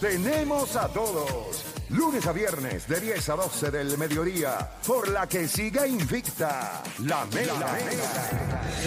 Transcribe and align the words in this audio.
Tenemos 0.00 0.76
a 0.76 0.88
todos. 0.88 1.64
Lunes 1.88 2.26
a 2.26 2.32
viernes 2.32 2.86
de 2.86 3.00
10 3.00 3.28
a 3.30 3.36
12 3.36 3.70
del 3.70 3.96
mediodía. 3.96 4.70
Por 4.86 5.08
la 5.08 5.26
que 5.26 5.48
siga 5.48 5.86
invicta. 5.86 6.82
La 7.04 7.24
Mega. 7.26 7.78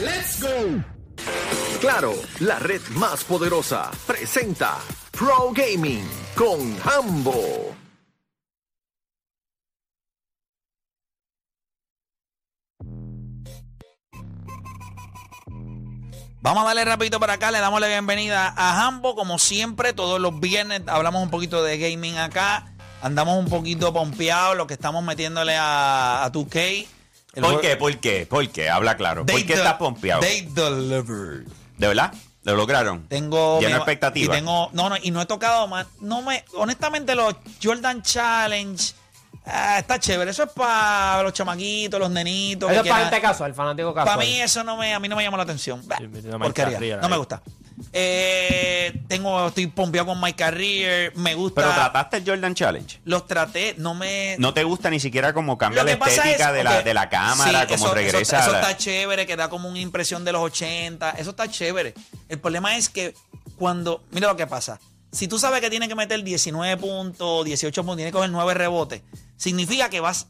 ¡Let's 0.03 0.41
go! 0.41 0.83
Claro, 1.81 2.13
la 2.39 2.59
red 2.59 2.81
más 2.95 3.23
poderosa 3.23 3.89
presenta 4.05 4.77
Pro 5.11 5.51
Gaming 5.53 6.07
con 6.35 6.77
Hambo. 6.83 7.78
Vamos 16.41 16.63
a 16.63 16.67
darle 16.67 16.85
rapidito 16.85 17.19
para 17.19 17.33
acá, 17.33 17.51
le 17.51 17.59
damos 17.59 17.81
la 17.81 17.87
bienvenida 17.87 18.53
a 18.55 18.85
Hambo, 18.87 19.13
como 19.15 19.37
siempre, 19.39 19.91
todos 19.93 20.21
los 20.21 20.39
viernes 20.39 20.81
hablamos 20.87 21.21
un 21.21 21.29
poquito 21.29 21.61
de 21.63 21.77
gaming 21.77 22.17
acá, 22.17 22.65
andamos 23.01 23.37
un 23.37 23.49
poquito 23.49 23.91
pompeados, 23.91 24.55
lo 24.55 24.65
que 24.65 24.73
estamos 24.75 25.03
metiéndole 25.03 25.57
a, 25.57 26.23
a 26.23 26.31
2K. 26.31 26.87
El 27.33 27.43
¿Por 27.43 27.59
qué? 27.61 27.75
¿Por 27.75 27.97
qué? 27.97 28.25
¿Por 28.25 28.47
qué? 28.49 28.69
Habla 28.69 28.95
claro. 28.95 29.25
¿Por 29.25 29.35
They 29.35 29.43
qué 29.45 29.53
de- 29.53 29.59
estás 29.59 29.73
pompeado? 29.75 30.21
They 30.21 30.41
delivered. 30.41 31.45
¿De 31.77 31.87
verdad? 31.87 32.13
¿Lo 32.43 32.55
lograron? 32.55 33.05
Tengo. 33.07 33.59
Lleno 33.59 33.75
expectativas. 33.75 34.35
Y 34.35 34.39
tengo. 34.39 34.69
No, 34.71 34.89
no, 34.89 34.95
y 35.01 35.11
no 35.11 35.21
he 35.21 35.25
tocado 35.25 35.67
más. 35.67 35.85
No 35.99 36.21
me. 36.23 36.43
Honestamente, 36.55 37.13
los 37.15 37.35
Jordan 37.61 38.01
Challenge. 38.01 38.93
Ah, 39.51 39.79
está 39.79 39.99
chévere. 39.99 40.31
Eso 40.31 40.43
es 40.43 40.49
para 40.51 41.23
los 41.23 41.33
chamaquitos, 41.33 41.99
los 41.99 42.09
nenitos. 42.11 42.71
Eso 42.71 42.81
es 42.81 42.87
para 42.89 43.03
este 43.05 43.21
caso, 43.21 43.45
el 43.45 43.53
fanático 43.53 43.93
casual. 43.93 44.15
Para 44.17 44.27
mí 44.27 44.39
eso 44.41 44.63
no 44.63 44.77
me, 44.77 44.93
a 44.93 44.99
mí 44.99 45.07
no 45.07 45.15
me 45.15 45.23
llama 45.23 45.37
la 45.37 45.43
atención. 45.43 45.81
Bah, 45.87 45.97
Sí, 45.99 46.07
porquería. 46.07 46.73
Carrier 46.73 47.01
No 47.01 47.09
me 47.09 47.17
gusta. 47.17 47.41
Eh, 47.93 49.01
tengo, 49.07 49.47
estoy 49.47 49.67
pompeado 49.67 50.07
con 50.07 50.21
My 50.21 50.33
Career. 50.33 51.15
Me 51.15 51.33
gusta. 51.33 51.61
Pero 51.61 51.73
trataste 51.73 52.17
el 52.17 52.25
Jordan 52.25 52.53
Challenge. 52.53 52.99
Los 53.05 53.25
traté, 53.27 53.75
no 53.77 53.95
me. 53.95 54.35
¿No 54.37 54.53
te 54.53 54.63
gusta 54.63 54.89
ni 54.89 54.99
siquiera 54.99 55.33
como 55.33 55.57
cambia 55.57 55.83
la 55.83 55.91
estética 55.91 56.49
es, 56.49 56.53
de, 56.53 56.63
la, 56.63 56.81
de 56.81 56.93
la 56.93 57.09
cámara, 57.09 57.61
sí, 57.61 57.67
como 57.67 57.85
eso- 57.85 57.93
regresa? 57.95 58.19
Eso, 58.19 58.35
eso 58.37 58.49
a 58.49 58.53
la- 58.53 58.61
está 58.61 58.77
chévere, 58.77 59.25
que 59.25 59.35
da 59.35 59.49
como 59.49 59.69
una 59.69 59.79
impresión 59.79 60.23
de 60.25 60.31
los 60.31 60.41
80. 60.41 61.11
Eso 61.11 61.31
está 61.31 61.49
chévere. 61.49 61.93
El 62.27 62.39
problema 62.39 62.75
es 62.77 62.89
que 62.89 63.15
cuando. 63.57 64.03
Mira 64.11 64.27
lo 64.27 64.35
que 64.37 64.47
pasa. 64.47 64.79
Si 65.11 65.27
tú 65.27 65.39
sabes 65.39 65.59
que 65.61 65.69
tiene 65.69 65.87
que 65.87 65.95
meter 65.95 66.23
19 66.23 66.77
puntos, 66.77 67.43
18 67.45 67.81
puntos, 67.83 67.97
tiene 67.97 68.11
que 68.11 68.15
coger 68.15 68.29
9 68.29 68.53
rebotes, 68.53 69.01
significa 69.37 69.89
que 69.89 69.99
vas. 69.99 70.27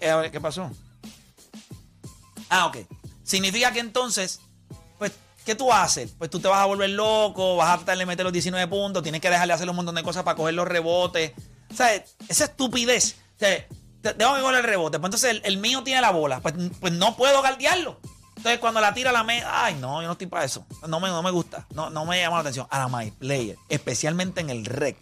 eh, 0.00 0.08
a 0.10 0.16
ver, 0.16 0.30
¿Qué 0.30 0.40
pasó? 0.40 0.70
Ah, 2.48 2.66
ok. 2.66 2.78
Significa 3.22 3.72
que 3.72 3.80
entonces, 3.80 4.40
pues, 4.98 5.12
¿qué 5.44 5.54
tú 5.54 5.72
haces? 5.72 6.12
Pues 6.18 6.30
tú 6.30 6.40
te 6.40 6.48
vas 6.48 6.60
a 6.60 6.64
volver 6.66 6.90
loco, 6.90 7.56
vas 7.56 7.70
a 7.80 7.84
tratar 7.84 8.04
meter 8.06 8.24
los 8.24 8.32
19 8.32 8.66
puntos, 8.68 9.02
tienes 9.02 9.20
que 9.20 9.30
dejarle 9.30 9.52
hacer 9.54 9.68
un 9.70 9.76
montón 9.76 9.94
de 9.94 10.02
cosas 10.02 10.24
para 10.24 10.36
coger 10.36 10.54
los 10.54 10.66
rebotes. 10.66 11.32
O 11.70 11.74
sea, 11.74 11.94
esa 12.28 12.44
estupidez. 12.46 13.16
O 13.36 13.38
sea, 13.38 13.66
te- 14.02 14.14
tengo 14.14 14.34
que 14.34 14.40
coger 14.40 14.56
el 14.56 14.64
rebote. 14.64 14.98
Pues 14.98 15.08
entonces 15.08 15.30
el, 15.30 15.42
el 15.44 15.58
mío 15.58 15.84
tiene 15.84 16.00
la 16.00 16.10
bola. 16.10 16.40
Pues, 16.40 16.54
pues 16.80 16.92
no 16.94 17.16
puedo 17.16 17.40
guardiarlo. 17.40 18.00
Entonces 18.40 18.58
cuando 18.58 18.80
la 18.80 18.94
tira 18.94 19.12
la 19.12 19.22
me... 19.22 19.42
Ay, 19.44 19.74
no, 19.74 20.00
yo 20.00 20.06
no 20.06 20.12
estoy 20.12 20.26
para 20.26 20.46
eso. 20.46 20.64
No 20.88 20.98
me, 20.98 21.08
no 21.08 21.22
me 21.22 21.30
gusta. 21.30 21.66
No, 21.74 21.90
no 21.90 22.06
me 22.06 22.18
llama 22.18 22.36
la 22.36 22.40
atención. 22.40 22.66
Ahora, 22.70 22.88
my 22.88 23.10
player, 23.10 23.58
especialmente 23.68 24.40
en 24.40 24.48
el 24.48 24.64
rec. 24.64 24.96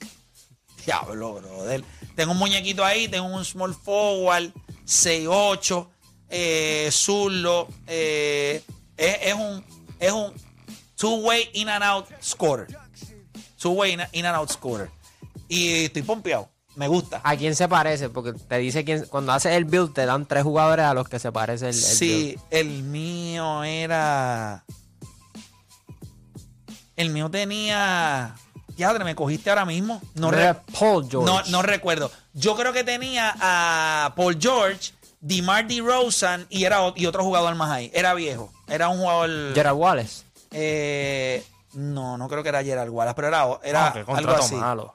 Diablo, 0.85 1.35
brother. 1.35 1.85
Tengo 2.17 2.33
un 2.33 2.39
muñequito 2.39 2.85
ahí, 2.85 3.07
tengo 3.07 3.29
un 3.29 3.45
small 3.45 3.73
forward, 3.77 4.53
6'8, 4.85 5.89
eh, 6.31 6.91
eh, 7.87 8.63
es, 8.97 9.19
es 9.23 9.35
un, 9.35 9.65
es 10.01 10.11
un 10.11 10.35
two-way 10.97 11.49
in 11.53 11.69
and 11.69 11.85
out 11.85 12.09
scorer. 12.21 12.67
Two-way 13.57 13.93
in, 13.93 14.01
in 14.15 14.27
and 14.27 14.35
out 14.35 14.51
scorer. 14.51 14.91
Y 15.49 15.85
estoy 15.85 16.03
pompeado. 16.03 16.51
Me 16.79 16.87
gusta. 16.87 17.21
¿A 17.25 17.37
quién 17.37 17.57
se 17.57 17.67
parece? 17.67 18.09
Porque 18.09 18.33
te 18.33 18.57
dice 18.59 18.85
quién. 18.85 19.05
Cuando 19.07 19.33
haces 19.33 19.53
el 19.55 19.65
build, 19.65 19.93
te 19.93 20.07
dan 20.07 20.27
tres 20.27 20.45
jugadores 20.45 20.85
a 20.87 20.95
los 20.95 21.09
que 21.09 21.19
se 21.19 21.33
parece 21.33 21.65
el, 21.71 21.75
el 21.75 21.81
Sí, 21.81 22.37
build. 22.37 22.41
el 22.51 22.83
mío 22.85 23.65
era. 23.65 24.65
El 26.97 27.11
mío 27.11 27.31
tenía. 27.31 28.35
Ya, 28.77 28.93
me 28.93 29.15
cogiste 29.17 29.51
ahora 29.51 29.65
mismo. 29.65 30.01
No, 30.15 30.33
Era 30.33 30.53
re- 30.53 30.61
Paul 30.79 31.09
George. 31.11 31.27
no, 31.31 31.43
no 31.51 31.63
recuerdo. 31.63 32.11
Yo 32.33 32.55
creo 32.57 32.73
que 32.73 32.85
tenía 32.85 33.35
a 33.41 34.13
Paul 34.17 34.39
George, 34.41 34.93
DeMar 35.21 35.67
DeRozan 35.67 36.47
y, 36.49 36.63
era, 36.65 36.93
y 36.95 37.07
otro 37.07 37.25
jugador 37.25 37.55
más 37.57 37.71
ahí. 37.71 37.91
Era 37.93 38.15
viejo. 38.15 38.53
Era 38.69 38.89
un 38.89 38.99
jugador. 38.99 39.53
Gerard 39.55 39.75
Wallace. 39.77 40.23
eh, 40.53 41.45
no, 41.75 42.17
no 42.17 42.29
creo 42.29 42.43
que 42.45 42.49
era 42.51 42.63
Gerald 42.63 42.91
Wallace, 42.91 43.15
pero 43.17 43.29
era, 43.29 43.43
Ah, 43.87 43.95
algo 44.15 44.33
así. 44.33 44.55
malo. 44.55 44.95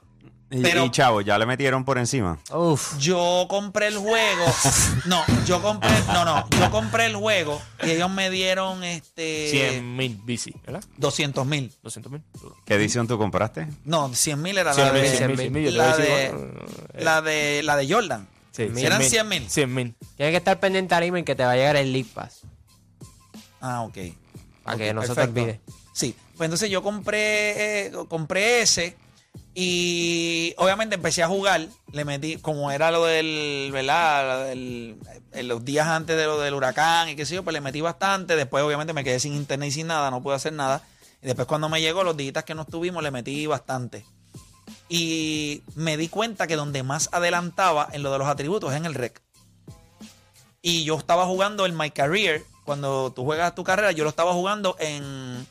Y, 0.53 0.62
pero- 0.62 0.86
y, 0.86 0.91
chavo, 0.91 1.22
ya 1.22 1.38
le 1.40 1.46
metieron 1.47 1.84
por 1.84 1.97
encima. 1.97 2.38
Uf. 2.53 2.97
Yo 3.00 3.47
compré 3.50 3.88
el 3.88 3.97
juego. 3.97 4.46
No, 5.06 5.24
yo 5.46 5.62
compré. 5.62 5.90
No, 6.08 6.24
no. 6.25 6.47
Yo 6.59 6.69
compré 6.72 7.08
el 7.08 7.16
juego 7.16 7.59
y 7.84 7.90
ellos 7.91 8.09
me 8.12 8.30
dieron 8.30 8.84
este. 8.84 9.50
100 9.50 9.96
mil 9.96 10.16
BC, 10.24 10.53
¿verdad? 10.66 10.84
200 10.97 11.46
mil. 11.46 11.74
200 11.81 12.12
mil. 12.12 12.22
¿Qué 12.66 12.75
edición 12.75 13.08
tú 13.08 13.18
compraste? 13.18 13.68
No, 13.84 14.13
100 14.13 14.42
mil 14.42 14.58
era 14.58 14.74
la 14.74 14.75
100 14.75 14.94
mil, 14.94 15.02
de, 15.02 15.18
100 15.18 15.52
mil. 15.52 15.63
Yo 15.66 15.72
te 15.72 15.78
la, 15.78 15.97
de, 15.97 16.25
eh, 16.28 16.34
la 17.00 17.22
de 17.22 17.62
la 17.63 17.75
de 17.75 17.92
Jordan. 17.92 18.28
sí, 18.52 18.69
eran 18.78 19.02
100 19.03 19.28
mil. 19.28 19.50
100 19.50 19.74
mil. 19.74 19.96
Tienes 20.16 20.31
que 20.34 20.38
estar 20.38 20.59
pendiente 20.59 20.94
al 20.94 21.03
email 21.03 21.25
que 21.25 21.36
te 21.36 21.44
va 21.44 21.52
a 21.52 21.56
llegar 21.56 21.75
el 21.75 21.92
League 21.92 22.09
Pass. 22.13 22.42
Ah, 23.59 23.81
ok. 23.81 23.97
Para 24.63 24.75
Ok, 24.75 24.81
que 24.81 24.94
no 24.94 25.02
se 25.02 25.08
te 25.09 25.16
perfecto. 25.16 25.42
olvide. 25.42 25.62
Sí, 25.94 26.16
pues 26.38 26.47
entonces 26.47 26.69
yo 26.69 26.81
compré, 26.84 27.88
eh, 27.88 27.92
compré 28.08 28.62
ese 28.62 28.96
y 29.56 30.56
obviamente 30.58 30.96
empecé 30.96 31.22
a 31.22 31.28
jugar. 31.28 31.68
Le 31.91 32.06
metí, 32.06 32.38
como 32.38 32.72
era 32.72 32.90
lo 32.90 33.06
del, 33.06 33.69
¿verdad? 33.72 34.52
En 34.52 34.97
los 35.47 35.64
días 35.64 35.88
antes 35.88 36.18
de 36.18 36.25
lo 36.25 36.40
del 36.40 36.56
huracán 36.56 37.09
y 37.09 37.16
qué 37.16 37.25
sé 37.25 37.36
yo, 37.36 37.44
pues 37.44 37.53
le 37.53 37.62
metí 37.62 37.81
bastante. 37.81 38.36
Después 38.36 38.63
obviamente 38.63 38.94
me 38.94 39.03
quedé 39.03 39.19
sin 39.19 39.34
internet 39.34 39.69
y 39.69 39.72
sin 39.72 39.88
nada, 39.88 40.09
no 40.09 40.24
pude 40.24 40.36
hacer 40.36 40.53
nada. 40.53 40.81
Y 41.22 41.28
después 41.28 41.47
cuando 41.47 41.69
me 41.69 41.81
llegó, 41.81 42.03
los 42.03 42.18
días 42.18 42.44
que 42.44 42.56
no 42.56 42.63
estuvimos, 42.63 43.03
le 43.03 43.12
metí 43.12 43.46
bastante. 43.46 44.06
Y 44.90 45.63
me 45.75 45.97
di 45.97 46.09
cuenta 46.09 46.47
que 46.47 46.56
donde 46.56 46.84
más 46.84 47.09
adelantaba 47.12 47.88
en 47.92 48.03
lo 48.03 48.12
de 48.12 48.18
los 48.18 48.28
atributos 48.28 48.72
es 48.72 48.78
en 48.78 48.86
el 48.86 48.96
rec. 48.96 49.22
Y 50.62 50.84
yo 50.84 50.97
estaba 50.97 51.25
jugando 51.25 51.66
el 51.66 51.74
My 51.74 51.92
Career. 51.92 52.44
Cuando 52.66 53.12
tú 53.12 53.24
juegas 53.24 53.53
tu 53.56 53.63
carrera, 53.63 53.92
yo 53.92 54.03
lo 54.03 54.09
estaba 54.09 54.34
jugando 54.34 54.75
en 54.80 55.46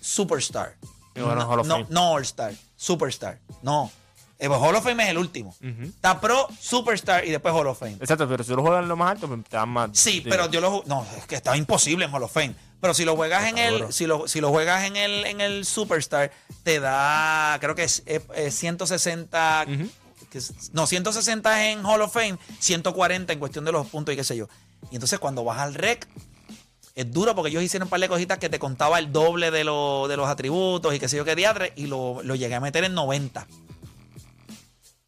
Superstar. 0.00 0.76
No, 1.18 1.48
Hall 1.50 1.60
of 1.60 1.66
no, 1.66 1.74
Fame. 1.74 1.86
no 1.90 2.12
All-Star. 2.12 2.52
Superstar. 2.76 3.38
No. 3.62 3.90
Eh, 4.40 4.46
pues 4.46 4.60
Hall 4.60 4.74
of 4.76 4.84
Fame 4.84 5.02
es 5.02 5.08
el 5.10 5.18
último. 5.18 5.50
Ujú. 5.60 5.82
Está 5.82 6.20
Pro, 6.20 6.46
Superstar 6.60 7.24
y 7.26 7.30
después 7.30 7.52
Hall 7.52 7.66
of 7.66 7.78
Fame. 7.78 7.96
Exacto, 8.00 8.28
pero 8.28 8.44
si 8.44 8.50
lo 8.54 8.62
juegas 8.62 8.82
en 8.84 8.88
lo 8.88 8.96
más 8.96 9.10
alto, 9.12 9.26
pues 9.26 9.42
te 9.48 9.56
dan 9.56 9.68
más. 9.68 9.90
Sí, 9.94 10.20
pero 10.28 10.48
yo 10.48 10.60
lo 10.60 10.72
ju- 10.72 10.84
no, 10.86 11.04
es 11.16 11.26
que 11.26 11.34
estaba 11.34 11.56
imposible 11.56 12.04
en 12.04 12.14
Hall 12.14 12.22
of 12.22 12.32
Fame. 12.32 12.54
Pero 12.80 12.94
si 12.94 13.04
lo 13.04 13.16
juegas 13.16 13.42
en 13.48 13.58
Está 13.58 13.68
el 13.86 13.92
si 13.92 14.06
lo, 14.06 14.28
si 14.28 14.40
lo 14.40 14.50
juegas 14.50 14.84
en 14.84 14.94
el 14.94 15.24
en 15.26 15.40
el 15.40 15.64
Superstar 15.64 16.30
te 16.62 16.78
da 16.78 17.56
creo 17.60 17.74
que 17.74 17.82
es 17.82 18.04
eh, 18.06 18.20
eh, 18.36 18.52
160 18.52 19.66
que 20.30 20.38
es- 20.38 20.70
no 20.72 20.86
160 20.86 21.70
en 21.70 21.84
Hall 21.84 22.02
of 22.02 22.12
Fame, 22.12 22.38
140 22.60 23.32
en 23.32 23.38
cuestión 23.40 23.64
de 23.64 23.72
los 23.72 23.88
puntos 23.88 24.12
y 24.12 24.16
qué 24.16 24.22
sé 24.22 24.36
yo. 24.36 24.48
Y 24.92 24.94
entonces 24.94 25.18
cuando 25.18 25.42
vas 25.42 25.58
al 25.58 25.74
rec 25.74 26.06
es 27.00 27.10
duro 27.12 27.34
porque 27.34 27.50
ellos 27.50 27.62
hicieron 27.62 27.86
un 27.86 27.90
par 27.90 28.00
de 28.00 28.08
cositas 28.08 28.38
que 28.38 28.48
te 28.48 28.58
contaba 28.58 28.98
el 28.98 29.12
doble 29.12 29.50
de, 29.50 29.64
lo- 29.64 30.06
de 30.08 30.16
los 30.16 30.28
atributos 30.28 30.94
y 30.94 30.98
qué 30.98 31.08
sé 31.08 31.16
yo 31.16 31.24
qué 31.24 31.34
diatre 31.36 31.72
y 31.76 31.86
lo, 31.86 32.22
lo 32.22 32.34
llegué 32.34 32.54
a 32.54 32.60
meter 32.60 32.84
en 32.84 32.94
90. 32.94 33.46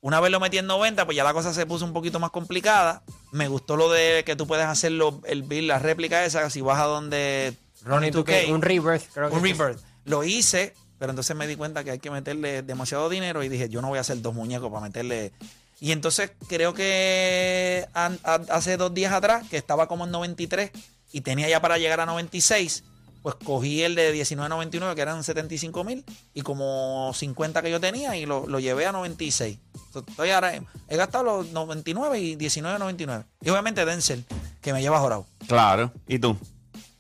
Una 0.03 0.19
vez 0.21 0.31
lo 0.33 0.41
metí 0.41 0.57
en 0.57 0.67
90, 0.67 1.05
pues 1.05 1.17
ya 1.17 1.25
la 1.25 1.35
cosa 1.35 1.53
se 1.53 1.67
puso 1.67 1.85
un 1.85 1.93
poquito 1.93 2.19
más 2.19 2.31
complicada. 2.31 3.03
Me 3.33 3.49
gustó 3.49 3.77
lo 3.77 3.91
de 3.91 4.23
que 4.25 4.35
tú 4.35 4.47
puedes 4.47 4.65
hacer 4.67 4.93
lo- 4.93 5.21
el 5.25 5.43
build, 5.43 5.69
la 5.69 5.79
réplica 5.79 6.25
esa, 6.25 6.49
si 6.49 6.61
vas 6.63 6.81
a 6.81 6.85
donde 6.85 7.55
Ronnie 7.85 8.11
2K, 8.11 8.51
un 8.53 8.63
rebirth, 8.63 9.13
creo 9.13 9.29
que 9.29 9.35
un 9.37 9.43
rebirth. 9.59 9.81
Lo 10.07 10.25
hice, 10.25 10.75
pero 10.99 11.11
entonces 11.11 11.37
me 11.37 11.47
di 11.47 11.57
cuenta 11.57 11.85
que 11.85 11.91
hay 11.91 11.99
que 11.99 12.11
meterle 12.11 12.63
demasiado 12.63 13.09
dinero 13.11 13.43
y 13.43 13.49
dije, 13.51 13.69
yo 13.69 13.83
no 13.83 13.89
voy 13.89 13.99
a 13.99 14.01
hacer 14.01 14.23
dos 14.23 14.33
muñecos 14.35 14.71
para 14.71 14.83
meterle. 14.87 15.33
Y 15.81 15.93
entonces 15.93 16.33
creo 16.49 16.73
que 16.73 17.87
hace 17.95 18.77
dos 18.79 18.95
días 18.95 19.13
atrás, 19.13 19.47
que 19.51 19.57
estaba 19.59 19.87
como 19.87 20.05
en 20.07 20.11
93 20.13 20.71
y 21.13 21.21
tenía 21.23 21.49
ya 21.49 21.61
para 21.61 21.79
llegar 21.79 22.01
a 22.01 22.07
96, 22.07 22.85
pues 23.23 23.35
cogí 23.35 23.83
el 23.83 23.95
de 23.95 24.15
19.99, 24.15 24.95
que 24.95 25.01
eran 25.03 25.23
75 25.23 25.85
mil, 25.85 26.05
y 26.33 26.41
como 26.43 27.13
50 27.15 27.61
que 27.63 27.71
yo 27.71 27.81
tenía, 27.81 28.17
y 28.17 28.25
lo, 28.27 28.47
lo 28.47 28.61
llevé 28.61 28.87
a 28.87 28.93
96. 28.93 29.59
Entonces, 29.87 30.11
Estoy 30.11 30.31
ahora, 30.31 30.55
he 30.89 30.97
gastado 30.97 31.25
los 31.25 31.49
99 31.53 32.19
y 32.21 32.37
19.99. 32.37 33.25
Y 33.43 33.51
obviamente 33.51 33.85
Denzel, 33.85 34.25
que 34.63 34.73
me 34.73 34.81
lleva 34.81 35.01
jorado. 35.01 35.27
Claro. 35.47 35.93
¿Y 36.09 36.19
tú? 36.19 36.37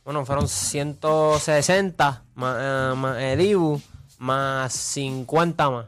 Bueno, 0.04 0.26
fueron 0.26 0.48
160 0.48 2.24
más, 2.34 2.56
eh, 2.60 2.94
más 2.96 3.16
eh, 3.18 3.36
Dibu, 3.36 3.80
más 4.18 4.72
50 4.72 5.70
más. 5.70 5.86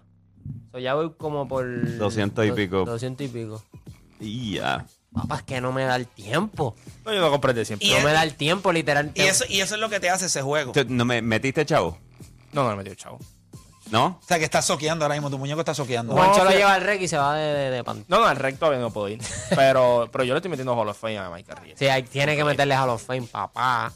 So, 0.71 0.79
ya 0.79 0.95
voy 0.95 1.13
como 1.19 1.47
por... 1.49 1.97
200 1.99 2.45
y 2.45 2.49
do- 2.49 2.55
pico. 2.55 2.85
200 2.85 3.27
y 3.27 3.29
pico. 3.29 3.63
Y 4.21 4.55
ya. 4.55 4.87
Papá, 5.14 5.37
es 5.37 5.43
que 5.43 5.61
no 5.61 5.73
me 5.73 5.85
da 5.85 5.97
el 5.97 6.06
tiempo. 6.06 6.75
No, 7.05 7.12
yo 7.12 7.20
lo 7.20 7.31
compré 7.31 7.53
de 7.53 7.64
siempre. 7.64 7.87
Y 7.87 7.93
no 7.93 8.00
me 8.00 8.12
da 8.12 8.23
el 8.23 8.35
tiempo, 8.35 8.73
literal. 8.73 9.11
Y 9.14 9.23
eso, 9.23 9.44
y 9.49 9.61
eso 9.61 9.75
es 9.75 9.81
lo 9.81 9.88
que 9.91 10.00
te 10.00 10.09
hace 10.09 10.26
ese 10.26 10.41
juego. 10.43 10.73
¿Tú- 10.73 10.87
¿No 10.88 11.05
me 11.05 11.20
metiste, 11.20 11.67
chavo? 11.67 11.99
No, 12.53 12.62
no 12.64 12.70
me 12.70 12.76
metió 12.76 12.94
chavo. 12.94 13.19
¿No? 13.91 14.19
O 14.23 14.26
sea, 14.26 14.38
que 14.38 14.44
estás 14.44 14.64
soqueando 14.64 15.05
ahora 15.05 15.14
mismo, 15.17 15.29
tu 15.29 15.37
muñeco 15.38 15.61
está 15.61 15.75
soqueando. 15.75 16.14
Juancho 16.14 16.37
lo 16.38 16.41
fíjate. 16.44 16.56
lleva 16.56 16.75
al 16.75 16.81
rec 16.81 17.03
y 17.03 17.09
se 17.09 17.19
va 17.19 17.35
de, 17.35 17.53
de, 17.53 17.70
de 17.70 17.85
pan. 17.85 18.05
No, 18.09 18.20
no, 18.20 18.25
al 18.26 18.37
rec 18.37 18.59
todavía 18.59 18.81
no 18.81 18.91
puedo 18.91 19.09
ir. 19.11 19.20
Pero, 19.55 20.09
pero 20.11 20.25
yo 20.25 20.32
le 20.32 20.38
estoy 20.38 20.50
metiendo 20.50 20.75
Hall 20.75 20.88
of 20.88 20.99
Fame 20.99 21.19
a 21.19 21.29
Mike 21.29 21.53
Carrier. 21.53 21.76
Sí, 21.79 21.88
ahí 21.88 22.03
tiene 22.05 22.35
que 22.35 22.43
meterle 22.44 22.75
Hall 22.75 22.88
of 22.88 23.05
Fame, 23.05 23.23
papá. 23.31 23.93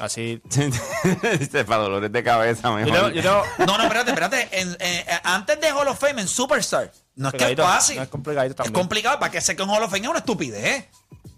Así. 0.00 0.42
Este, 1.22 1.64
para 1.64 1.82
dolores 1.82 2.10
de 2.10 2.22
cabeza, 2.24 2.68
Yo 2.70 2.74
mejor. 2.76 2.92
tengo, 2.92 3.08
yo 3.10 3.22
tengo 3.22 3.42
No, 3.66 3.78
no, 3.78 3.84
espérate, 3.84 4.10
espérate. 4.10 4.48
En- 4.60 4.72
eh, 4.80 5.04
eh, 5.06 5.18
antes 5.22 5.60
de 5.60 5.70
Hall 5.70 5.86
of 5.88 5.98
Fame, 6.00 6.22
en 6.22 6.28
Superstar, 6.28 6.90
no 7.16 7.28
es 7.28 7.34
que 7.34 7.52
es 7.52 7.56
fácil. 7.58 7.96
no 7.96 8.02
es 8.02 8.08
complicadito 8.08 8.62
Es 8.62 8.70
complicado. 8.70 9.18
Para 9.18 9.30
que 9.32 9.40
seque 9.40 9.62
un 9.62 9.70
Hall 9.70 9.82
of 9.82 9.90
Fame 9.90 10.02
es 10.04 10.08
una 10.08 10.18
estupidez. 10.20 10.86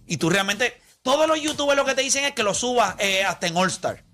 Y 0.07 0.17
tú 0.19 0.31
realmente. 0.31 0.81
Todos 1.03 1.27
los 1.27 1.41
youtubers 1.41 1.77
lo 1.77 1.85
que 1.85 1.95
te 1.97 2.03
dicen 2.03 2.25
es 2.25 2.33
que 2.33 2.43
lo 2.45 2.55
subas 2.55 2.95
eh, 2.99 3.25
hasta 3.25 3.49
en 3.49 3.57
All 3.57 3.69
Star. 3.69 4.05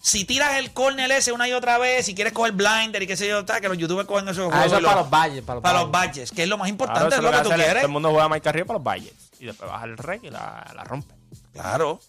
Si 0.00 0.24
tiras 0.24 0.56
el 0.58 0.72
corner 0.72 1.10
ese 1.10 1.32
una 1.32 1.48
y 1.48 1.52
otra 1.54 1.78
vez, 1.78 2.04
si 2.06 2.14
quieres 2.14 2.32
coger 2.34 2.52
blinder 2.52 3.02
y 3.02 3.06
qué 3.06 3.16
sé 3.16 3.26
yo, 3.26 3.44
tal, 3.44 3.60
que 3.60 3.68
los 3.68 3.78
youtubers 3.78 4.06
cogen 4.06 4.28
esos 4.28 4.52
Ah, 4.52 4.66
eso 4.66 4.76
es 4.76 4.82
para 4.82 4.94
lo- 4.96 5.00
los 5.00 5.10
valles. 5.10 5.42
Para 5.42 5.54
los 5.56 5.62
para 5.62 5.80
los 5.80 5.90
valles. 5.90 6.30
que 6.30 6.42
es 6.42 6.48
lo 6.48 6.58
más 6.58 6.68
importante, 6.68 7.16
es 7.16 7.22
lo 7.22 7.30
que 7.30 7.38
tú 7.38 7.48
hace- 7.48 7.54
quieres. 7.56 7.74
Todo 7.76 7.86
el 7.86 7.92
mundo 7.92 8.10
juega 8.10 8.24
a 8.24 8.28
Mike 8.28 8.42
Carrier 8.42 8.66
para 8.66 8.78
los 8.78 8.84
Budgets. 8.84 9.30
Y 9.40 9.46
después 9.46 9.68
baja 9.70 9.84
el 9.86 9.96
rec 9.96 10.22
y 10.24 10.30
la, 10.30 10.70
la 10.76 10.84
rompe. 10.84 11.14
Claro. 11.52 12.00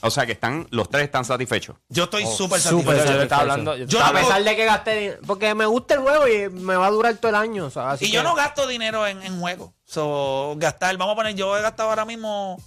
O 0.00 0.10
sea 0.10 0.26
que 0.26 0.32
están, 0.32 0.66
los 0.70 0.88
tres 0.88 1.04
están 1.04 1.24
satisfechos. 1.24 1.76
Yo 1.88 2.04
estoy 2.04 2.24
súper 2.26 2.60
súper 2.60 2.84
Yo, 2.84 2.90
satisfecho. 2.92 3.16
yo 3.16 3.22
estaba 3.22 3.42
hablando. 3.42 3.76
Yo, 3.76 3.86
Yo 3.86 3.98
estaba 3.98 4.18
A 4.18 4.22
pesar 4.22 4.44
de 4.44 4.56
que 4.56 4.64
gasté 4.64 4.94
dinero. 4.96 5.18
Porque 5.26 5.54
me 5.54 5.66
gusta 5.66 5.94
el 5.94 6.00
juego 6.00 6.28
y 6.28 6.48
me 6.50 6.76
va 6.76 6.86
a 6.86 6.90
durar 6.90 7.14
todo 7.16 7.30
el 7.30 7.36
año. 7.36 7.66
o 7.66 7.70
sea, 7.70 7.90
así 7.92 8.04
Y 8.06 8.08
que- 8.08 8.14
yo 8.14 8.22
no 8.22 8.34
gasto 8.34 8.66
dinero 8.66 9.06
en, 9.06 9.22
en 9.22 9.40
juegos. 9.40 9.70
So, 9.84 10.54
gastar, 10.58 10.96
vamos 10.96 11.14
a 11.14 11.16
poner, 11.16 11.34
yo 11.34 11.56
he 11.56 11.62
gastado 11.62 11.88
ahora 11.90 12.04
mismo 12.04 12.60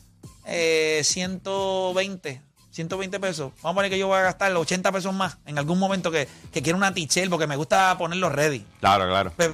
eh, 0.46 1.02
120, 1.04 2.42
120 2.72 3.20
pesos. 3.20 3.52
Vamos 3.62 3.74
a 3.74 3.76
poner 3.76 3.92
que 3.92 3.98
yo 4.00 4.08
voy 4.08 4.18
a 4.18 4.22
gastar 4.22 4.52
80 4.56 4.92
pesos 4.92 5.14
más 5.14 5.38
en 5.46 5.58
algún 5.58 5.80
momento 5.80 6.12
que, 6.12 6.28
que 6.52 6.62
quiero 6.62 6.78
una 6.78 6.94
tichel 6.94 7.30
porque 7.30 7.48
me 7.48 7.56
gusta 7.56 7.98
ponerlo 7.98 8.30
ready. 8.30 8.66
Claro, 8.80 9.06
claro. 9.08 9.32
Pues, 9.36 9.52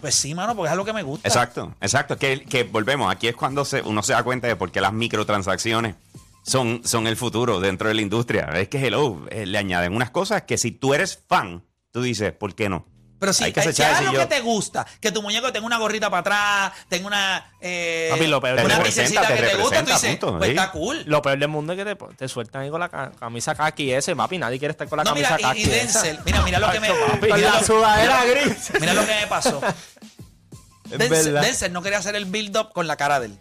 pues 0.00 0.14
sí, 0.14 0.34
mano, 0.34 0.54
porque 0.54 0.68
es 0.68 0.72
algo 0.72 0.84
que 0.84 0.92
me 0.92 1.02
gusta. 1.02 1.28
Exacto, 1.28 1.74
exacto. 1.80 2.16
Que, 2.16 2.42
que 2.44 2.64
volvemos, 2.64 3.10
aquí 3.12 3.28
es 3.28 3.36
cuando 3.36 3.64
se, 3.64 3.82
uno 3.82 4.02
se 4.02 4.12
da 4.12 4.22
cuenta 4.22 4.46
de 4.46 4.56
por 4.56 4.70
qué 4.70 4.80
las 4.80 4.92
microtransacciones 4.92 5.94
son, 6.42 6.82
son 6.84 7.06
el 7.06 7.16
futuro 7.16 7.60
dentro 7.60 7.88
de 7.88 7.94
la 7.94 8.02
industria. 8.02 8.50
Es 8.54 8.68
que, 8.68 8.84
hello, 8.86 9.26
eh, 9.30 9.46
le 9.46 9.58
añaden 9.58 9.94
unas 9.94 10.10
cosas 10.10 10.42
que 10.42 10.58
si 10.58 10.70
tú 10.72 10.94
eres 10.94 11.18
fan, 11.28 11.64
tú 11.92 12.02
dices, 12.02 12.32
¿por 12.32 12.54
qué 12.54 12.68
no? 12.68 12.86
Pero 13.18 13.34
si, 13.34 13.44
Hay 13.44 13.52
que 13.52 13.60
eh, 13.60 13.64
acechar 13.64 13.90
es 13.92 13.98
ese 13.98 14.06
algo 14.08 14.14
yo. 14.22 14.26
que 14.26 14.34
te 14.34 14.40
gusta, 14.40 14.86
que 14.98 15.12
tu 15.12 15.20
muñeco 15.20 15.52
tenga 15.52 15.66
una 15.66 15.76
gorrita 15.76 16.08
para 16.08 16.20
atrás, 16.20 16.72
tenga 16.88 17.06
una, 17.06 17.52
eh, 17.60 18.08
Papi, 18.10 18.26
lo 18.26 18.40
peor- 18.40 18.64
una 18.64 18.78
que 18.82 18.90
te 18.90 19.02
te 19.02 19.56
gusta, 19.56 19.84
tú 19.84 19.90
dices, 19.92 20.10
punto, 20.16 20.38
pues 20.38 20.44
sí. 20.50 20.56
está 20.56 20.70
cool. 20.72 21.02
Lo 21.04 21.20
peor 21.20 21.38
del 21.38 21.48
mundo 21.48 21.74
es 21.74 21.78
que 21.78 21.84
te, 21.94 21.96
te 22.16 22.28
sueltan 22.28 22.62
ahí 22.62 22.70
con 22.70 22.80
la 22.80 22.88
ca- 22.88 23.12
camisa 23.12 23.54
kaki 23.54 23.92
ese, 23.92 24.16
papi. 24.16 24.38
Nadie 24.38 24.58
quiere 24.58 24.72
estar 24.72 24.88
con 24.88 24.96
la 24.96 25.04
No, 25.04 25.10
camisa 25.10 25.36
mira, 25.36 25.48
kaki. 25.50 25.60
y, 25.60 25.66
y 25.66 25.70
esa. 25.70 26.00
Denzel, 26.02 26.20
mira, 26.24 26.42
mira 26.44 26.58
lo 26.60 26.70
que 26.72 26.80
me... 26.80 26.88
Papi, 26.88 27.20
mira 27.26 27.36
la 27.36 27.60
lo- 27.60 27.66
sudadera 27.66 28.24
gris. 28.24 28.72
Mira 28.80 28.94
lo 28.94 29.02
que 29.04 29.14
me 29.20 29.26
pasó. 29.26 29.60
Denzel. 30.84 31.34
Denzel 31.34 31.72
no 31.74 31.82
quería 31.82 31.98
hacer 31.98 32.16
el 32.16 32.24
build-up 32.24 32.72
con 32.72 32.86
la 32.86 32.96
cara 32.96 33.20
de 33.20 33.26
él. 33.26 33.38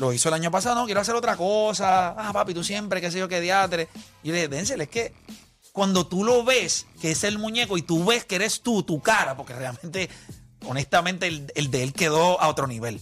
Lo 0.00 0.14
hizo 0.14 0.30
el 0.30 0.34
año 0.34 0.50
pasado, 0.50 0.74
no, 0.74 0.86
quiero 0.86 1.02
hacer 1.02 1.14
otra 1.14 1.36
cosa. 1.36 2.14
Ah, 2.16 2.32
papi, 2.32 2.54
tú 2.54 2.64
siempre, 2.64 3.02
qué 3.02 3.10
sé 3.10 3.18
yo, 3.18 3.28
qué 3.28 3.38
diatre. 3.38 3.86
Y 4.22 4.28
yo 4.28 4.32
le 4.32 4.38
dije, 4.38 4.48
Denzel, 4.48 4.80
es 4.80 4.88
que 4.88 5.12
cuando 5.72 6.06
tú 6.06 6.24
lo 6.24 6.42
ves, 6.42 6.86
que 7.02 7.10
es 7.10 7.22
el 7.22 7.38
muñeco, 7.38 7.76
y 7.76 7.82
tú 7.82 8.02
ves 8.06 8.24
que 8.24 8.36
eres 8.36 8.62
tú, 8.62 8.82
tu 8.82 9.02
cara, 9.02 9.36
porque 9.36 9.52
realmente, 9.52 10.08
honestamente, 10.64 11.26
el, 11.26 11.52
el 11.54 11.70
de 11.70 11.82
él 11.82 11.92
quedó 11.92 12.40
a 12.40 12.48
otro 12.48 12.66
nivel. 12.66 12.98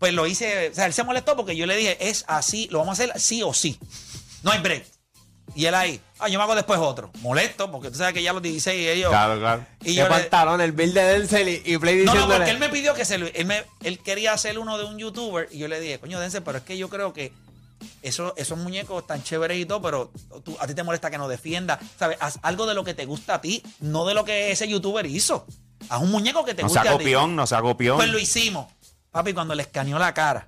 Pues 0.00 0.12
lo 0.12 0.26
hice, 0.26 0.70
o 0.70 0.74
sea, 0.74 0.86
él 0.86 0.92
se 0.92 1.04
molestó 1.04 1.36
porque 1.36 1.56
yo 1.56 1.66
le 1.66 1.76
dije, 1.76 2.08
es 2.08 2.24
así, 2.26 2.66
lo 2.72 2.80
vamos 2.80 2.98
a 2.98 3.04
hacer 3.04 3.20
sí 3.20 3.44
o 3.44 3.54
sí. 3.54 3.78
No 4.42 4.50
hay 4.50 4.60
break. 4.60 4.95
Y 5.54 5.64
él 5.66 5.74
ahí, 5.74 6.00
ah, 6.18 6.28
yo 6.28 6.38
me 6.38 6.42
hago 6.44 6.54
después 6.54 6.78
otro. 6.80 7.10
Molesto, 7.20 7.70
porque 7.70 7.90
tú 7.90 7.96
sabes 7.98 8.12
que 8.12 8.22
ya 8.22 8.32
los 8.32 8.42
16 8.42 8.88
ellos... 8.88 9.10
Claro, 9.10 9.38
claro. 9.38 9.64
Y 9.84 9.94
yo 9.94 10.04
le- 10.04 10.10
pantalón, 10.10 10.60
el 10.60 10.72
build 10.72 10.92
de 10.94 11.02
Denzel 11.02 11.48
y, 11.48 11.62
y 11.64 11.78
Play 11.78 11.98
no, 11.98 12.04
no, 12.06 12.12
diciéndole. 12.12 12.36
porque 12.38 12.50
él 12.50 12.58
me 12.58 12.68
pidió 12.68 12.94
que 12.94 13.04
se 13.04 13.16
lo. 13.18 13.26
Él, 13.26 13.46
me- 13.46 13.64
él 13.82 13.98
quería 14.00 14.32
hacer 14.32 14.58
uno 14.58 14.76
de 14.76 14.84
un 14.84 14.98
youtuber 14.98 15.48
y 15.50 15.58
yo 15.58 15.68
le 15.68 15.80
dije, 15.80 15.98
coño, 16.00 16.20
Dense, 16.20 16.40
pero 16.42 16.58
es 16.58 16.64
que 16.64 16.76
yo 16.76 16.88
creo 16.90 17.12
que 17.12 17.32
eso, 18.02 18.34
esos 18.36 18.58
muñecos 18.58 19.02
están 19.02 19.22
chéveres 19.22 19.58
y 19.58 19.64
todo, 19.66 19.80
pero 19.80 20.10
tú- 20.44 20.56
a 20.60 20.66
ti 20.66 20.74
te 20.74 20.82
molesta 20.82 21.10
que 21.10 21.18
no 21.18 21.28
defienda. 21.28 21.78
¿Sabes? 21.98 22.18
Haz 22.20 22.38
algo 22.42 22.66
de 22.66 22.74
lo 22.74 22.84
que 22.84 22.94
te 22.94 23.06
gusta 23.06 23.34
a 23.36 23.40
ti, 23.40 23.62
no 23.80 24.04
de 24.04 24.14
lo 24.14 24.24
que 24.24 24.50
ese 24.50 24.68
youtuber 24.68 25.06
hizo. 25.06 25.46
Haz 25.88 26.02
un 26.02 26.10
muñeco 26.10 26.44
que 26.44 26.54
te 26.54 26.62
No 26.62 26.68
guste 26.68 26.82
sea 26.82 26.92
a 26.92 26.98
ti. 26.98 27.04
copión, 27.04 27.36
no 27.36 27.46
sea 27.46 27.60
copión. 27.62 27.96
Pues 27.96 28.08
lo 28.10 28.18
hicimos. 28.18 28.66
Papi, 29.10 29.32
cuando 29.32 29.54
le 29.54 29.62
escaneó 29.62 29.98
la 29.98 30.12
cara. 30.12 30.44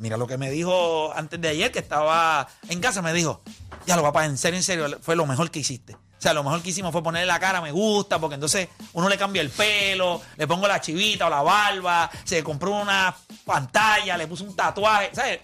Mira 0.00 0.16
lo 0.16 0.28
que 0.28 0.38
me 0.38 0.48
dijo 0.48 1.12
antes 1.12 1.40
de 1.40 1.48
ayer, 1.48 1.72
que 1.72 1.80
estaba 1.80 2.46
en 2.68 2.78
casa, 2.80 3.02
me 3.02 3.12
dijo, 3.12 3.42
ya 3.84 3.96
lo 3.96 4.02
papá, 4.02 4.26
en 4.26 4.38
serio, 4.38 4.56
en 4.56 4.62
serio, 4.62 4.98
fue 5.02 5.16
lo 5.16 5.26
mejor 5.26 5.50
que 5.50 5.58
hiciste. 5.58 5.94
O 5.94 6.20
sea, 6.20 6.32
lo 6.32 6.44
mejor 6.44 6.62
que 6.62 6.70
hicimos 6.70 6.92
fue 6.92 7.02
ponerle 7.02 7.26
la 7.26 7.40
cara, 7.40 7.60
me 7.60 7.72
gusta, 7.72 8.20
porque 8.20 8.34
entonces 8.34 8.68
uno 8.92 9.08
le 9.08 9.18
cambia 9.18 9.42
el 9.42 9.50
pelo, 9.50 10.22
le 10.36 10.46
pongo 10.46 10.68
la 10.68 10.80
chivita 10.80 11.26
o 11.26 11.30
la 11.30 11.42
barba, 11.42 12.08
se 12.22 12.44
compró 12.44 12.80
una 12.80 13.12
pantalla, 13.44 14.16
le 14.16 14.28
puso 14.28 14.44
un 14.44 14.54
tatuaje, 14.54 15.10
¿sabes? 15.12 15.40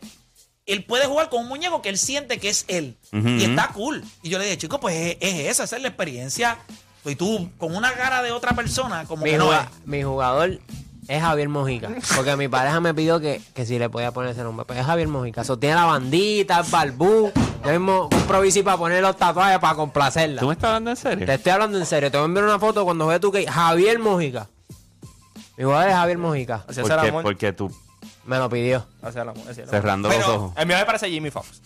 Él 0.67 0.85
puede 0.85 1.07
jugar 1.07 1.31
con 1.31 1.43
un 1.43 1.49
muñeco 1.49 1.83
que 1.83 1.89
él 1.89 1.99
siente 1.99 2.39
que 2.39 2.49
es 2.49 2.65
él. 2.69 2.97
Y 3.13 3.43
está 3.43 3.69
cool. 3.69 4.05
Y 4.23 4.31
yo 4.31 4.39
le 4.39 4.45
dije, 4.45 4.59
chico, 4.59 4.79
pues 4.79 4.95
es, 4.95 5.17
es 5.21 5.51
esa, 5.51 5.65
esa 5.65 5.77
es 5.77 5.83
la 5.83 5.89
experiencia. 5.89 6.59
Y 7.05 7.17
tú, 7.17 7.51
con 7.59 7.75
una 7.75 7.93
cara 7.93 8.23
de 8.23 8.31
otra 8.31 8.55
persona, 8.55 9.05
como 9.05 9.25
mi, 9.25 9.33
que 9.33 9.39
no 9.39 9.51
mi 9.85 10.03
jugador 10.05 10.61
es 11.09 11.23
Javier 11.23 11.49
Mojica. 11.49 11.91
Porque 12.17 12.37
mi 12.37 12.49
pareja 12.49 12.81
me 12.81 12.95
pidió 12.95 13.21
que, 13.21 13.41
que 13.55 13.67
si 13.67 13.79
le 13.79 13.89
podía 13.91 14.13
poner 14.13 14.31
ese 14.31 14.43
nombre. 14.43 14.65
Pues 14.67 14.79
es 14.79 14.87
Javier 14.87 15.09
Mojica. 15.09 15.45
So, 15.45 15.59
tiene 15.59 15.75
la 15.77 15.85
bandita, 15.85 16.61
el 16.61 16.71
barbú. 16.71 17.31
Yo 17.65 17.71
mismo 17.71 18.09
compro 18.11 18.41
bici 18.41 18.63
para 18.63 18.77
poner 18.77 19.03
los 19.03 19.17
tatuajes 19.17 19.59
para 19.59 19.75
complacerla. 19.75 20.41
¿Tú 20.41 20.47
me 20.49 20.53
estás 20.55 20.69
hablando 20.69 20.91
en 20.91 20.97
serio? 20.97 21.27
Te 21.27 21.35
estoy 21.35 21.53
hablando 21.53 21.79
en 21.79 21.87
serio. 21.87 22.11
Te 22.11 22.17
voy 22.19 22.25
a 22.25 22.27
enviar 22.27 22.45
una 22.45 22.59
foto 22.59 22.85
cuando 22.85 23.07
ve 23.07 23.19
tú 23.21 23.33
que 23.33 23.47
Javier 23.47 23.99
Mojica. 23.99 24.49
Mi 25.57 25.65
jugador 25.65 25.89
es 25.89 25.95
Javier 25.95 26.19
Mojica. 26.19 26.65
Así 26.69 26.73
es 26.73 26.79
el 26.79 26.93
Porque, 26.93 27.09
amor. 27.09 27.23
porque 27.23 27.53
tú 27.53 27.75
Me 28.27 28.39
lo 28.39 28.49
pidió. 28.51 28.87
Así 29.03 29.11
es 29.11 29.17
el 29.17 29.29
amor, 29.29 29.37
así 29.43 29.51
es 29.51 29.59
el 29.59 29.63
amor. 29.65 29.71
cerrando 29.71 30.09
Pero- 30.09 30.21
los 30.21 30.29
ojos. 30.29 30.53
El 30.57 30.67
mío 30.67 30.77
me 30.79 30.85
parece 30.85 31.09
Jimmy 31.11 31.31
Fox. 31.31 31.61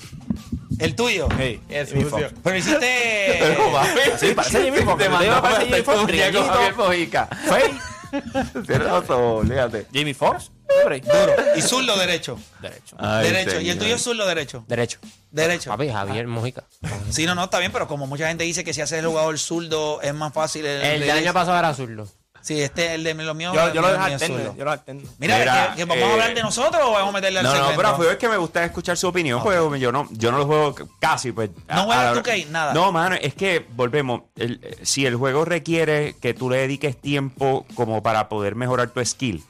El 0.79 0.94
tuyo. 0.94 1.26
Hey, 1.37 1.61
Jimmy 1.88 2.05
Fox. 2.05 2.25
Pero 2.43 2.56
hiciste. 2.56 3.56
Sí, 4.19 4.32
parece 4.34 4.62
Jimmy 4.70 4.79
Fox. 4.82 4.99
Te 5.02 5.08
digo, 5.08 5.43
parece 5.43 5.64
Jimmy 5.67 5.82
Fox. 5.82 6.05
brillantito. 6.05 6.44
Mojica. 6.76 7.26
Fey. 7.26 7.79
Cierra 8.66 8.84
los 9.00 9.10
ojos, 9.10 9.44
olvídate. 9.44 9.87
Jimmy 9.93 10.14
Fox. 10.14 10.50
Hombre. 10.82 11.00
Duro. 11.00 11.32
Y 11.56 11.62
zurdo 11.62 11.96
derecho. 11.99 12.38
Derecho. 12.60 12.96
Ay, 12.99 13.31
derecho. 13.31 13.60
Y 13.60 13.70
el 13.70 13.78
tuyo 13.78 13.94
es 13.94 14.02
zurdo 14.02 14.26
derecho. 14.26 14.64
Derecho. 14.69 14.99
Derecho. 15.31 15.70
Papi, 15.70 15.88
Javier 15.88 16.26
Mojica. 16.26 16.64
Sí, 17.10 17.26
no, 17.26 17.34
no, 17.34 17.44
está 17.44 17.58
bien, 17.58 17.72
pero 17.72 17.88
como 17.88 18.06
mucha 18.06 18.28
gente 18.28 18.44
dice 18.44 18.64
que 18.64 18.72
si 18.75 18.81
haces 18.81 18.99
el 19.00 19.06
jugador 19.06 19.38
zurdo 19.38 20.00
es 20.02 20.14
más 20.14 20.32
fácil. 20.32 20.66
El, 20.66 20.76
El 20.76 20.82
del 20.82 21.00
derecho. 21.00 21.16
año 21.19 21.32
pasado 21.34 21.58
era 21.58 21.75
zurdo. 21.75 22.06
Sí, 22.40 22.60
este, 22.60 22.94
el 22.94 23.05
de 23.05 23.15
los 23.15 23.36
míos. 23.36 23.55
Yo, 23.55 23.74
yo 23.74 23.81
lo 23.82 23.89
dejo 23.89 24.05
mío 24.05 24.12
alterno. 24.15 24.55
Yo 24.56 24.65
lo 24.65 24.70
alterno. 24.70 25.03
Mira, 25.19 25.39
Mira, 25.39 25.70
que, 25.70 25.77
que 25.77 25.84
vamos 25.84 26.03
eh, 26.03 26.05
a 26.08 26.12
hablar 26.12 26.34
de 26.34 26.43
nosotros 26.43 26.82
o 26.84 26.93
vamos 26.93 27.08
a 27.10 27.12
meterle 27.12 27.39
al 27.41 27.44
No, 27.44 27.55
no, 27.55 27.77
pero 27.77 27.96
fue 27.96 28.12
es 28.12 28.17
que 28.19 28.29
me 28.29 28.36
gusta 28.36 28.65
escuchar 28.65 28.96
su 28.96 29.08
opinión, 29.08 29.43
pues 29.43 29.81
yo 29.81 29.93
no, 29.93 30.08
yo 30.12 30.32
no 30.32 30.39
lo 30.39 30.46
juego 30.46 30.74
casi, 31.01 31.32
pues. 31.32 31.51
No 31.69 31.84
juegas 31.84 32.17
2K, 32.17 32.46
nada. 32.48 32.72
No, 32.74 32.93
mano, 32.93 33.17
es 33.20 33.34
que 33.34 33.67
volvemos. 33.74 34.22
el- 34.36 34.60
eh, 34.62 34.79
si 34.82 35.05
el 35.06 35.17
juego 35.17 35.44
requiere 35.44 36.15
que 36.20 36.34
tú 36.34 36.48
le 36.51 36.58
dediques 36.58 36.96
tiempo 37.01 37.67
como 37.74 38.03
para 38.03 38.29
poder 38.29 38.55
mejorar 38.55 38.91
tu 38.91 39.05
skill, 39.05 39.43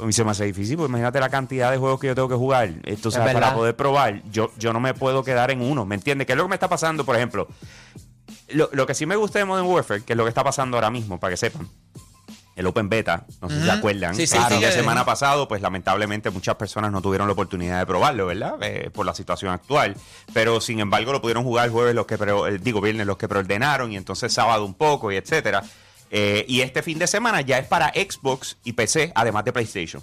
a 0.00 0.04
mí 0.04 0.12
se 0.12 0.24
me 0.24 0.30
hace 0.30 0.44
difícil, 0.44 0.76
pues 0.76 0.88
imagínate 0.88 1.20
la 1.20 1.28
cantidad 1.28 1.70
de 1.70 1.76
juegos 1.76 2.00
que 2.00 2.06
yo 2.06 2.14
tengo 2.14 2.28
que 2.28 2.34
jugar. 2.36 2.70
Esto, 2.84 3.08
o 3.08 3.12
sea, 3.12 3.26
Es 3.26 3.34
para 3.34 3.52
poder 3.54 3.76
probar, 3.76 4.22
yo, 4.30 4.50
yo 4.56 4.72
no 4.72 4.80
me 4.80 4.94
puedo 4.94 5.22
quedar 5.24 5.50
en 5.50 5.60
uno, 5.60 5.84
¿me 5.84 5.94
entiendes? 5.96 6.26
¿Qué 6.26 6.32
es 6.32 6.36
lo 6.38 6.44
que 6.44 6.48
me 6.50 6.56
está 6.56 6.68
pasando, 6.68 7.04
por 7.04 7.16
ejemplo? 7.16 7.48
Lo, 8.48 8.68
lo 8.72 8.86
que 8.86 8.94
sí 8.94 9.04
me 9.06 9.14
gusta 9.16 9.38
de 9.38 9.44
Modern 9.44 9.66
Warfare, 9.68 10.02
que 10.02 10.14
es 10.14 10.16
lo 10.16 10.24
que 10.24 10.30
está 10.30 10.42
pasando 10.42 10.76
ahora 10.76 10.90
mismo, 10.90 11.20
para 11.20 11.32
que 11.32 11.36
sepan. 11.36 11.68
El 12.56 12.66
Open 12.66 12.88
Beta, 12.88 13.26
no 13.40 13.48
sé 13.48 13.58
si 13.58 13.64
se 13.64 13.70
acuerdan. 13.70 14.14
Sí, 14.14 14.26
sí, 14.26 14.36
el 14.36 14.42
fin 14.44 14.58
sí, 14.58 14.64
de 14.64 14.70
que- 14.70 14.76
semana 14.76 15.04
pasado, 15.04 15.48
pues 15.48 15.62
lamentablemente 15.62 16.30
muchas 16.30 16.56
personas 16.56 16.92
no 16.92 17.00
tuvieron 17.00 17.26
la 17.28 17.32
oportunidad 17.32 17.78
de 17.78 17.86
probarlo, 17.86 18.26
¿verdad? 18.26 18.56
Eh, 18.62 18.90
por 18.92 19.06
la 19.06 19.14
situación 19.14 19.52
actual. 19.52 19.96
Pero 20.34 20.60
sin 20.60 20.80
embargo 20.80 21.12
lo 21.12 21.22
pudieron 21.22 21.42
jugar 21.44 21.66
el 21.66 21.70
jueves 21.72 21.94
los 21.94 22.06
que, 22.06 22.16
eh, 22.16 22.58
digo, 22.60 22.80
viernes 22.80 23.06
los 23.06 23.16
que 23.16 23.28
preordenaron 23.28 23.92
y 23.92 23.96
entonces 23.96 24.32
sábado 24.32 24.64
un 24.66 24.74
poco 24.74 25.10
y 25.12 25.16
etcétera. 25.16 25.62
Eh, 26.10 26.44
y 26.48 26.60
este 26.62 26.82
fin 26.82 26.98
de 26.98 27.06
semana 27.06 27.40
ya 27.40 27.58
es 27.58 27.66
para 27.66 27.88
Xbox 27.94 28.58
y 28.64 28.72
PC, 28.72 29.12
además 29.14 29.44
de 29.44 29.52
PlayStation. 29.52 30.02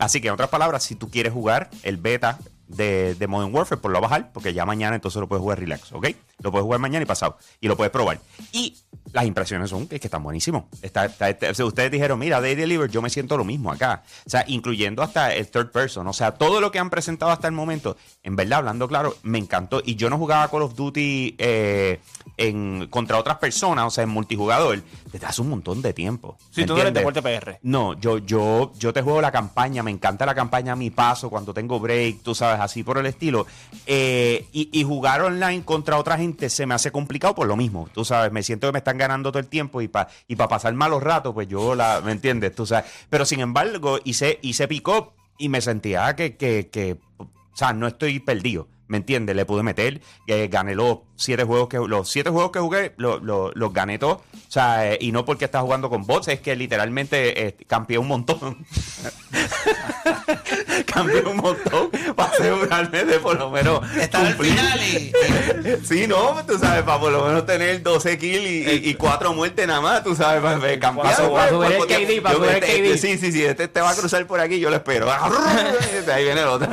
Así 0.00 0.20
que 0.20 0.26
en 0.28 0.34
otras 0.34 0.48
palabras, 0.50 0.82
si 0.82 0.96
tú 0.96 1.08
quieres 1.08 1.32
jugar 1.32 1.70
el 1.84 1.96
beta 1.96 2.38
de, 2.66 3.14
de 3.14 3.26
Modern 3.28 3.54
Warfare, 3.54 3.80
pues 3.80 3.92
lo 3.92 4.00
bajar, 4.00 4.32
porque 4.32 4.52
ya 4.52 4.66
mañana 4.66 4.96
entonces 4.96 5.20
lo 5.20 5.28
puedes 5.28 5.40
jugar 5.42 5.60
relax, 5.60 5.92
¿ok? 5.92 6.08
Lo 6.40 6.50
puedes 6.50 6.64
jugar 6.64 6.80
mañana 6.80 7.04
y 7.04 7.06
pasado. 7.06 7.38
Y 7.60 7.68
lo 7.68 7.76
puedes 7.76 7.92
probar. 7.92 8.18
Y 8.50 8.76
Las 9.14 9.24
impresiones 9.26 9.70
son 9.70 9.86
que, 9.86 9.98
que 10.00 10.08
están 10.08 10.22
buenísimos. 10.24 10.64
Está- 10.82 11.04
está- 11.06 11.30
está- 11.30 11.64
ustedes 11.64 11.90
dijeron, 11.90 12.18
mira, 12.18 12.40
Day 12.40 12.56
Deliver, 12.56 12.90
yo 12.90 13.00
me 13.00 13.08
siento 13.08 13.36
lo 13.36 13.44
mismo 13.44 13.70
acá. 13.70 14.02
O 14.26 14.28
sea, 14.30 14.44
incluyendo 14.48 15.02
hasta 15.02 15.32
el 15.32 15.46
third 15.48 15.70
person. 15.70 16.06
O 16.08 16.12
sea, 16.12 16.32
todo 16.32 16.60
lo 16.60 16.72
que 16.72 16.80
han 16.80 16.90
presentado 16.90 17.30
hasta 17.30 17.46
el 17.46 17.52
momento, 17.54 17.96
en 18.24 18.34
verdad, 18.34 18.58
hablando 18.58 18.88
claro, 18.88 19.16
me 19.22 19.38
encantó. 19.38 19.80
Y 19.84 19.94
yo 19.94 20.10
no 20.10 20.18
jugaba 20.18 20.50
Call 20.50 20.62
of 20.62 20.74
Duty 20.74 21.36
eh, 21.38 22.00
en, 22.36 22.88
contra 22.90 23.16
otras 23.18 23.38
personas, 23.38 23.84
o 23.86 23.90
sea, 23.90 24.02
en 24.02 24.10
multijugador, 24.10 24.82
desde 25.12 25.26
hace 25.26 25.40
un 25.42 25.48
montón 25.50 25.80
de 25.80 25.92
tiempo. 25.92 26.36
Si 26.50 26.62
¿me 26.62 26.66
tú 26.66 26.74
no 26.74 26.80
eres 26.80 26.92
deporte 26.92 27.22
PR. 27.22 27.58
No, 27.62 27.94
yo, 27.94 28.18
yo, 28.18 28.72
yo 28.76 28.92
te 28.92 29.00
juego 29.00 29.20
la 29.20 29.30
campaña, 29.30 29.84
me 29.84 29.92
encanta 29.92 30.26
la 30.26 30.34
campaña 30.34 30.72
a 30.72 30.76
mi 30.76 30.90
paso, 30.90 31.30
cuando 31.30 31.54
tengo 31.54 31.78
break, 31.78 32.22
tú 32.24 32.34
sabes, 32.34 32.60
así 32.60 32.82
por 32.82 32.98
el 32.98 33.06
estilo. 33.06 33.46
Eh, 33.86 34.46
y, 34.52 34.70
y 34.72 34.82
jugar 34.82 35.22
online 35.22 35.64
contra 35.64 35.98
otra 35.98 36.16
gente 36.18 36.50
se 36.50 36.66
me 36.66 36.74
hace 36.74 36.90
complicado 36.90 37.34
por 37.36 37.46
lo 37.46 37.54
mismo, 37.56 37.88
tú 37.94 38.04
sabes, 38.04 38.32
me 38.32 38.42
siento 38.42 38.66
que 38.66 38.72
me 38.72 38.78
están 38.78 38.98
ganando 39.04 39.30
todo 39.32 39.40
el 39.40 39.48
tiempo 39.48 39.80
y 39.80 39.88
para 39.88 40.08
y 40.28 40.36
pa 40.36 40.48
pasar 40.48 40.74
malos 40.74 41.02
ratos, 41.02 41.32
pues 41.34 41.46
yo 41.48 41.74
la, 41.74 42.00
¿me 42.04 42.12
entiendes? 42.12 42.54
Tú 42.54 42.66
sabes. 42.66 42.90
Pero 43.10 43.24
sin 43.24 43.40
embargo, 43.40 43.98
hice, 44.04 44.38
hice 44.42 44.66
pick 44.68 44.86
up 44.88 45.12
y 45.38 45.48
me 45.48 45.60
sentía 45.60 46.14
que, 46.16 46.36
que, 46.36 46.68
que, 46.70 46.96
o 47.18 47.28
sea, 47.54 47.72
no 47.72 47.86
estoy 47.86 48.20
perdido. 48.20 48.68
¿Me 48.86 48.98
entiendes? 48.98 49.34
Le 49.34 49.46
pude 49.46 49.62
meter, 49.62 50.02
eh, 50.26 50.46
gané 50.48 50.74
los 50.74 50.98
siete 51.16 51.42
juegos 51.44 51.68
que 51.70 51.78
los 51.78 52.06
siete 52.10 52.28
juegos 52.28 52.52
que 52.52 52.58
jugué, 52.60 52.92
lo- 52.98 53.18
lo- 53.18 53.50
los 53.54 53.72
gané 53.72 53.98
todos. 53.98 54.18
O 54.54 54.56
sea, 54.56 54.92
eh, 54.92 54.98
y 55.00 55.10
no 55.10 55.24
porque 55.24 55.46
estás 55.46 55.62
jugando 55.62 55.90
con 55.90 56.06
bots, 56.06 56.28
es 56.28 56.38
que 56.38 56.54
literalmente 56.54 57.44
eh, 57.48 57.56
cambié 57.66 57.98
un 57.98 58.06
montón. 58.06 58.64
cambié 60.86 61.22
un 61.22 61.38
montón 61.38 61.90
para 62.14 62.30
asegurarme 62.30 63.04
de 63.04 63.18
por 63.18 63.36
lo 63.36 63.50
menos 63.50 63.80
Estaba 63.96 64.28
al 64.28 64.34
final 64.36 64.80
y, 64.80 65.12
Sí, 65.84 66.06
no, 66.06 66.40
tú 66.46 66.56
sabes, 66.56 66.84
para 66.84 67.00
por 67.00 67.10
lo 67.10 67.24
menos 67.26 67.44
tener 67.46 67.82
12 67.82 68.16
kills 68.16 68.46
y, 68.46 68.70
y, 68.86 68.90
y 68.90 68.94
cuatro 68.94 69.34
muertes 69.34 69.66
nada 69.66 69.80
más, 69.80 70.04
tú 70.04 70.14
sabes, 70.14 70.40
para, 70.40 70.60
para 70.60 70.78
campear. 70.78 71.16
Para 71.16 71.26
subir- 71.26 71.32
para 71.34 71.48
subir 71.50 71.72
el 71.72 71.78
Pues, 71.78 71.90
KD, 71.90 72.22
para 72.22 72.34
subir 72.36 72.50
el 72.50 72.54
este- 72.56 72.66
KD. 72.66 72.94
este- 72.94 72.98
Sí, 72.98 73.18
sí, 73.18 73.32
sí, 73.32 73.44
este 73.44 73.66
te 73.66 73.80
va 73.80 73.90
a 73.90 73.96
cruzar 73.96 74.24
por 74.28 74.38
aquí, 74.38 74.60
yo 74.60 74.70
lo 74.70 74.76
espero. 74.76 75.10
Ahí 76.14 76.22
viene 76.24 76.42
el 76.42 76.46
otro. 76.46 76.68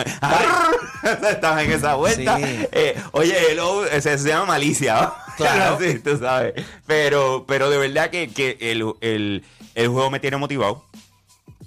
Estaba 1.32 1.64
en 1.64 1.72
esa 1.72 1.96
vuelta. 1.96 2.38
Sí. 2.38 2.44
Eh, 2.72 2.96
oye, 3.14 3.36
hello, 3.52 3.88
ese 3.88 4.20
se 4.20 4.28
llama 4.30 4.46
malicia. 4.46 5.02
¿no? 5.02 5.16
Claro. 5.38 5.80
sí, 5.82 5.98
tú 6.00 6.20
sabes. 6.20 6.54
Pero, 6.86 7.46
pero 7.48 7.71
de 7.72 7.78
verdad 7.80 8.10
que, 8.12 8.30
que 8.30 8.58
el, 8.62 8.86
el- 9.02 9.44
el 9.74 9.88
juego 9.88 10.12
me 10.12 10.20
tiene 10.20 10.38
motivado. 10.38 10.86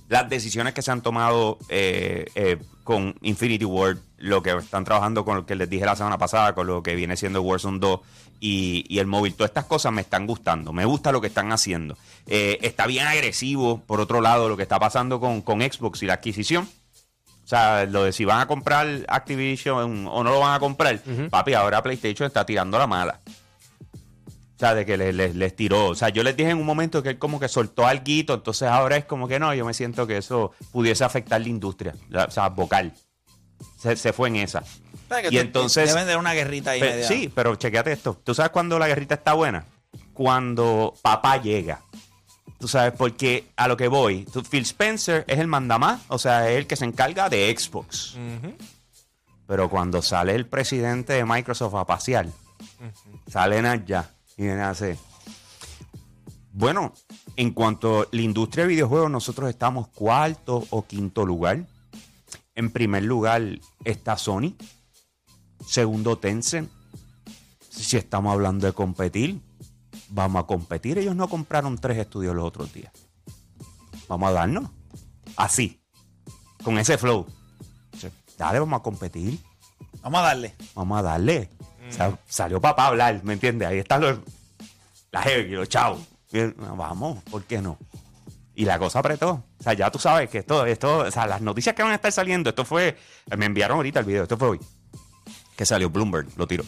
Las 0.08 0.28
decisiones 0.28 0.74
que 0.74 0.82
se 0.82 0.90
han 0.92 1.00
tomado 1.02 1.58
eh, 1.68 2.26
eh, 2.34 2.58
con 2.84 3.14
Infinity 3.22 3.64
Ward, 3.64 3.96
lo 4.18 4.42
que 4.42 4.50
están 4.52 4.84
trabajando 4.84 5.24
con 5.24 5.36
lo 5.38 5.46
que 5.46 5.54
les 5.54 5.68
dije 5.68 5.86
la 5.86 5.96
semana 5.96 6.18
pasada, 6.18 6.54
con 6.54 6.66
lo 6.66 6.82
que 6.82 6.94
viene 6.94 7.16
siendo 7.16 7.40
Warzone 7.42 7.78
2 7.78 8.00
y, 8.40 8.84
y 8.88 8.98
el 8.98 9.06
móvil, 9.06 9.34
todas 9.34 9.48
estas 9.50 9.64
cosas 9.64 9.92
me 9.92 10.02
están 10.02 10.26
gustando. 10.26 10.72
Me 10.74 10.84
gusta 10.84 11.10
lo 11.10 11.20
que 11.22 11.28
están 11.28 11.50
haciendo. 11.52 11.96
Eh, 12.26 12.58
está 12.60 12.86
bien 12.86 13.06
agresivo, 13.06 13.78
por 13.86 14.00
otro 14.00 14.20
lado, 14.20 14.48
lo 14.50 14.56
que 14.58 14.62
está 14.62 14.78
pasando 14.78 15.18
con, 15.18 15.40
con 15.40 15.60
Xbox 15.62 16.02
y 16.02 16.06
la 16.06 16.14
adquisición. 16.14 16.68
O 17.44 17.46
sea, 17.48 17.84
lo 17.86 18.04
de 18.04 18.12
si 18.12 18.24
van 18.26 18.40
a 18.40 18.46
comprar 18.46 18.86
Activision 19.08 20.06
o 20.08 20.22
no 20.24 20.30
lo 20.30 20.40
van 20.40 20.54
a 20.54 20.60
comprar, 20.60 21.00
papi, 21.30 21.54
ahora 21.54 21.82
PlayStation 21.82 22.26
está 22.26 22.44
tirando 22.44 22.78
la 22.78 22.86
mala. 22.86 23.20
Sea, 24.64 24.74
de 24.74 24.86
que 24.86 24.96
les, 24.96 25.14
les- 25.14 25.34
les 25.34 25.54
tiró. 25.56 25.88
O 25.88 25.94
sea, 25.94 26.08
yo 26.08 26.22
les 26.22 26.36
dije 26.36 26.50
en 26.50 26.58
un 26.58 26.64
momento 26.64 27.02
que 27.02 27.10
él 27.10 27.18
como 27.18 27.38
que 27.38 27.48
soltó 27.48 27.86
algo, 27.86 28.02
entonces 28.06 28.62
ahora 28.68 28.96
es 28.96 29.04
como 29.04 29.28
que 29.28 29.38
no, 29.38 29.52
yo 29.54 29.64
me 29.66 29.74
siento 29.74 30.06
que 30.06 30.16
eso 30.16 30.52
pudiese 30.72 31.04
afectar 31.04 31.40
la 31.40 31.48
industria. 31.48 31.94
O 32.26 32.30
sea, 32.30 32.48
vocal. 32.48 32.92
Se, 33.78 33.94
se 33.96 34.12
fue 34.14 34.28
en 34.28 34.36
esa. 34.36 34.62
¿sabes 35.08 35.28
que 35.28 35.34
Y 35.34 35.38
te- 35.38 35.40
entonces- 35.40 35.90
Deben 35.92 36.06
de 36.06 36.16
una 36.16 36.32
guerrita 36.32 36.70
ahí 36.70 36.80
Pe- 36.80 37.04
sí, 37.04 37.30
pero 37.34 37.54
chequeate 37.56 37.92
esto. 37.92 38.18
¿Tú 38.24 38.34
sabes 38.34 38.50
cuándo 38.52 38.78
la 38.78 38.86
guerrita 38.88 39.14
está 39.16 39.34
buena? 39.34 39.64
Cuando 40.14 40.94
papá 41.02 41.36
llega. 41.42 41.82
Tú 42.58 42.66
sabes, 42.68 42.94
porque 42.96 43.44
a 43.56 43.68
lo 43.68 43.76
que 43.76 43.88
voy, 43.88 44.24
tú- 44.24 44.42
Phil 44.42 44.62
Spencer 44.62 45.24
es 45.28 45.38
el 45.38 45.46
mandamás, 45.46 46.00
o 46.08 46.18
sea, 46.18 46.48
es 46.50 46.56
el 46.56 46.66
que 46.66 46.76
se 46.76 46.86
encarga 46.86 47.28
de 47.28 47.54
Xbox. 47.54 48.16
Pero 49.46 49.68
cuando 49.68 50.00
sale 50.00 50.34
el 50.34 50.46
presidente 50.46 51.12
de 51.12 51.24
Microsoft 51.26 51.74
a 51.74 51.84
pasear, 51.84 52.26
salen 53.30 53.66
allá 53.66 54.08
y 54.36 54.48
hacer. 54.48 54.98
Bueno, 56.52 56.92
en 57.36 57.52
cuanto 57.52 58.02
a 58.02 58.06
la 58.12 58.22
industria 58.22 58.64
de 58.64 58.68
videojuegos, 58.68 59.10
nosotros 59.10 59.50
estamos 59.50 59.88
cuarto 59.88 60.64
o 60.70 60.86
quinto 60.86 61.26
lugar. 61.26 61.66
En 62.54 62.70
primer 62.70 63.02
lugar 63.02 63.42
está 63.84 64.16
Sony. 64.16 64.54
Segundo, 65.66 66.18
Tencent. 66.18 66.70
Si 67.68 67.96
estamos 67.96 68.32
hablando 68.32 68.66
de 68.66 68.72
competir, 68.72 69.40
vamos 70.08 70.44
a 70.44 70.46
competir. 70.46 70.98
Ellos 70.98 71.16
no 71.16 71.28
compraron 71.28 71.76
tres 71.76 71.98
estudios 71.98 72.36
los 72.36 72.44
otros 72.44 72.72
días. 72.72 72.92
Vamos 74.08 74.28
a 74.28 74.32
darnos. 74.32 74.70
Así. 75.36 75.80
Con 76.62 76.78
ese 76.78 76.96
flow. 76.98 77.26
Dale, 78.38 78.60
vamos 78.60 78.80
a 78.80 78.82
competir. 78.82 79.38
Vamos 80.02 80.20
a 80.20 80.22
darle. 80.22 80.54
Vamos 80.74 80.98
a 80.98 81.02
darle. 81.02 81.50
O 81.88 81.92
sea, 81.92 82.18
salió 82.28 82.60
papá 82.60 82.84
a 82.84 82.86
hablar, 82.88 83.20
¿me 83.24 83.34
entiendes? 83.34 83.68
Ahí 83.68 83.78
están 83.78 84.00
los. 84.00 84.18
La 85.12 85.22
jefe, 85.22 85.48
los 85.48 85.68
chavos. 85.68 86.00
Y 86.32 86.38
él, 86.40 86.54
Vamos, 86.58 87.22
¿por 87.24 87.44
qué 87.44 87.60
no? 87.60 87.78
Y 88.54 88.64
la 88.64 88.78
cosa 88.78 89.00
apretó. 89.00 89.30
O 89.58 89.62
sea, 89.62 89.72
ya 89.74 89.90
tú 89.90 89.98
sabes 89.98 90.28
que 90.30 90.38
esto, 90.38 90.64
esto, 90.66 90.98
o 90.98 91.10
sea, 91.10 91.26
las 91.26 91.40
noticias 91.40 91.74
que 91.74 91.82
van 91.82 91.92
a 91.92 91.96
estar 91.96 92.10
saliendo, 92.12 92.50
esto 92.50 92.64
fue. 92.64 92.96
Me 93.36 93.46
enviaron 93.46 93.76
ahorita 93.76 94.00
el 94.00 94.06
video, 94.06 94.22
esto 94.24 94.36
fue 94.36 94.48
hoy. 94.48 94.60
Que 95.56 95.64
salió 95.66 95.90
Bloomberg, 95.90 96.26
lo 96.36 96.46
tiró. 96.46 96.64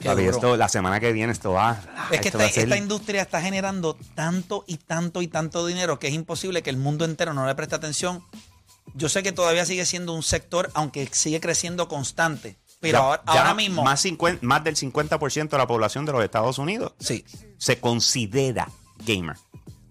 Esto, 0.00 0.56
la 0.56 0.68
semana 0.68 0.98
que 0.98 1.12
viene 1.12 1.32
esto 1.32 1.52
va. 1.52 1.80
Es 2.10 2.20
que 2.20 2.28
esto 2.28 2.38
esta, 2.38 2.38
va 2.38 2.44
a 2.46 2.48
ser- 2.50 2.64
esta 2.64 2.76
industria 2.76 3.22
está 3.22 3.40
generando 3.40 3.96
tanto 4.16 4.64
y 4.66 4.78
tanto 4.78 5.22
y 5.22 5.28
tanto 5.28 5.64
dinero 5.66 5.98
que 6.00 6.08
es 6.08 6.14
imposible 6.14 6.62
que 6.64 6.70
el 6.70 6.76
mundo 6.76 7.04
entero 7.04 7.32
no 7.32 7.46
le 7.46 7.54
preste 7.54 7.76
atención. 7.76 8.24
Yo 8.94 9.08
sé 9.08 9.22
que 9.22 9.30
todavía 9.32 9.64
sigue 9.64 9.86
siendo 9.86 10.12
un 10.12 10.22
sector, 10.24 10.70
aunque 10.74 11.06
sigue 11.12 11.40
creciendo 11.40 11.86
constante. 11.88 12.56
Pero 12.90 12.98
ya- 12.98 13.04
ahora, 13.04 13.22
ya 13.26 13.32
ahora 13.40 13.54
mismo. 13.54 13.82
Más, 13.82 14.00
50 14.00 14.46
más 14.46 14.62
del 14.64 14.76
50% 14.76 15.56
de 15.56 15.58
la 15.58 15.66
población 15.66 16.04
de 16.06 16.12
los 16.12 16.22
Estados 16.24 16.58
Unidos 16.58 16.92
Sí. 16.98 17.24
se 17.58 17.80
considera 17.80 18.68
gamer. 19.06 19.36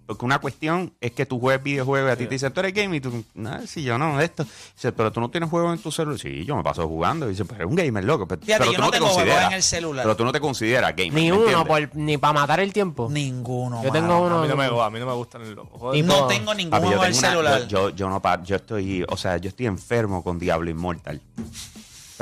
Porque 0.05 0.25
una 0.25 0.39
cuestión 0.39 0.93
es 0.99 1.13
que 1.13 1.25
tú 1.25 1.39
juegues 1.39 1.63
videojuegos 1.63 2.09
y 2.09 2.11
a 2.11 2.17
ti 2.17 2.25
te 2.25 2.31
dicen, 2.31 2.51
tú 2.51 2.59
eres 2.59 2.73
gamer 2.73 2.95
y 2.97 2.99
tú, 2.99 3.23
no, 3.35 3.65
si 3.65 3.83
yo 3.83 3.97
no, 3.97 4.19
esto. 4.19 4.43
Dice, 4.75 4.91
pero 4.91 5.13
tú 5.13 5.21
no 5.21 5.29
tienes 5.29 5.49
juegos 5.49 5.73
en 5.77 5.81
tu 5.81 5.93
celular. 5.93 6.19
Sí, 6.19 6.43
yo 6.43 6.57
me 6.57 6.61
paso 6.61 6.85
jugando. 6.89 7.25
Y 7.25 7.29
dice, 7.29 7.45
pero 7.45 7.61
eres 7.61 7.69
un 7.69 7.75
gamer, 7.77 8.03
loco. 8.03 8.27
Pero, 8.27 8.41
Fíjate, 8.41 8.59
pero 8.59 8.71
yo 8.73 8.75
tú 8.75 8.81
no 8.81 8.87
no 8.87 8.91
te 8.91 8.97
tengo 8.97 9.07
juegos 9.07 9.23
consideras. 9.23 9.47
en 9.51 9.55
el 9.55 9.63
celular. 9.63 10.03
Pero 10.03 10.17
tú 10.17 10.25
no 10.25 10.31
te 10.33 10.39
consideras 10.41 10.93
gamer. 10.93 11.13
Ni 11.13 11.31
¿me 11.31 11.37
uno, 11.37 11.65
por- 11.65 11.95
ni 11.95 12.17
para 12.17 12.33
matar 12.33 12.59
el 12.59 12.73
tiempo. 12.73 13.07
Ninguno. 13.09 13.77
Yo 13.81 13.89
mano. 13.89 13.93
tengo 13.93 14.25
uno. 14.25 14.39
A 14.39 14.41
mí 14.41 14.47
no 14.49 14.55
me, 14.57 14.65
a 14.65 14.89
mí 14.89 14.99
no 14.99 15.05
me 15.05 15.13
gustan 15.13 15.55
los 15.55 15.67
juegos. 15.69 15.97
No 16.05 16.13
Tipo- 16.15 16.27
tengo 16.27 16.51
juego 16.51 17.01
en 17.03 17.07
el 17.07 17.15
celular. 17.15 17.61
yo, 17.67 17.89
yo, 17.89 17.95
yo 17.95 18.09
no 18.09 18.21
pa- 18.21 18.43
yo 18.43 18.57
estoy, 18.57 19.05
o 19.07 19.15
sea, 19.15 19.37
yo 19.37 19.47
estoy 19.47 19.67
enfermo 19.67 20.21
con 20.21 20.37
Diablo 20.37 20.69
Immortal. 20.69 21.21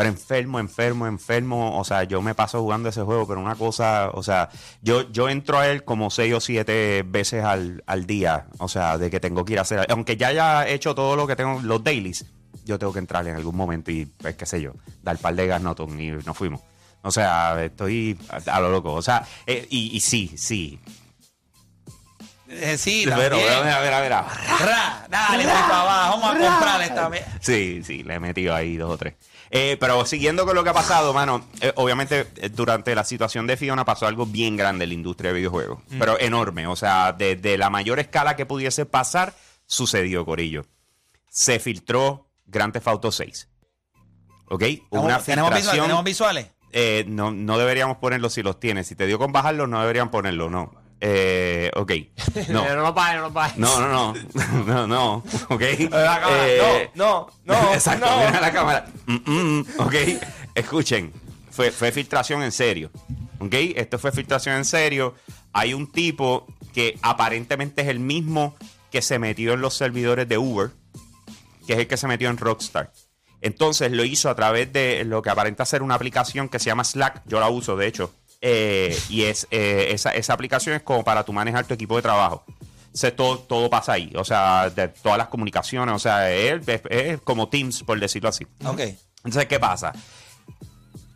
Pero 0.01 0.09
enfermo, 0.09 0.59
enfermo, 0.59 1.07
enfermo. 1.07 1.79
O 1.79 1.83
sea, 1.83 2.03
yo 2.03 2.21
me 2.21 2.33
paso 2.35 2.59
jugando 2.61 2.89
ese 2.89 3.01
juego, 3.01 3.27
pero 3.27 3.39
una 3.39 3.55
cosa, 3.55 4.09
o 4.13 4.23
sea, 4.23 4.49
yo, 4.81 5.09
yo 5.11 5.29
entro 5.29 5.59
a 5.59 5.67
él 5.67 5.83
como 5.83 6.09
seis 6.09 6.33
o 6.33 6.39
siete 6.39 7.03
veces 7.05 7.43
al, 7.43 7.83
al 7.85 8.05
día. 8.05 8.47
O 8.57 8.67
sea, 8.67 8.97
de 8.97 9.09
que 9.09 9.19
tengo 9.19 9.45
que 9.45 9.53
ir 9.53 9.59
a 9.59 9.63
hacer. 9.63 9.85
Aunque 9.89 10.17
ya 10.17 10.27
haya 10.29 10.67
hecho 10.67 10.95
todo 10.95 11.15
lo 11.15 11.27
que 11.27 11.35
tengo, 11.35 11.59
los 11.61 11.83
dailies, 11.83 12.25
yo 12.65 12.79
tengo 12.79 12.93
que 12.93 12.99
entrar 12.99 13.27
en 13.27 13.35
algún 13.35 13.55
momento 13.55 13.91
y, 13.91 14.05
pues, 14.05 14.35
qué 14.35 14.45
sé 14.45 14.61
yo, 14.61 14.73
dar 15.03 15.17
par 15.17 15.35
de 15.35 15.47
gas 15.47 15.61
Norton 15.61 15.99
y 15.99 16.11
nos 16.11 16.37
fuimos. 16.37 16.61
O 17.03 17.11
sea, 17.11 17.63
estoy 17.63 18.17
a, 18.29 18.59
lo 18.59 18.69
loco. 18.71 18.93
O 18.93 19.01
sea, 19.01 19.25
eh, 19.45 19.67
y, 19.69 19.95
y 19.95 19.99
sí, 19.99 20.31
sí. 20.35 20.79
Eh, 22.47 22.77
sí, 22.77 23.05
Pero, 23.05 23.37
también. 23.37 23.53
a 23.53 23.61
ver, 23.61 23.73
a 23.73 23.79
ver, 23.79 23.93
a 23.93 24.01
ver. 24.01 24.11
Ra, 24.11 25.07
dale, 25.09 25.43
voy 25.45 25.53
para 25.53 25.81
abajo. 25.81 26.19
Vamos 26.19 26.45
a 26.45 26.49
comprar 26.51 26.81
esta 26.81 27.09
vez. 27.09 27.25
Sí, 27.39 27.81
sí, 27.83 28.03
le 28.03 28.15
he 28.15 28.19
metido 28.19 28.53
ahí 28.53 28.75
dos 28.75 28.91
o 28.91 28.97
tres. 28.97 29.15
Eh, 29.53 29.75
pero 29.79 30.05
siguiendo 30.05 30.45
con 30.45 30.55
lo 30.55 30.63
que 30.63 30.69
ha 30.69 30.73
pasado, 30.73 31.13
mano, 31.13 31.45
eh, 31.59 31.73
obviamente 31.75 32.25
eh, 32.37 32.49
durante 32.49 32.95
la 32.95 33.03
situación 33.03 33.47
de 33.47 33.57
Fiona 33.57 33.83
pasó 33.83 34.07
algo 34.07 34.25
bien 34.25 34.55
grande 34.55 34.85
en 34.85 34.89
la 34.91 34.93
industria 34.93 35.31
de 35.31 35.37
videojuegos, 35.39 35.79
pero 35.99 36.17
enorme, 36.19 36.67
o 36.67 36.75
sea, 36.77 37.11
de, 37.11 37.35
de 37.35 37.57
la 37.57 37.69
mayor 37.69 37.99
escala 37.99 38.37
que 38.37 38.45
pudiese 38.45 38.85
pasar, 38.85 39.33
sucedió, 39.65 40.25
Corillo. 40.25 40.65
Se 41.29 41.59
filtró 41.59 42.29
Grand 42.45 42.71
Theft 42.71 42.87
Auto 42.87 43.11
6. 43.11 43.49
¿Ok? 44.47 44.63
Una 44.89 45.19
¿Tenemos, 45.19 45.53
filtración. 45.53 45.83
¿Tenemos 45.85 46.03
visuales? 46.05 46.47
eh, 46.73 47.03
no, 47.07 47.31
no 47.31 47.57
deberíamos 47.57 47.97
ponerlos 47.97 48.33
si 48.33 48.43
los 48.43 48.59
tienes. 48.59 48.87
Si 48.87 48.95
te 48.95 49.05
dio 49.05 49.19
con 49.19 49.31
bajarlos, 49.33 49.67
no 49.67 49.81
deberían 49.81 50.11
ponerlo, 50.11 50.49
no. 50.49 50.73
Eh, 51.03 51.71
ok. 51.75 51.91
No. 52.49 52.63
no 52.63 52.75
no. 52.75 53.29
No, 53.57 53.79
no, 53.81 53.89
no. 53.89 54.13
No, 54.65 54.87
no. 54.87 55.23
Ok. 55.49 55.61
Eh, 55.61 56.89
no, 56.95 57.27
no, 57.43 57.61
no. 57.61 57.73
Exacto, 57.73 58.05
no. 58.05 58.17
mira 58.25 58.39
la 58.39 58.53
cámara. 58.53 58.85
Mm, 59.07 59.31
mm, 59.31 59.65
ok. 59.79 59.95
Escuchen. 60.55 61.11
Fue, 61.49 61.71
fue 61.71 61.91
filtración 61.91 62.43
en 62.43 62.51
serio. 62.51 62.91
Ok. 63.39 63.53
Esto 63.75 63.99
fue 63.99 64.11
filtración 64.11 64.55
en 64.55 64.65
serio. 64.65 65.15
Hay 65.51 65.73
un 65.73 65.91
tipo 65.91 66.47
que 66.73 66.97
aparentemente 67.01 67.81
es 67.81 67.87
el 67.87 67.99
mismo 67.99 68.55
que 68.91 69.01
se 69.01 69.19
metió 69.19 69.53
en 69.53 69.61
los 69.61 69.73
servidores 69.73 70.27
de 70.29 70.37
Uber, 70.37 70.71
que 71.65 71.73
es 71.73 71.79
el 71.79 71.87
que 71.87 71.97
se 71.97 72.07
metió 72.07 72.29
en 72.29 72.37
Rockstar. 72.37 72.91
Entonces 73.41 73.91
lo 73.91 74.03
hizo 74.05 74.29
a 74.29 74.35
través 74.35 74.71
de 74.71 75.03
lo 75.03 75.21
que 75.21 75.31
aparenta 75.31 75.65
ser 75.65 75.81
una 75.81 75.95
aplicación 75.95 76.47
que 76.47 76.59
se 76.59 76.65
llama 76.65 76.83
Slack. 76.83 77.23
Yo 77.25 77.39
la 77.39 77.49
uso, 77.49 77.75
de 77.75 77.87
hecho. 77.87 78.13
Eh, 78.41 78.99
y 79.09 79.23
es 79.23 79.47
eh, 79.51 79.89
esa, 79.91 80.11
esa 80.11 80.33
aplicación 80.33 80.75
es 80.75 80.81
como 80.81 81.03
para 81.03 81.23
tú 81.23 81.31
manejar 81.31 81.65
tu 81.65 81.73
equipo 81.73 81.95
de 81.95 82.01
trabajo. 82.01 82.43
O 82.93 82.97
sea, 82.97 83.15
todo, 83.15 83.39
todo 83.39 83.69
pasa 83.69 83.93
ahí. 83.93 84.11
O 84.15 84.25
sea, 84.25 84.69
de 84.69 84.89
todas 84.89 85.17
las 85.17 85.27
comunicaciones. 85.27 85.95
O 85.95 85.99
sea, 85.99 86.29
es 86.31 87.21
como 87.23 87.47
Teams, 87.47 87.83
por 87.83 87.99
decirlo 87.99 88.29
así. 88.29 88.45
Ok. 88.65 88.81
Entonces, 89.23 89.45
¿qué 89.45 89.59
pasa? 89.59 89.93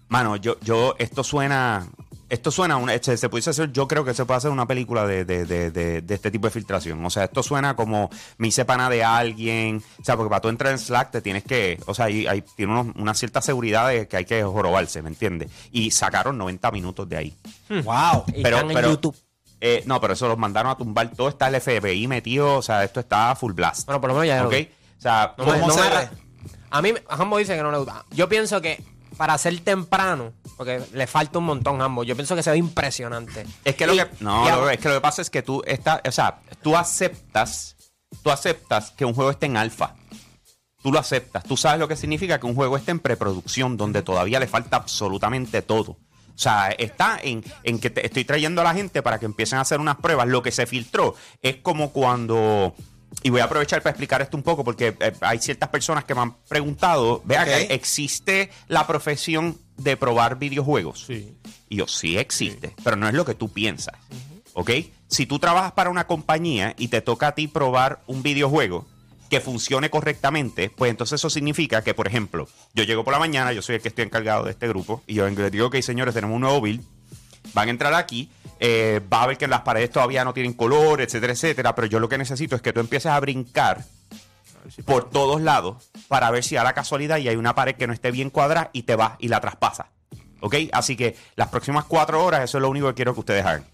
Mano, 0.07 0.35
yo, 0.37 0.57
yo, 0.61 0.95
esto 0.99 1.23
suena. 1.23 1.87
Esto 2.27 2.49
suena, 2.49 2.77
una, 2.77 2.97
se, 2.97 3.17
se 3.17 3.29
pudiese 3.29 3.51
hacer, 3.51 3.71
yo 3.71 3.87
creo 3.87 4.03
que 4.03 4.13
se 4.15 4.25
puede 4.25 4.39
hacer 4.39 4.49
una 4.49 4.65
película 4.65 5.05
de, 5.05 5.25
de, 5.25 5.45
de, 5.45 5.69
de, 5.69 6.01
de 6.01 6.15
este 6.15 6.31
tipo 6.31 6.47
de 6.47 6.51
filtración. 6.51 7.05
O 7.05 7.09
sea, 7.11 7.25
esto 7.25 7.43
suena 7.43 7.75
como 7.75 8.09
me 8.39 8.47
hice 8.47 8.65
pana 8.65 8.89
de 8.89 9.03
alguien. 9.03 9.83
O 10.01 10.03
sea, 10.03 10.17
porque 10.17 10.29
para 10.31 10.41
tú 10.41 10.49
entrar 10.49 10.71
en 10.71 10.79
Slack 10.79 11.11
te 11.11 11.21
tienes 11.21 11.43
que, 11.43 11.79
o 11.85 11.93
sea, 11.93 12.05
hay, 12.05 12.25
hay- 12.25 12.43
tiene 12.55 12.71
unos- 12.73 12.95
una 12.95 13.13
cierta 13.13 13.41
seguridad 13.41 13.89
de 13.89 14.07
que 14.07 14.17
hay 14.17 14.25
que 14.25 14.41
jorobarse, 14.43 15.01
¿me 15.03 15.09
entiendes? 15.09 15.51
Y 15.71 15.91
sacaron 15.91 16.37
90 16.37 16.71
minutos 16.71 17.07
de 17.07 17.17
ahí. 17.17 17.33
Wow. 17.69 18.23
Y 18.27 18.41
están 18.43 18.71
en 18.71 18.81
YouTube. 18.89 19.15
eh, 19.61 19.83
no, 19.85 20.01
pero 20.01 20.13
eso 20.13 20.27
los 20.27 20.37
mandaron 20.37 20.71
a 20.71 20.77
tumbar. 20.77 21.11
Todo 21.15 21.29
está 21.29 21.47
el 21.47 21.61
FBI 21.61 22.07
metido, 22.07 22.55
o 22.57 22.61
sea, 22.63 22.83
esto 22.83 22.99
está 22.99 23.35
full 23.35 23.53
blast. 23.53 23.85
Bueno, 23.85 24.01
por 24.01 24.09
lo 24.09 24.15
menos 24.19 24.27
ya 24.27 24.45
¿Ok? 24.47 24.53
O 24.97 25.01
sea, 25.01 25.35
No 25.37 25.45
me- 25.45 25.51
¿Cómo 25.59 25.67
no 25.67 25.73
se 25.73 25.81
me 25.81 26.09
A 26.71 26.81
mí, 26.81 26.91
Hambo 27.07 27.37
dice 27.37 27.55
que 27.55 27.61
no 27.61 27.71
le 27.71 27.77
gusta. 27.77 28.03
Yo 28.11 28.27
pienso 28.27 28.59
que 28.61 28.83
para 29.17 29.37
ser 29.37 29.59
temprano, 29.61 30.33
porque 30.57 30.81
le 30.93 31.07
falta 31.07 31.39
un 31.39 31.45
montón 31.45 31.81
Hambo, 31.81 32.03
yo 32.03 32.15
pienso 32.15 32.35
que 32.35 32.43
se 32.43 32.51
ve 32.51 32.57
impresionante. 32.57 33.45
Es 33.63 33.75
que 33.75 33.87
lo 33.87 33.93
Y- 33.93 33.97
que 33.97 34.07
no, 34.19 34.69
es 34.69 34.77
que 34.79 34.89
lo 34.89 34.95
que 34.95 35.01
pasa 35.01 35.21
es 35.21 35.29
que 35.29 35.41
tú 35.41 35.61
estás, 35.65 36.01
o 36.07 36.11
sea, 36.11 36.39
tú 36.61 36.75
aceptas, 36.75 37.75
tú 38.23 38.31
aceptas 38.31 38.91
que 38.91 39.05
un 39.05 39.13
juego 39.13 39.31
esté 39.31 39.45
en 39.45 39.57
alfa. 39.57 39.95
Tú 40.83 40.91
lo 40.91 40.99
aceptas. 40.99 41.43
Tú 41.43 41.57
sabes 41.57 41.79
lo 41.79 41.87
que 41.87 41.95
significa 41.95 42.39
que 42.39 42.45
un 42.45 42.53
juego 42.53 42.77
esté 42.77 42.91
en 42.91 42.99
preproducción, 42.99 43.75
donde 43.75 44.03
todavía 44.03 44.39
le 44.39 44.45
falta 44.47 44.77
absolutamente 44.77 45.63
todo. 45.63 45.91
O 45.91 46.37
sea, 46.37 46.69
está 46.77 47.17
en, 47.23 47.43
en 47.63 47.79
que 47.79 47.89
te 47.89 48.05
estoy 48.05 48.23
trayendo 48.25 48.61
a 48.61 48.65
la 48.65 48.73
gente 48.75 49.01
para 49.01 49.17
que 49.17 49.25
empiecen 49.25 49.57
a 49.57 49.61
hacer 49.61 49.79
unas 49.79 49.95
pruebas. 49.95 50.27
Lo 50.27 50.43
que 50.43 50.51
se 50.51 50.67
filtró 50.67 51.15
es 51.41 51.55
como 51.57 51.91
cuando. 51.91 52.75
Y 53.23 53.29
voy 53.29 53.41
a 53.41 53.45
aprovechar 53.45 53.81
para 53.81 53.91
explicar 53.91 54.21
esto 54.21 54.37
un 54.37 54.43
poco, 54.43 54.63
porque 54.63 54.95
eh, 54.99 55.13
hay 55.21 55.39
ciertas 55.39 55.69
personas 55.69 56.03
que 56.03 56.13
me 56.13 56.21
han 56.21 56.35
preguntado: 56.47 57.21
vea, 57.25 57.45
que 57.45 57.73
¿existe 57.73 58.51
la 58.67 58.85
profesión 58.85 59.57
de 59.77 59.97
probar 59.97 60.37
videojuegos? 60.37 61.05
Sí. 61.07 61.35
Y 61.69 61.77
yo, 61.77 61.87
sí 61.87 62.17
existe, 62.17 62.75
pero 62.83 62.95
no 62.95 63.07
es 63.07 63.13
lo 63.13 63.25
que 63.25 63.33
tú 63.33 63.49
piensas. 63.49 63.95
¿Ok? 64.53 64.71
Si 65.07 65.25
tú 65.25 65.39
trabajas 65.39 65.73
para 65.73 65.89
una 65.89 66.07
compañía 66.07 66.75
y 66.77 66.87
te 66.87 67.01
toca 67.01 67.27
a 67.27 67.35
ti 67.35 67.47
probar 67.47 68.01
un 68.07 68.23
videojuego 68.23 68.85
que 69.29 69.41
funcione 69.41 69.89
correctamente, 69.89 70.69
pues 70.69 70.91
entonces 70.91 71.19
eso 71.19 71.29
significa 71.29 71.83
que, 71.83 71.93
por 71.93 72.07
ejemplo, 72.07 72.47
yo 72.73 72.83
llego 72.83 73.03
por 73.03 73.13
la 73.13 73.19
mañana, 73.19 73.53
yo 73.53 73.61
soy 73.61 73.75
el 73.75 73.81
que 73.81 73.87
estoy 73.87 74.05
encargado 74.05 74.43
de 74.43 74.51
este 74.51 74.67
grupo, 74.67 75.01
y 75.07 75.15
yo 75.15 75.27
digo, 75.27 75.67
ok, 75.67 75.77
señores, 75.81 76.13
tenemos 76.13 76.35
un 76.35 76.41
nuevo 76.41 76.61
build, 76.61 76.83
van 77.53 77.67
a 77.67 77.71
entrar 77.71 77.93
aquí, 77.95 78.29
eh, 78.67 78.99
va 79.13 79.21
a 79.21 79.27
ver 79.27 79.37
que 79.37 79.47
las 79.47 79.61
paredes 79.61 79.91
todavía 79.91 80.23
no 80.23 80.33
tienen 80.33 80.53
color, 80.53 80.99
etcétera, 80.99 81.33
etcétera, 81.33 81.75
pero 81.75 81.87
yo 81.87 81.99
lo 81.99 82.09
que 82.09 82.17
necesito 82.17 82.55
es 82.55 82.63
que 82.63 82.73
tú 82.73 82.79
empieces 82.79 83.11
a 83.11 83.19
brincar 83.19 83.83
por 84.85 85.09
todos 85.11 85.39
lados 85.39 85.91
para 86.07 86.31
ver 86.31 86.43
si 86.43 86.57
a 86.57 86.63
la 86.63 86.73
casualidad 86.73 87.17
y 87.17 87.27
hay 87.27 87.35
una 87.35 87.53
pared 87.53 87.75
que 87.75 87.85
no 87.85 87.93
esté 87.93 88.09
bien 88.09 88.31
cuadrada 88.31 88.71
y 88.73 88.83
te 88.83 88.95
vas 88.95 89.13
y 89.19 89.27
la 89.27 89.39
traspasa. 89.39 89.91
¿Ok? 90.41 90.55
Así 90.73 90.95
que 90.95 91.15
las 91.35 91.49
próximas 91.49 91.85
cuatro 91.85 92.23
horas, 92.23 92.43
eso 92.43 92.57
es 92.57 92.61
lo 92.63 92.69
único 92.69 92.87
que 92.87 92.95
quiero 92.95 93.13
que 93.13 93.19
ustedes 93.19 93.45
hagan. 93.45 93.65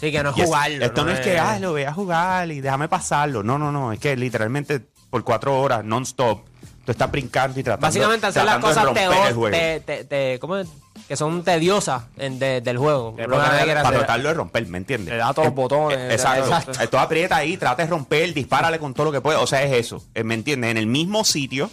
Sí, 0.00 0.10
que 0.10 0.22
no 0.22 0.30
es 0.30 0.34
jugarlo. 0.34 0.84
esto 0.84 1.04
no, 1.04 1.10
es 1.10 1.20
que, 1.20 1.38
ah, 1.38 1.58
lo 1.58 1.72
veas 1.72 1.94
jugar 1.94 2.50
y 2.50 2.60
déjame 2.60 2.88
pasarlo. 2.88 3.42
No, 3.42 3.58
no, 3.58 3.72
no. 3.72 3.92
Es 3.92 3.98
que 3.98 4.16
literalmente 4.16 4.80
por 5.10 5.24
cuatro 5.24 5.58
horas, 5.58 5.84
non-stop, 5.84 6.46
tú 6.86 6.92
estás 6.92 7.10
brincando 7.10 7.60
y 7.60 7.62
tratando, 7.62 7.86
Básicamente 7.86 8.26
hacer 8.28 8.44
las 8.44 8.60
tratando 8.60 8.68
de 8.68 8.72
cosas 8.74 8.84
romper 8.86 9.02
el 9.04 9.10
teo- 9.10 9.34
juego. 9.34 9.50
te- 9.56 9.80
te- 9.80 10.04
te- 10.04 10.38
¿cómo 10.38 10.56
es? 10.56 10.68
que 11.08 11.14
son 11.16 11.44
tediosas 11.44 12.04
en- 12.16 12.38
de- 12.38 12.60
del 12.62 12.78
juego. 12.78 13.14
Que 13.14 13.28
para- 13.28 13.48
hacer. 13.60 13.82
tratarlo 13.98 14.28
de 14.28 14.34
romper, 14.34 14.66
¿me 14.66 14.78
entiendes? 14.78 15.12
Le 15.12 15.18
da 15.18 15.32
todos 15.34 15.46
los 15.48 15.52
Eh, 15.52 15.54
botones. 15.54 15.98
eh, 15.98 16.12
Exacto. 16.14 16.44
Exacto. 16.46 16.82
Eh, 16.82 16.86
Tú 16.88 16.96
aprieta 16.98 17.36
ahí, 17.36 17.56
trata 17.58 17.82
de 17.84 17.90
romper, 17.90 18.32
dispárale 18.32 18.78
con 18.78 18.94
todo 18.94 19.06
lo 19.06 19.12
que 19.12 19.20
puede. 19.20 19.36
O 19.38 19.46
sea, 19.46 19.62
es 19.62 19.72
eso. 19.72 20.02
eh, 20.14 20.24
¿Me 20.24 20.34
entiendes? 20.34 20.70
En 20.70 20.78
el 20.78 20.86
mismo 20.86 21.24
sitio 21.24 21.70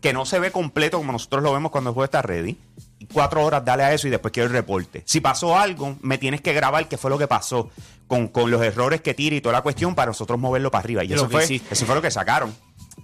que 0.00 0.12
no 0.12 0.26
se 0.26 0.38
ve 0.38 0.50
completo 0.52 0.98
como 0.98 1.12
nosotros 1.12 1.42
lo 1.42 1.52
vemos 1.52 1.70
cuando 1.72 1.90
el 1.90 1.94
juego 1.94 2.04
está 2.04 2.20
ready. 2.22 2.58
Cuatro 3.12 3.42
horas, 3.44 3.64
dale 3.64 3.82
a 3.84 3.92
eso 3.92 4.06
y 4.06 4.10
después 4.10 4.32
quiero 4.32 4.48
el 4.48 4.52
reporte. 4.52 5.02
Si 5.06 5.20
pasó 5.20 5.56
algo, 5.58 5.96
me 6.02 6.18
tienes 6.18 6.40
que 6.40 6.52
grabar 6.52 6.86
qué 6.88 6.96
fue 6.98 7.10
lo 7.10 7.18
que 7.18 7.26
pasó 7.26 7.70
con, 8.06 8.28
con 8.28 8.50
los 8.50 8.62
errores 8.62 9.00
que 9.00 9.14
tira 9.14 9.34
y 9.36 9.40
toda 9.40 9.54
la 9.54 9.62
cuestión 9.62 9.94
para 9.94 10.06
nosotros 10.08 10.38
moverlo 10.38 10.70
para 10.70 10.84
arriba. 10.84 11.04
Y 11.04 11.12
eso 11.12 11.28
fue, 11.28 11.44
hiciste. 11.44 11.72
eso 11.74 11.86
fue 11.86 11.94
lo 11.94 12.02
que 12.02 12.10
sacaron. 12.10 12.54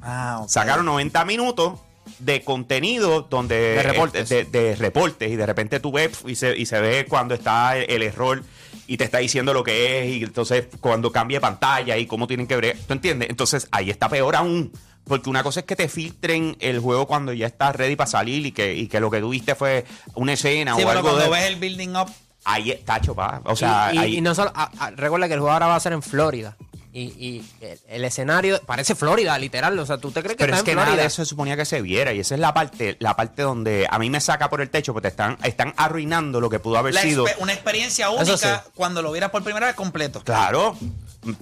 Ah. 0.02 0.44
Sacaron 0.48 0.86
90 0.86 1.24
minutos 1.24 1.78
de 2.18 2.42
contenido 2.42 3.22
donde 3.30 3.56
De 3.74 3.82
reportes. 3.82 4.28
de, 4.28 4.44
de 4.44 4.74
reportes 4.76 5.30
y 5.30 5.36
de 5.36 5.46
repente 5.46 5.80
tú 5.80 5.92
ves 5.92 6.18
y 6.26 6.34
se, 6.34 6.56
y 6.56 6.66
se 6.66 6.80
ve 6.80 7.06
cuando 7.08 7.34
está 7.34 7.76
el, 7.76 7.90
el 7.90 8.02
error 8.02 8.42
y 8.86 8.96
te 8.96 9.04
está 9.04 9.18
diciendo 9.18 9.52
lo 9.54 9.62
que 9.62 10.02
es 10.02 10.16
y 10.16 10.24
entonces 10.24 10.66
cuando 10.80 11.12
cambia 11.12 11.40
pantalla 11.40 11.96
y 11.96 12.06
cómo 12.06 12.26
tienen 12.26 12.46
que 12.46 12.56
ver, 12.56 12.76
¿tú 12.86 12.92
entiendes? 12.94 13.30
Entonces 13.30 13.68
ahí 13.70 13.90
está 13.90 14.08
peor 14.08 14.36
aún. 14.36 14.72
Porque 15.04 15.30
una 15.30 15.42
cosa 15.42 15.60
es 15.60 15.66
que 15.66 15.76
te 15.76 15.88
filtren 15.88 16.56
el 16.60 16.78
juego 16.78 17.06
cuando 17.06 17.32
ya 17.32 17.46
estás 17.46 17.74
ready 17.74 17.96
para 17.96 18.08
salir 18.10 18.44
y 18.46 18.52
que, 18.52 18.74
y 18.74 18.86
que 18.86 19.00
lo 19.00 19.10
que 19.10 19.20
tuviste 19.20 19.54
fue 19.54 19.84
una 20.14 20.34
escena 20.34 20.74
Sí, 20.76 20.82
o 20.82 20.86
pero 20.86 20.90
algo 20.98 21.02
cuando 21.10 21.24
de... 21.24 21.30
ves 21.30 21.44
el 21.50 21.56
building 21.56 21.96
up, 21.96 22.10
Ahí 22.44 22.70
está, 22.70 23.00
chopa. 23.00 23.40
O 23.44 23.54
sea, 23.56 23.90
y, 23.92 23.96
y- 23.96 23.98
ahí- 23.98 24.16
y 24.18 24.20
no 24.20 24.34
solo, 24.34 24.50
a- 24.54 24.70
a- 24.78 24.90
recuerda 24.90 25.26
que 25.28 25.34
el 25.34 25.40
juego 25.40 25.52
ahora 25.52 25.66
va 25.66 25.76
a 25.76 25.80
ser 25.80 25.92
en 25.92 26.02
Florida. 26.02 26.56
Y, 26.92 27.02
y 27.02 27.50
el, 27.60 27.78
el 27.88 28.04
escenario 28.04 28.60
parece 28.66 28.94
Florida, 28.96 29.38
literal. 29.38 29.78
O 29.78 29.86
sea, 29.86 29.98
¿tú 29.98 30.10
te 30.10 30.22
crees 30.22 30.36
que 30.36 30.44
Pero 30.44 30.54
estás 30.54 30.60
es 30.60 30.64
que 30.64 30.70
en 30.72 30.76
nada 30.76 30.86
Florida? 30.88 31.02
de 31.02 31.06
eso 31.08 31.22
se 31.24 31.28
suponía 31.28 31.56
que 31.56 31.64
se 31.64 31.80
viera. 31.82 32.12
Y 32.12 32.18
esa 32.20 32.34
es 32.34 32.40
la 32.40 32.52
parte, 32.52 32.96
la 32.98 33.14
parte 33.14 33.42
donde 33.42 33.86
a 33.88 33.98
mí 34.00 34.10
me 34.10 34.20
saca 34.20 34.50
por 34.50 34.60
el 34.60 34.70
techo, 34.70 34.92
porque 34.92 35.08
están, 35.08 35.38
están 35.44 35.72
arruinando 35.76 36.40
lo 36.40 36.50
que 36.50 36.58
pudo 36.58 36.78
haber 36.78 36.94
la 36.94 37.02
sido. 37.02 37.26
una 37.38 37.52
experiencia 37.52 38.10
única 38.10 38.36
sí. 38.36 38.70
cuando 38.74 39.02
lo 39.02 39.12
vieras 39.12 39.30
por 39.30 39.44
primera 39.44 39.66
vez 39.66 39.76
completo. 39.76 40.20
Claro. 40.24 40.76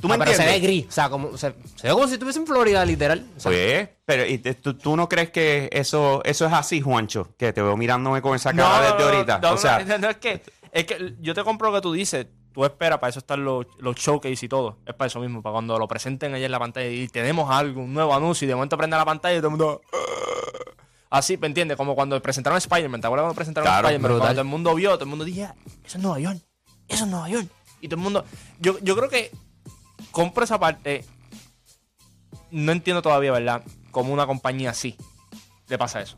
¿Tú 0.00 0.08
me 0.08 0.16
Ah, 0.16 0.18
pero 0.18 0.34
se 0.34 0.44
ve 0.44 0.58
gris. 0.60 0.86
O 0.88 0.92
sea, 0.92 1.08
como, 1.08 1.38
se, 1.38 1.54
se 1.76 1.86
ve 1.86 1.92
como 1.92 2.06
si 2.08 2.14
estuviese 2.14 2.40
en 2.40 2.46
Florida, 2.46 2.84
literal. 2.84 3.24
O 3.36 3.40
sea, 3.40 3.50
Pues, 3.52 3.88
pero 4.04 4.26
¿y 4.26 4.38
te- 4.38 4.54
tú, 4.54 4.74
tú 4.74 4.96
no 4.96 5.08
crees 5.08 5.30
que 5.30 5.70
eso, 5.72 6.20
eso 6.24 6.46
es 6.46 6.52
así, 6.52 6.80
Juancho? 6.80 7.28
Que 7.38 7.52
te 7.52 7.62
veo 7.62 7.76
mirándome 7.76 8.20
con 8.20 8.34
esa 8.34 8.52
cara 8.52 8.92
desde 8.92 9.04
ahorita. 9.04 9.38
no, 9.38 9.52
o 9.52 9.56
sea, 9.56 9.78
no, 9.84 9.96
no, 9.98 10.10
es 10.10 10.16
que, 10.16 10.42
es 10.72 10.84
que 10.84 11.14
yo 11.20 11.32
te 11.32 11.44
compro 11.44 11.70
lo 11.70 11.76
que 11.76 11.82
tú 11.82 11.92
dices. 11.92 12.26
Tú 12.58 12.64
esperas, 12.64 12.98
para 12.98 13.10
eso 13.10 13.20
están 13.20 13.44
los, 13.44 13.66
los 13.78 13.94
showcase 13.94 14.44
y 14.44 14.48
todo. 14.48 14.78
Es 14.84 14.92
para 14.92 15.06
eso 15.06 15.20
mismo, 15.20 15.40
para 15.42 15.52
cuando 15.52 15.78
lo 15.78 15.86
presenten 15.86 16.34
allá 16.34 16.44
en 16.46 16.50
la 16.50 16.58
pantalla 16.58 16.88
y 16.88 17.06
tenemos 17.06 17.48
algo, 17.48 17.82
un 17.82 17.94
nuevo 17.94 18.12
anuncio 18.12 18.46
y 18.46 18.48
de 18.48 18.56
momento 18.56 18.76
prende 18.76 18.96
la 18.96 19.04
pantalla 19.04 19.36
y 19.36 19.38
todo 19.38 19.46
el 19.46 19.50
mundo... 19.52 19.80
"Ah". 19.92 20.72
Así, 21.10 21.36
¿me 21.36 21.46
entiendes? 21.46 21.76
Como 21.76 21.94
cuando 21.94 22.20
presentaron 22.20 22.56
Spider-Man. 22.58 23.00
¿Te 23.00 23.06
acuerdas 23.06 23.26
cuando 23.26 23.36
presentaron 23.36 23.64
Claro, 23.64 23.86
Spider-Man? 23.86 24.10
Cuando 24.10 24.32
todo 24.32 24.40
el 24.40 24.46
mundo 24.48 24.74
vio, 24.74 24.90
todo 24.94 25.04
el 25.04 25.08
mundo 25.08 25.24
dije, 25.24 25.44
"Ah, 25.44 25.54
eso 25.84 25.98
es 25.98 26.02
Nueva 26.02 26.18
York, 26.18 26.40
eso 26.88 27.04
es 27.04 27.10
Nueva 27.10 27.28
York. 27.28 27.46
Y 27.80 27.86
todo 27.86 27.98
el 28.00 28.02
mundo... 28.02 28.24
Yo, 28.58 28.76
yo 28.80 28.96
creo 28.96 29.08
que 29.08 29.30
compro 30.10 30.42
esa 30.42 30.58
parte. 30.58 31.04
No 32.50 32.72
entiendo 32.72 33.02
todavía, 33.02 33.30
¿verdad? 33.30 33.62
Como 33.92 34.12
una 34.12 34.26
compañía 34.26 34.70
así 34.70 34.96
le 35.68 35.78
pasa 35.78 36.00
eso. 36.00 36.16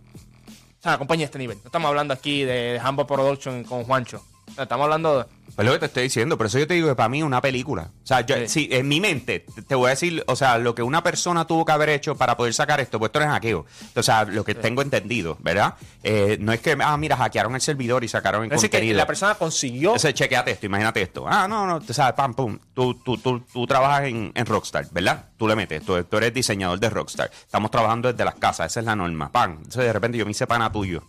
O 0.79 0.83
sea, 0.83 0.97
compañía 0.97 1.25
de 1.25 1.27
este 1.27 1.39
nivel. 1.39 1.59
No 1.59 1.67
estamos 1.67 1.87
hablando 1.91 2.15
aquí 2.15 2.45
de, 2.45 2.81
de 2.81 2.81
Humble 2.89 3.05
Production 3.05 3.63
con 3.65 3.85
Juancho. 3.85 4.25
O 4.51 4.55
sea, 4.55 4.65
estamos 4.65 4.85
hablando 4.85 5.19
de... 5.19 5.25
pues 5.55 5.67
lo 5.67 5.73
que 5.73 5.79
te 5.81 5.87
estoy 5.87 6.03
diciendo. 6.05 6.37
Por 6.37 6.47
eso 6.47 6.59
yo 6.59 6.67
te 6.67 6.75
digo 6.75 6.89
que 6.89 6.95
para 6.95 7.09
mí 7.09 7.19
es 7.19 7.25
una 7.25 7.41
película. 7.41 7.91
O 8.03 8.07
sea, 8.07 8.21
yo, 8.23 8.37
Sí. 8.37 8.49
sí, 8.49 8.69
en 8.73 8.89
mi 8.89 9.01
mente, 9.01 9.47
te, 9.67 9.75
voy 9.75 9.87
a 9.87 9.91
decir, 9.91 10.23
o 10.27 10.37
sea, 10.37 10.59
lo 10.59 10.75
que 10.75 10.83
una 10.83 11.03
persona 11.03 11.47
tuvo 11.47 11.65
que 11.65 11.73
haber 11.73 11.89
hecho 11.91 12.17
para 12.17 12.37
poder 12.37 12.53
sacar 12.55 12.81
esto, 12.81 12.99
pues 12.99 13.09
esto 13.11 13.21
no 13.21 13.27
es 13.27 13.31
hackeo. 13.33 13.65
O 13.95 14.03
sea, 14.03 14.25
lo 14.25 14.45
que 14.45 14.55
tengo 14.55 14.83
entendido, 14.83 15.37
¿verdad? 15.41 15.75
Eh, 16.03 16.37
no 16.41 16.53
es 16.53 16.61
que, 16.61 16.77
ah, 16.81 16.97
mira, 16.97 17.17
hackearon 17.17 17.55
el 17.55 17.61
servidor 17.61 18.05
y 18.05 18.09
sacaron 18.09 18.43
el 18.45 18.47
Es 18.47 18.57
decir, 18.57 18.71
que 18.71 18.79
contenido. 18.79 18.97
la 18.99 19.07
persona 19.07 19.35
consiguió... 19.35 19.95
Ese, 19.95 20.13
chequeate 20.15 20.51
esto, 20.53 20.67
imagínate 20.67 21.03
esto. 21.03 21.25
Ah, 21.29 21.47
no, 21.49 21.67
no, 21.67 21.81
tú 21.81 21.93
sabes, 21.95 22.15
pam, 22.15 22.35
pum. 22.35 22.59
Tú, 22.75 22.95
tú, 23.03 23.17
tú, 23.19 23.41
tú 23.53 23.67
trabajas 23.67 24.05
en, 24.05 24.33
en 24.35 24.47
Rockstar, 24.47 24.87
¿verdad? 24.91 25.27
Tú 25.37 25.47
le 25.49 25.57
metes, 25.57 25.85
tú, 25.85 26.03
tú 26.05 26.17
eres 26.17 26.35
diseñador 26.35 26.79
de 26.81 26.91
Rockstar. 26.91 27.31
Estamos 27.31 27.71
trabajando 27.71 28.11
desde 28.13 28.25
las 28.25 28.35
casas, 28.35 28.71
esa 28.71 28.81
es 28.81 28.87
la 28.87 28.97
norma. 28.97 29.31
Pam. 29.33 29.53
Entonces 29.59 29.85
de 29.85 29.93
repente 29.93 30.19
yo 30.19 30.25
me 30.25 30.31
hice 30.33 30.47
pana 30.47 30.71
tuyo. 30.73 31.03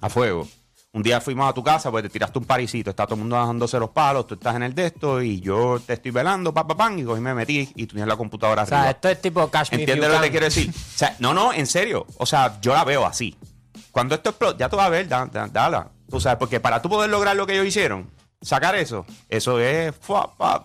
A 0.00 0.08
fuego. 0.10 0.46
Un 0.94 1.02
día 1.02 1.20
fuimos 1.20 1.50
a 1.50 1.52
tu 1.52 1.62
casa, 1.62 1.90
pues 1.90 2.04
te 2.04 2.08
tiraste 2.08 2.38
un 2.38 2.44
parisito, 2.44 2.90
está 2.90 3.04
todo 3.04 3.16
el 3.16 3.20
mundo 3.22 3.34
bajándose 3.36 3.78
los 3.80 3.90
palos, 3.90 4.28
tú 4.28 4.34
estás 4.34 4.54
en 4.54 4.62
el 4.62 4.74
de 4.76 4.86
esto 4.86 5.20
y 5.20 5.40
yo 5.40 5.80
te 5.84 5.94
estoy 5.94 6.12
velando, 6.12 6.54
pa, 6.54 6.66
pa, 6.66 6.76
pam, 6.76 6.96
y 6.98 7.04
cogí, 7.04 7.20
me 7.20 7.34
metí 7.34 7.68
y 7.74 7.86
tú 7.86 7.94
tienes 7.96 8.06
la 8.08 8.16
computadora 8.16 8.62
o 8.62 8.66
sea, 8.66 8.78
arriba. 8.78 8.90
esto 8.92 9.08
es 9.08 9.20
tipo 9.20 9.50
Cash 9.50 9.68
¿Entiendes 9.72 10.08
lo 10.08 10.14
que 10.20 10.26
te 10.26 10.30
quiero 10.30 10.44
decir? 10.46 10.70
O 10.70 10.96
sea, 10.98 11.16
no, 11.18 11.34
no, 11.34 11.52
en 11.52 11.66
serio. 11.66 12.06
O 12.18 12.26
sea, 12.26 12.60
yo 12.60 12.72
la 12.74 12.84
veo 12.84 13.04
así. 13.04 13.36
Cuando 13.90 14.14
esto 14.14 14.30
explote, 14.30 14.58
ya 14.60 14.68
tú 14.68 14.76
vas 14.76 14.86
a 14.86 14.90
ver, 14.90 15.08
da, 15.08 15.26
da- 15.26 15.48
dala. 15.48 15.88
Tú 16.08 16.20
sabes, 16.20 16.38
porque 16.38 16.60
para 16.60 16.80
tú 16.80 16.88
poder 16.88 17.10
lograr 17.10 17.34
lo 17.34 17.44
que 17.44 17.54
ellos 17.54 17.66
hicieron, 17.66 18.08
sacar 18.40 18.76
eso, 18.76 19.04
eso 19.28 19.58
es, 19.58 19.92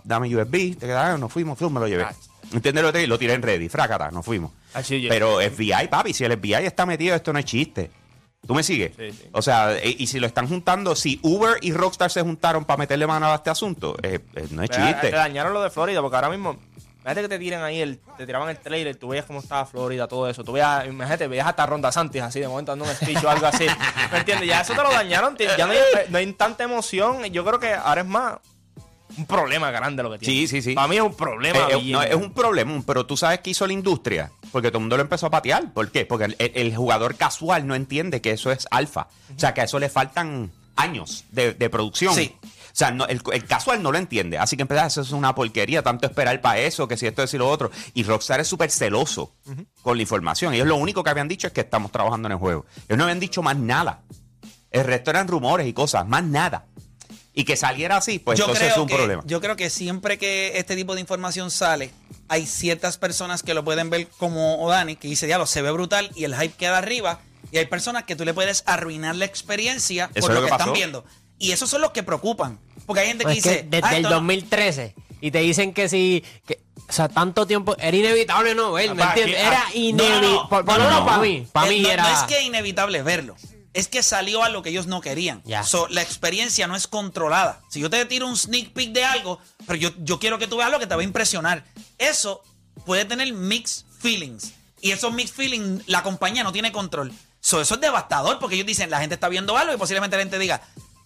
dame 0.03 0.35
USB, 0.35 0.77
te 0.77 0.85
quedas, 0.85 1.19
nos 1.19 1.33
fuimos, 1.33 1.57
flum, 1.57 1.73
me 1.73 1.79
lo 1.79 1.87
llevé. 1.87 2.03
Ah. 2.03 2.13
¿Entiendes 2.53 2.83
lo 2.83 2.91
que 2.93 2.99
te 2.99 3.07
Lo 3.07 3.17
tiré 3.17 3.33
en 3.33 3.41
ready, 3.41 3.67
frácata, 3.67 4.11
nos 4.11 4.23
fuimos. 4.25 4.51
Así 4.75 5.01
yo- 5.01 5.09
Pero 5.09 5.39
FBI, 5.39 5.87
papi, 5.89 6.13
si 6.13 6.23
el 6.23 6.33
FBI 6.33 6.65
está 6.65 6.85
metido, 6.85 7.15
esto 7.15 7.33
no 7.33 7.39
es 7.39 7.45
chiste. 7.45 7.89
¿Tú 8.47 8.53
me 8.55 8.63
sigues? 8.63 8.93
Sí, 8.97 9.11
sí. 9.11 9.29
O 9.33 9.41
sea, 9.41 9.77
e- 9.77 9.95
y 9.99 10.07
si 10.07 10.19
lo 10.19 10.25
están 10.25 10.47
juntando, 10.47 10.95
si 10.95 11.19
Uber 11.23 11.57
y 11.61 11.71
Rockstar 11.73 12.09
se 12.09 12.21
juntaron 12.21 12.65
para 12.65 12.77
meterle 12.77 13.05
mano 13.05 13.27
a 13.27 13.35
este 13.35 13.49
asunto, 13.49 13.95
eh, 14.01 14.19
eh, 14.35 14.47
no 14.51 14.63
es 14.63 14.69
Te- 14.71 14.77
Te 14.77 14.83
chiste. 14.87 15.11
dañaron 15.11 15.53
lo 15.53 15.61
de 15.61 15.69
Florida, 15.69 16.01
porque 16.01 16.15
ahora 16.15 16.29
mismo 16.29 16.57
Imagínate 17.01 17.21
que 17.21 17.29
te 17.29 17.39
tiran 17.39 17.63
ahí, 17.63 17.79
el, 17.79 17.97
te 18.17 18.25
tiraban 18.25 18.49
el 18.49 18.57
trailer, 18.59 18.93
tú 18.97 19.07
veías 19.07 19.25
cómo 19.25 19.39
estaba 19.39 19.65
Florida, 19.65 20.05
todo 20.09 20.29
eso. 20.29 20.43
Tú 20.43 20.51
veías, 20.51 20.85
imagínate, 20.85 21.27
veías 21.29 21.47
hasta 21.47 21.65
Ronda 21.65 21.93
Santis 21.93 22.21
así, 22.21 22.41
de 22.41 22.47
momento 22.49 22.73
dando 22.73 22.83
un 22.85 22.91
speech 22.91 23.23
o 23.23 23.29
algo 23.29 23.47
así. 23.47 23.65
¿Me 24.11 24.17
entiendes? 24.19 24.49
Ya 24.49 24.59
eso 24.61 24.73
te 24.73 24.83
lo 24.83 24.91
dañaron, 24.91 25.35
ya 25.37 25.65
no 25.65 25.71
hay, 25.71 25.79
no 26.09 26.17
hay 26.17 26.33
tanta 26.33 26.65
emoción. 26.65 27.23
Yo 27.31 27.45
creo 27.45 27.57
que 27.57 27.73
ahora 27.73 28.01
es 28.01 28.07
más 28.07 28.35
un 29.19 29.25
problema 29.25 29.69
grande 29.71 30.01
lo 30.03 30.11
que 30.11 30.19
tiene. 30.19 30.33
Sí, 30.33 30.47
sí, 30.47 30.61
sí. 30.61 30.73
Para 30.75 30.87
mí 30.87 30.95
es 30.95 31.01
un 31.01 31.13
problema. 31.13 31.59
Eh, 31.69 31.75
bien 31.77 31.91
no, 31.91 32.01
es 32.03 32.15
un 32.15 32.33
problema, 32.33 32.81
pero 32.85 33.05
tú 33.05 33.15
sabes 33.17 33.39
qué 33.41 33.51
hizo 33.51 33.67
la 33.67 33.73
industria. 33.73 34.31
Porque 34.51 34.69
todo 34.69 34.77
el 34.79 34.83
mundo 34.83 34.97
lo 34.97 35.03
empezó 35.03 35.27
a 35.27 35.29
patear. 35.29 35.71
¿Por 35.73 35.91
qué? 35.91 36.05
Porque 36.05 36.35
el, 36.37 36.75
jugador 36.75 37.15
casual 37.15 37.67
no 37.67 37.75
entiende 37.75 38.21
que 38.21 38.31
eso 38.31 38.51
es 38.51 38.67
alfa. 38.71 39.07
O 39.35 39.39
sea, 39.39 39.53
que 39.53 39.61
a 39.61 39.65
eso 39.65 39.77
le 39.79 39.89
faltan 39.89 40.51
años 40.75 41.25
de, 41.31 41.53
de 41.53 41.69
producción. 41.69 42.15
Sí. 42.15 42.35
O 42.43 42.79
sea, 42.79 42.91
no- 42.91 43.05
el, 43.07 43.21
el 43.33 43.45
casual 43.45 43.83
no 43.83 43.91
lo 43.91 43.97
entiende. 43.97 44.37
Así 44.37 44.55
que 44.55 44.61
empezar, 44.61 44.87
eso 44.87 45.01
es 45.01 45.11
una 45.11 45.35
porquería, 45.35 45.83
tanto 45.83 46.07
esperar 46.07 46.39
para 46.39 46.59
eso, 46.59 46.87
que 46.87 46.95
si 46.97 47.05
esto 47.07 47.23
es 47.23 47.33
y 47.33 47.37
lo 47.37 47.49
otro. 47.49 47.69
Y 47.93 48.03
Rockstar 48.03 48.39
es 48.39 48.47
súper 48.47 48.71
celoso 48.71 49.33
con 49.81 49.97
la 49.97 50.01
información. 50.03 50.53
Ellos 50.53 50.67
lo 50.67 50.77
único 50.77 51.03
que 51.03 51.09
habían 51.09 51.27
dicho 51.27 51.47
es 51.47 51.53
que 51.53 51.61
estamos 51.61 51.91
trabajando 51.91 52.27
en 52.27 52.33
el 52.33 52.37
juego. 52.37 52.65
Ellos 52.87 52.97
no 52.97 53.03
habían 53.03 53.19
dicho 53.19 53.41
más 53.41 53.57
nada. 53.57 54.01
El 54.71 54.85
resto 54.85 55.09
eran 55.09 55.27
rumores 55.27 55.65
y 55.67 55.73
cosas, 55.73 56.07
más 56.07 56.23
nada. 56.23 56.67
Y 57.39 57.45
que 57.45 57.55
saliera 57.55 57.95
así, 57.97 58.19
pues 58.19 58.37
entonces 58.39 58.71
es 58.71 58.77
un 58.77 58.87
que, 58.87 58.95
problema. 58.95 59.23
Yo 59.25 59.39
creo 59.39 59.55
que 59.55 59.69
siempre 59.69 60.17
que 60.17 60.57
este 60.57 60.75
tipo 60.75 60.93
de 60.95 61.01
información 61.01 61.51
sale, 61.51 61.91
hay 62.27 62.45
ciertas 62.45 62.97
personas 62.97 63.43
que 63.43 63.53
lo 63.53 63.63
pueden 63.63 63.89
ver 63.89 64.07
como 64.17 64.61
Odani, 64.61 64.95
que 64.97 65.07
dice, 65.07 65.25
diablo, 65.25 65.45
se 65.45 65.61
ve 65.61 65.71
brutal 65.71 66.11
y 66.15 66.25
el 66.25 66.35
hype 66.35 66.55
queda 66.57 66.77
arriba. 66.79 67.21
Y 67.51 67.57
hay 67.57 67.65
personas 67.67 68.03
que 68.03 68.15
tú 68.17 68.25
le 68.25 68.33
puedes 68.33 68.63
arruinar 68.65 69.15
la 69.15 69.23
experiencia 69.25 70.09
Eso 70.13 70.27
por 70.27 70.31
es 70.31 70.35
lo 70.35 70.41
lo 70.41 70.41
que, 70.41 70.49
que 70.49 70.53
están 70.53 70.67
pasó. 70.67 70.73
viendo. 70.73 71.05
Y 71.37 71.51
esos 71.53 71.69
son 71.69 71.79
los 71.79 71.91
que 71.91 72.03
preocupan. 72.03 72.59
Porque 72.85 73.01
hay 73.03 73.07
gente 73.07 73.23
que 73.23 73.29
Pues 73.31 73.37
es 73.37 73.43
dice, 73.43 73.55
que 73.61 73.67
desde 73.69 73.87
"Ah, 73.87 73.91
el 73.91 73.95
esto 73.97 74.09
no". 74.09 74.15
2013 74.17 74.95
y 75.21 75.31
te 75.31 75.39
dicen 75.39 75.73
que 75.73 75.87
si 75.87 76.23
que, 76.45 76.59
o 76.89 76.91
sea 76.91 77.07
tanto 77.07 77.47
tiempo 77.47 77.75
era 77.79 77.95
inevitable 77.95 78.53
no 78.55 78.73
ver 78.73 78.89
¿me 78.93 78.95
Papá, 79.01 79.11
entiendes? 79.13 79.37
aquí- 79.37 79.47
era 79.47 79.63
ah, 79.65 79.71
inevitable 79.73 80.21
No, 80.27 80.33
no, 80.33 80.41
no. 80.43 80.49
por, 80.49 80.65
por 80.65 80.77
No, 80.77 80.77
lo 80.79 80.83
no, 80.83 80.89
menos 80.89 80.99
no. 80.99 81.05
para 81.05 81.21
mí 81.21 81.47
para 81.53 81.69
mí 81.69 81.79
no, 81.81 81.89
era 81.89 82.03
no 82.03 82.09
es 82.09 82.23
que 82.23 82.37
es 82.39 82.43
inevitable 82.43 83.01
verlo. 83.03 83.35
Es 83.73 83.87
que 83.87 84.01
salió 84.01 84.43
a 84.43 84.49
lo 84.49 84.63
que 84.63 84.69
ellos 84.69 84.87
no 84.87 84.99
querían. 85.01 85.43
So, 85.63 85.87
la 85.89 86.01
experiencia 86.01 86.65
no 86.67 86.75
es 86.75 86.87
controlada. 86.87 87.61
Si 87.69 87.79
yo 87.79 87.89
te 87.89 88.03
tiro 88.05 88.25
un 88.27 88.35
sneak 88.35 88.73
peek 88.73 88.91
de 88.91 89.05
algo, 89.05 89.39
pero 89.67 89.77
yo, 89.77 89.91
yo 89.99 90.19
quiero 90.19 90.39
que 90.39 90.47
tú 90.47 90.57
veas 90.57 90.71
lo 90.71 90.79
que 90.79 90.87
te 90.87 90.95
va 90.95 91.01
a 91.01 91.03
impresionar. 91.03 91.63
Eso 91.99 92.41
puede 92.85 93.05
tener 93.05 93.31
mixed 93.33 93.85
feelings. 93.99 94.53
Y 94.81 94.91
esos 94.91 95.13
mixed 95.13 95.35
feelings, 95.35 95.83
la 95.87 96.01
compañía 96.03 96.43
no 96.43 96.51
tiene 96.51 96.71
control. 96.71 97.13
So, 97.41 97.61
eso 97.61 97.75
es 97.75 97.81
devastador 97.81 98.39
porque 98.39 98.55
ellos 98.55 98.65
dicen, 98.67 98.89
la 98.89 98.99
gente 98.99 99.15
está 99.15 99.29
viendo 99.29 99.55
algo 99.57 99.73
y 99.73 99.77
posiblemente 99.77 100.17
la 100.17 100.23
gente 100.23 100.39
diga, 100.39 100.61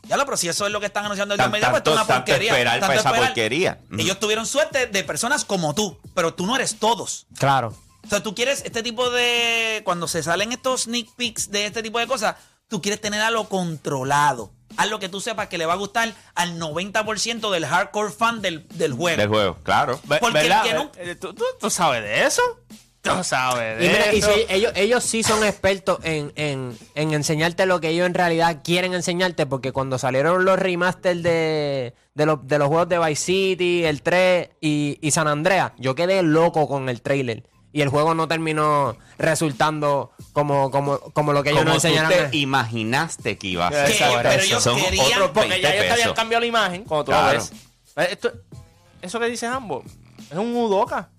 ya 0.08 0.15
lo, 0.17 0.26
pero 0.26 0.38
si 0.38 0.47
eso 0.47 0.65
es 0.65 0.71
lo 0.71 0.80
que 0.80 0.86
están 0.86 1.04
anunciando 1.06 1.34
el 1.34 1.38
Tan- 1.39 1.52
2010, 1.52 1.69
pues 1.69 1.80
esto 1.80 1.89
es 1.91 1.95
una 1.95 2.02
tanto- 2.06 2.13
tanto 2.13 2.26
porquería. 2.32 2.52
esperar 2.52 2.80
para 2.80 2.95
esa 2.95 3.13
porquería. 3.13 3.80
Ujú. 3.91 4.02
Ellos 4.02 4.19
tuvieron 4.19 4.45
suerte 4.45 4.88
de 4.88 5.04
personas 5.04 5.43
como 5.45 5.76
tú, 5.76 5.97
pero 6.13 6.34
tú 6.34 6.45
no 6.45 6.56
eres 6.56 6.78
todos. 6.80 7.26
claro 7.38 7.76
O 8.06 8.10
sea, 8.10 8.21
tú 8.23 8.36
quieres 8.36 8.62
este 8.65 8.84
tipo 8.84 9.10
de. 9.12 9.82
Cuando 9.86 10.08
se 10.10 10.21
salen 10.23 10.52
estos 10.52 10.82
sneak 10.84 11.08
peeks 11.15 11.52
de 11.52 11.65
este 11.67 11.82
tipo 11.82 11.99
de 11.99 12.08
cosas, 12.08 12.36
tú 12.67 12.82
quieres 12.82 13.02
tener 13.02 13.21
algo 13.21 13.47
controlado. 13.49 14.52
Algo 14.76 14.97
que 14.99 15.08
tú 15.08 15.21
sepas 15.21 15.47
que 15.49 15.60
le 15.60 15.67
va 15.67 15.73
a 15.73 15.78
gustar 15.78 16.12
al 16.34 16.60
90% 16.60 17.52
del 17.52 17.65
hardcore 17.65 18.12
fan 18.12 18.41
del, 18.41 18.67
del 18.69 18.93
juego. 18.93 19.17
Del 19.17 19.30
juego, 19.30 19.58
claro. 19.62 19.99
Porque 20.08 20.26
el 20.28 20.34
¿Verdad? 20.34 20.63
que 20.63 20.73
no- 20.73 20.91
Eh, 20.97 21.15
¿Tú, 21.15 21.34
tú, 21.34 21.43
tú 21.60 21.69
sabes 21.69 22.02
de 22.04 22.26
eso? 22.26 22.41
Tú 23.02 23.12
sabes 23.23 23.78
de 23.80 23.86
y, 23.86 23.89
mira, 23.89 24.13
y 24.15 24.19
eso. 24.19 24.34
si 24.34 24.45
ellos, 24.49 24.71
ellos 24.76 25.04
sí 25.04 25.23
son 25.23 25.43
expertos 25.43 25.99
en, 26.04 26.32
en, 26.38 26.76
en 26.95 27.13
enseñarte 27.13 27.65
lo 27.65 27.82
que 27.82 27.89
ellos 27.89 28.08
en 28.08 28.13
realidad 28.13 28.62
quieren 28.63 28.93
enseñarte, 28.93 29.45
porque 29.45 29.73
cuando 29.73 29.99
salieron 29.99 30.45
los 30.45 30.58
remasters 30.58 31.21
de, 31.21 31.93
de, 32.15 32.26
los, 32.26 32.47
de 32.47 32.58
los 32.58 32.69
juegos 32.69 32.88
de 32.89 32.97
Vice 32.99 33.21
City, 33.26 33.84
el 33.84 34.02
3 34.02 34.52
y, 34.62 34.97
y 35.02 35.12
San 35.12 35.28
Andreas, 35.28 35.73
yo 35.78 35.95
quedé 35.95 36.23
loco 36.23 36.67
con 36.67 36.88
el 36.89 37.02
trailer. 37.02 37.43
Y 37.73 37.81
el 37.81 37.89
juego 37.89 38.13
no 38.13 38.27
terminó 38.27 38.95
resultando 39.17 40.12
como, 40.31 40.69
como, 40.71 40.99
como 40.99 41.33
lo 41.33 41.41
que 41.43 41.49
ellos 41.49 41.63
Como 41.63 41.73
nos 41.73 41.81
tú 41.81 41.88
enseñaron. 41.88 42.29
te 42.31 42.38
imaginaste 42.38 43.38
que 43.38 43.47
iba 43.47 43.67
a 43.67 43.71
ser. 43.71 43.95
Pero 44.21 44.29
eso. 44.29 44.39
ellos 44.45 44.63
Son 44.63 44.79
querían. 44.79 45.05
otros 45.07 45.31
Porque 45.31 45.49
20 45.49 45.62
ya 45.62 45.73
ellos 45.75 45.91
habían 45.91 46.13
cambiado 46.13 46.39
la 46.41 46.45
imagen 46.45 46.83
cuando 46.83 47.05
tú 47.05 47.12
Claro. 47.12 47.27
lo 47.33 47.33
ves. 47.39 47.51
Eh, 47.95 48.07
Esto, 48.12 48.31
eso 49.01 49.19
que 49.19 49.25
dice 49.25 49.47
Hambo 49.47 49.83
es 50.31 50.38
un 50.38 50.55
Udoka. 50.55 51.09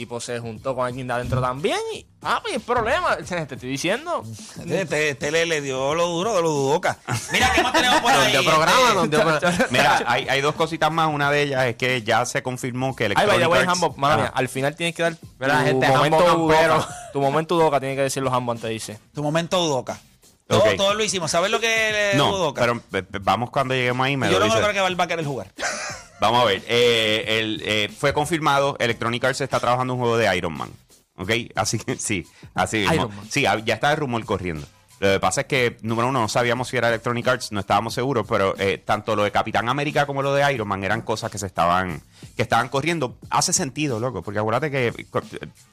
Tipo, 0.00 0.18
se 0.18 0.38
juntó 0.38 0.74
con 0.74 0.86
alguien 0.86 1.06
de 1.06 1.12
adentro 1.12 1.42
también 1.42 1.76
y. 1.94 2.06
Ah, 2.22 2.38
pues 2.42 2.54
el 2.54 2.62
problema. 2.62 3.16
Te 3.28 3.42
estoy 3.42 3.68
diciendo. 3.68 4.24
Este, 4.66 5.10
este 5.10 5.30
le, 5.30 5.44
le 5.44 5.60
dio 5.60 5.94
lo 5.94 6.06
duro 6.06 6.34
de 6.34 6.40
lo 6.40 6.48
dudoca. 6.48 6.96
Mira, 7.32 7.52
¿qué 7.54 7.62
más 7.62 7.74
tenemos 7.74 8.00
por 8.00 8.10
ahí? 8.10 8.42
programa, 8.42 9.04
Este. 9.04 9.66
Mira, 9.68 10.02
hay, 10.06 10.26
hay 10.26 10.40
dos 10.40 10.54
cositas 10.54 10.90
más. 10.90 11.12
Una 11.12 11.30
de 11.30 11.42
ellas 11.42 11.66
es 11.66 11.76
que 11.76 12.00
ya 12.00 12.24
se 12.24 12.42
confirmó 12.42 12.96
que 12.96 13.04
Ay, 13.04 13.06
Electronic 13.08 13.34
vaya, 13.34 13.48
vaya, 13.48 13.62
Arts- 13.64 13.72
Hambo. 13.72 13.94
Mala 13.98 14.14
Ajá. 14.14 14.22
mía, 14.22 14.32
al 14.34 14.48
final 14.48 14.74
tienes 14.74 14.94
que 14.94 15.02
dar. 15.02 15.16
Tu 15.16 15.44
gente, 15.66 15.88
momento. 15.88 16.36
Udoka. 16.46 16.88
Tu 17.12 17.20
momento 17.20 17.70
tiene 17.78 17.94
que 17.96 18.02
decir 18.02 18.22
los 18.22 18.32
Hambo 18.32 18.52
antes 18.52 18.70
dice. 18.70 18.98
Tu 19.12 19.22
momento 19.22 19.58
dudoca. 19.60 20.00
Todo, 20.46 20.64
todo 20.78 20.94
lo 20.94 21.04
hicimos. 21.04 21.30
¿Sabes 21.30 21.50
lo 21.50 21.60
que 21.60 22.12
es 22.12 22.16
No, 22.16 22.32
dudoca? 22.32 22.62
pero 22.62 22.82
eh, 22.94 23.04
vamos 23.20 23.50
cuando 23.50 23.74
lleguemos 23.74 24.06
ahí. 24.06 24.16
Me 24.16 24.30
Yo 24.32 24.38
lo 24.38 24.46
no 24.46 24.54
creo 24.54 24.72
que 24.72 24.94
va 24.94 25.04
a 25.04 25.06
querer 25.06 25.26
jugar. 25.26 25.52
Vamos 26.20 26.42
a 26.42 26.44
ver. 26.44 26.62
eh, 26.68 27.38
el, 27.40 27.62
eh, 27.64 27.88
fue 27.96 28.12
confirmado. 28.12 28.76
Electronic 28.78 29.24
Arts 29.24 29.40
está 29.40 29.58
trabajando 29.60 29.94
un 29.94 30.00
juego 30.00 30.16
de 30.16 30.36
Iron 30.36 30.52
Man. 30.56 30.70
¿Ok? 31.16 31.30
Así 31.54 31.78
que 31.78 31.96
sí, 31.96 32.26
así 32.54 32.78
mismo. 32.78 32.94
Iron 32.94 33.16
Man. 33.16 33.26
Sí, 33.30 33.42
ya 33.42 33.74
está 33.74 33.90
el 33.92 33.96
rumor 33.98 34.24
corriendo. 34.24 34.66
Lo 35.00 35.12
que 35.12 35.20
pasa 35.20 35.40
es 35.42 35.46
que, 35.46 35.78
número 35.80 36.08
uno, 36.08 36.20
no 36.20 36.28
sabíamos 36.28 36.68
si 36.68 36.76
era 36.76 36.88
Electronic 36.88 37.26
Arts, 37.26 37.52
no 37.52 37.60
estábamos 37.60 37.94
seguros, 37.94 38.26
pero 38.28 38.54
eh, 38.58 38.76
tanto 38.76 39.16
lo 39.16 39.22
de 39.24 39.30
Capitán 39.32 39.70
América 39.70 40.04
como 40.04 40.20
lo 40.20 40.34
de 40.34 40.52
Iron 40.52 40.68
Man 40.68 40.84
eran 40.84 41.00
cosas 41.00 41.30
que 41.30 41.38
se 41.38 41.46
estaban, 41.46 42.02
que 42.36 42.42
estaban 42.42 42.68
corriendo. 42.68 43.16
Hace 43.30 43.54
sentido, 43.54 43.98
loco, 43.98 44.20
porque 44.22 44.40
acuérdate 44.40 44.70
que 44.70 44.92
yo 44.94 45.20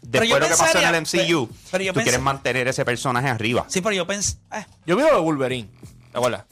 después 0.01 0.29
de 0.33 0.39
lo 0.39 0.47
que 0.47 0.55
pasó 0.55 0.79
en 0.79 0.95
el 0.95 1.01
MCU, 1.01 1.49
pero- 1.71 1.93
tú 1.93 1.99
quieres 2.03 2.21
mantener 2.21 2.69
ese 2.69 2.85
personaje 2.85 3.27
arriba. 3.27 3.65
Sí, 3.67 3.81
pero 3.81 3.93
yo 3.95 4.07
pensé. 4.07 4.37
eh, 4.53 4.65
Yo 4.85 4.95
vi 4.95 5.01
lo 5.03 5.09
de 5.15 5.19
Wolverine. 5.21 5.67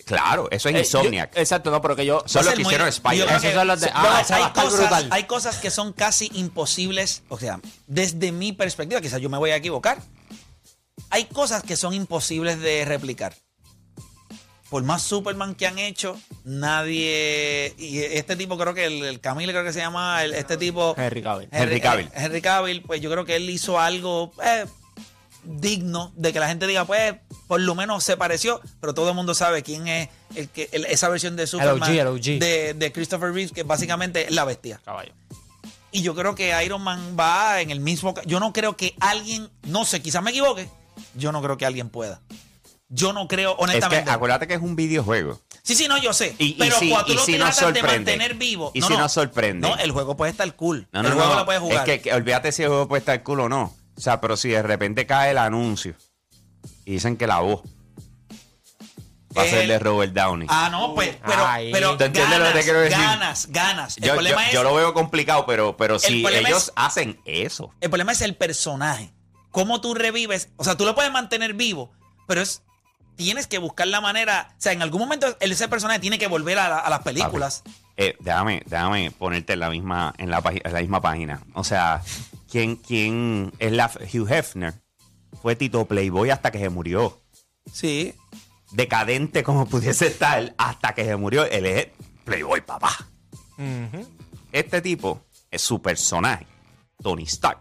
Claro, 0.06 0.48
eso 0.52 0.70
es 0.70 0.76
Eh, 0.76 0.80
Insomniac. 0.80 1.34
yo- 1.36 1.42
exacto, 1.42 1.72
no, 1.72 1.82
pero 1.82 1.96
que 1.96 2.06
yo. 2.06 2.24
Son 2.26 2.44
los 2.46 2.54
que 2.54 2.64
muy- 2.64 2.72
hicieron 2.72 2.88
Esos 2.88 3.02
que- 3.42 3.54
son 3.54 3.68
los 3.68 3.80
de- 3.82 3.88
no, 3.88 3.94
ah, 3.96 4.24
a 4.28 4.36
hay, 4.36 4.52
cosas, 4.54 4.80
brutal. 4.80 5.08
hay 5.12 5.24
cosas 5.24 5.58
que 5.58 5.72
son 5.72 5.94
casi 5.94 6.30
imposibles. 6.34 7.24
O 7.30 7.38
sea, 7.40 7.60
desde 7.88 8.32
mi 8.32 8.54
perspectiva, 8.54 9.02
quizás 9.02 9.22
yo 9.22 9.30
me 9.30 9.38
voy 9.38 9.52
a 9.52 9.56
equivocar. 9.58 9.98
Hay 11.10 11.26
cosas 11.26 11.64
que 11.64 11.76
son 11.76 11.94
imposibles 11.94 12.60
de 12.60 12.86
replicar. 12.86 13.36
Por 14.70 14.82
más 14.84 15.04
Superman 15.04 15.54
que 15.56 15.68
han 15.68 15.78
hecho, 15.78 16.20
nadie. 16.44 17.74
Y 17.78 18.00
este 18.00 18.36
tipo, 18.36 18.58
creo 18.58 18.74
que 18.74 18.86
el, 18.86 19.04
el 19.04 19.20
Camille, 19.20 19.52
creo 19.52 19.64
que 19.64 19.72
se 19.74 19.80
llama. 19.80 20.24
el- 20.24 20.34
este 20.34 20.58
tipo. 20.58 20.96
Henry 20.98 21.22
Cavill. 21.22 21.48
Henry 21.52 21.80
Cavill. 21.82 22.08
eh, 22.08 22.12
Henry 22.16 22.42
Cavill, 22.42 22.82
pues 22.82 23.00
yo 23.02 23.12
creo 23.12 23.26
que 23.26 23.36
él 23.36 23.50
hizo 23.50 23.80
algo 23.80 24.32
eh, 24.44 24.66
digno 25.46 26.12
de 26.16 26.34
que 26.34 26.40
la 26.40 26.48
gente 26.48 26.68
diga, 26.68 26.86
pues, 26.86 27.16
por 27.48 27.60
lo 27.62 27.76
menos 27.76 28.04
se 28.04 28.18
pareció, 28.18 28.62
pero 28.82 28.94
todo 28.94 29.10
el 29.10 29.16
mundo 29.16 29.34
sabe 29.34 29.64
quién 29.64 29.88
es 29.88 30.10
el 30.36 30.50
que, 30.50 30.70
el- 30.72 30.86
esa 30.86 31.10
versión 31.10 31.36
de 31.36 31.48
Superman 31.48 31.92
el 31.92 32.08
OG. 32.08 32.40
De, 32.40 32.74
de 32.76 32.92
Christopher 32.92 33.32
Reeves, 33.32 33.52
que 33.52 33.64
básicamente 33.64 34.26
es 34.26 34.32
la 34.32 34.46
bestia. 34.46 34.82
Caballo. 34.84 35.14
Y 35.92 36.02
yo 36.02 36.14
creo 36.14 36.36
que 36.36 36.54
Iron 36.66 36.82
Man 36.82 37.16
va 37.18 37.62
en 37.62 37.72
el 37.72 37.80
mismo. 37.80 38.14
Yo 38.26 38.40
no 38.42 38.52
creo 38.52 38.76
que 38.76 38.96
alguien, 39.00 39.50
no 39.64 39.86
sé, 39.86 40.02
quizás 40.02 40.22
me 40.22 40.32
equivoque. 40.32 40.68
Yo 41.14 41.32
no 41.32 41.42
creo 41.42 41.58
que 41.58 41.66
alguien 41.66 41.90
pueda. 41.90 42.22
Yo 42.90 43.14
no 43.14 43.28
creo, 43.28 43.52
Es 43.52 43.58
que 43.58 43.64
honestamente. 43.64 44.12
acuérdate 44.12 44.48
que 44.48 44.54
es 44.56 44.62
un 44.62 44.76
videojuego. 44.76 45.42
sí, 45.64 45.74
sí, 45.74 45.88
no, 45.88 45.98
yo 45.98 46.14
sé. 46.14 46.36
Y- 46.38 46.50
y 46.50 46.54
pero 46.54 46.78
si- 46.78 46.90
cuando 46.90 47.08
tú 47.08 47.14
y 47.14 47.16
lo 47.16 47.52
si 47.52 47.72
de 47.72 47.82
mantener 47.84 48.36
vivo. 48.36 48.72
Y 48.76 48.80
no, 48.80 48.88
si 48.88 48.94
no. 48.94 49.00
nos 49.00 49.12
sorprende. 49.14 49.68
No, 49.68 49.76
el 49.78 49.92
juego 49.92 50.16
puede 50.16 50.32
estar 50.32 50.54
cool. 50.56 50.88
No, 50.92 51.02
no, 51.02 51.10
el 51.10 51.16
juego 51.16 51.30
no. 51.32 51.40
lo 51.40 51.46
puedes 51.46 51.62
jugar. 51.62 51.78
Es 51.78 51.84
que, 51.84 52.02
que 52.02 52.14
olvídate 52.14 52.52
si 52.52 52.62
el 52.64 52.68
juego 52.70 52.88
puede 52.88 53.00
estar 53.00 53.24
cool 53.24 53.40
o 53.40 53.50
no. 53.50 53.74
O 53.98 54.02
sea, 54.02 54.20
pero 54.22 54.36
si 54.38 54.50
de 54.50 54.62
repente 54.62 55.06
cae 55.06 55.32
el 55.32 55.38
anuncio 55.38 55.96
y 56.86 56.94
dicen 56.94 57.18
que 57.18 57.28
la 57.28 57.40
voz 57.40 57.62
va 59.38 59.42
a 59.44 59.46
ser 59.46 59.64
El- 59.64 59.68
de 59.70 59.80
Robert 59.80 60.14
Downey. 60.14 60.48
Ah, 60.50 60.70
no, 60.72 60.94
pues, 60.96 61.18
pero, 61.26 61.46
Ay. 61.46 61.72
pero 61.72 61.98
¿Tú 61.98 62.04
entiendes 62.06 62.40
lo 62.40 62.46
que 62.46 62.52
te 62.54 62.64
quiero 62.64 62.80
decir? 62.82 62.98
ganas, 62.98 63.48
ganas. 63.52 63.98
El 63.98 64.04
yo, 64.04 64.14
problema 64.14 64.42
yo- 64.44 64.48
es, 64.48 64.54
yo 64.54 64.64
lo 64.64 64.76
veo 64.76 64.94
complicado, 64.94 65.46
pero, 65.46 65.76
pero 65.78 66.00
si 66.00 66.22
problema 66.22 66.48
ellos 66.50 66.64
es- 66.68 66.74
hacen 66.76 67.20
eso. 67.26 67.74
el 67.82 67.90
problema 67.90 68.12
es 68.12 68.22
el 68.22 68.36
personaje. 68.36 69.12
Cómo 69.52 69.80
tú 69.82 69.94
revives, 69.94 70.50
o 70.58 70.64
sea, 70.64 70.76
tú 70.76 70.86
lo 70.86 70.96
puedes 70.96 71.12
mantener 71.12 71.54
vivo, 71.54 71.92
pero 72.28 72.42
es 72.42 72.62
tienes 73.16 73.48
que 73.48 73.60
buscar 73.60 73.88
la 73.88 74.02
manera, 74.02 74.50
o 74.52 74.56
sea, 74.62 74.74
en 74.74 74.82
algún 74.82 75.00
momento 75.00 75.38
el- 75.40 75.52
ese 75.54 75.70
personaje 75.70 76.00
tiene 76.00 76.20
que 76.20 76.28
volver 76.28 76.60
a, 76.60 76.68
la- 76.68 76.80
a 76.80 76.90
las 76.90 77.00
películas. 77.00 77.64
Eh, 77.96 78.18
déjame, 78.20 78.62
déjame 78.66 79.12
ponerte 79.12 79.54
en 79.54 79.62
la 79.62 79.70
misma, 79.70 80.14
en 80.18 80.30
la, 80.30 80.42
pagi- 80.42 80.62
en 80.66 80.74
la 80.74 80.82
misma 80.82 81.00
página. 81.00 81.42
O 81.54 81.64
sea, 81.64 82.02
¿quién, 82.56 82.78
quién 82.78 83.52
es 83.60 83.74
la 83.74 83.92
Hugh 84.14 84.32
Hefner? 84.32 84.76
Fue 85.42 85.58
Tito 85.58 85.84
Playboy 85.86 86.30
hasta 86.30 86.52
que 86.52 86.60
se 86.60 86.70
murió. 86.70 87.22
Sí. 87.70 88.14
Decadente 88.72 89.44
como 89.44 89.66
pudiese 89.68 90.08
estar 90.08 90.56
hasta 90.58 90.96
que 90.96 91.04
se 91.04 91.18
murió. 91.18 91.44
Él 91.46 91.66
es 91.66 91.88
Playboy, 92.24 92.62
papá. 92.62 92.96
Este 94.54 94.82
tipo 94.82 95.26
es 95.52 95.62
su 95.62 95.82
personaje, 95.82 96.48
Tony 97.04 97.24
Stark. 97.24 97.60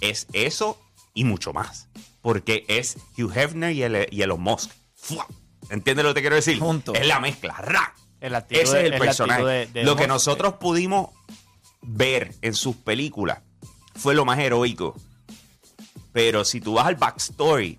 Es 0.00 0.26
eso 0.32 0.80
y 1.14 1.22
mucho 1.22 1.52
más. 1.52 1.88
Porque 2.20 2.64
es 2.66 2.96
Hugh 3.16 3.32
Hefner 3.36 3.72
y, 3.72 3.84
el, 3.84 4.08
y 4.10 4.22
Elon 4.22 4.40
Musk. 4.42 4.72
¡Fua! 4.96 5.28
¿Entiendes 5.70 6.04
lo 6.04 6.10
que 6.10 6.14
te 6.14 6.20
quiero 6.22 6.34
decir? 6.36 6.58
Juntos. 6.58 6.96
Es 6.98 7.06
la 7.06 7.20
mezcla. 7.20 7.54
¡ra! 7.58 7.94
Ese 8.20 8.34
de- 8.48 8.60
es 8.62 8.72
el 8.74 8.84
es 8.86 8.90
la 8.90 8.98
personaje. 8.98 9.44
de- 9.44 9.66
de 9.66 9.84
lo 9.84 9.94
que 9.94 10.02
Musk. 10.02 10.08
nosotros 10.08 10.54
pudimos 10.54 11.10
ver 11.82 12.34
en 12.42 12.54
sus 12.54 12.74
películas 12.74 13.38
fue 13.98 14.14
lo 14.14 14.24
más 14.24 14.38
heroico. 14.38 14.94
Pero 16.12 16.44
si 16.44 16.60
tú 16.60 16.74
vas 16.74 16.86
al 16.86 16.96
backstory, 16.96 17.78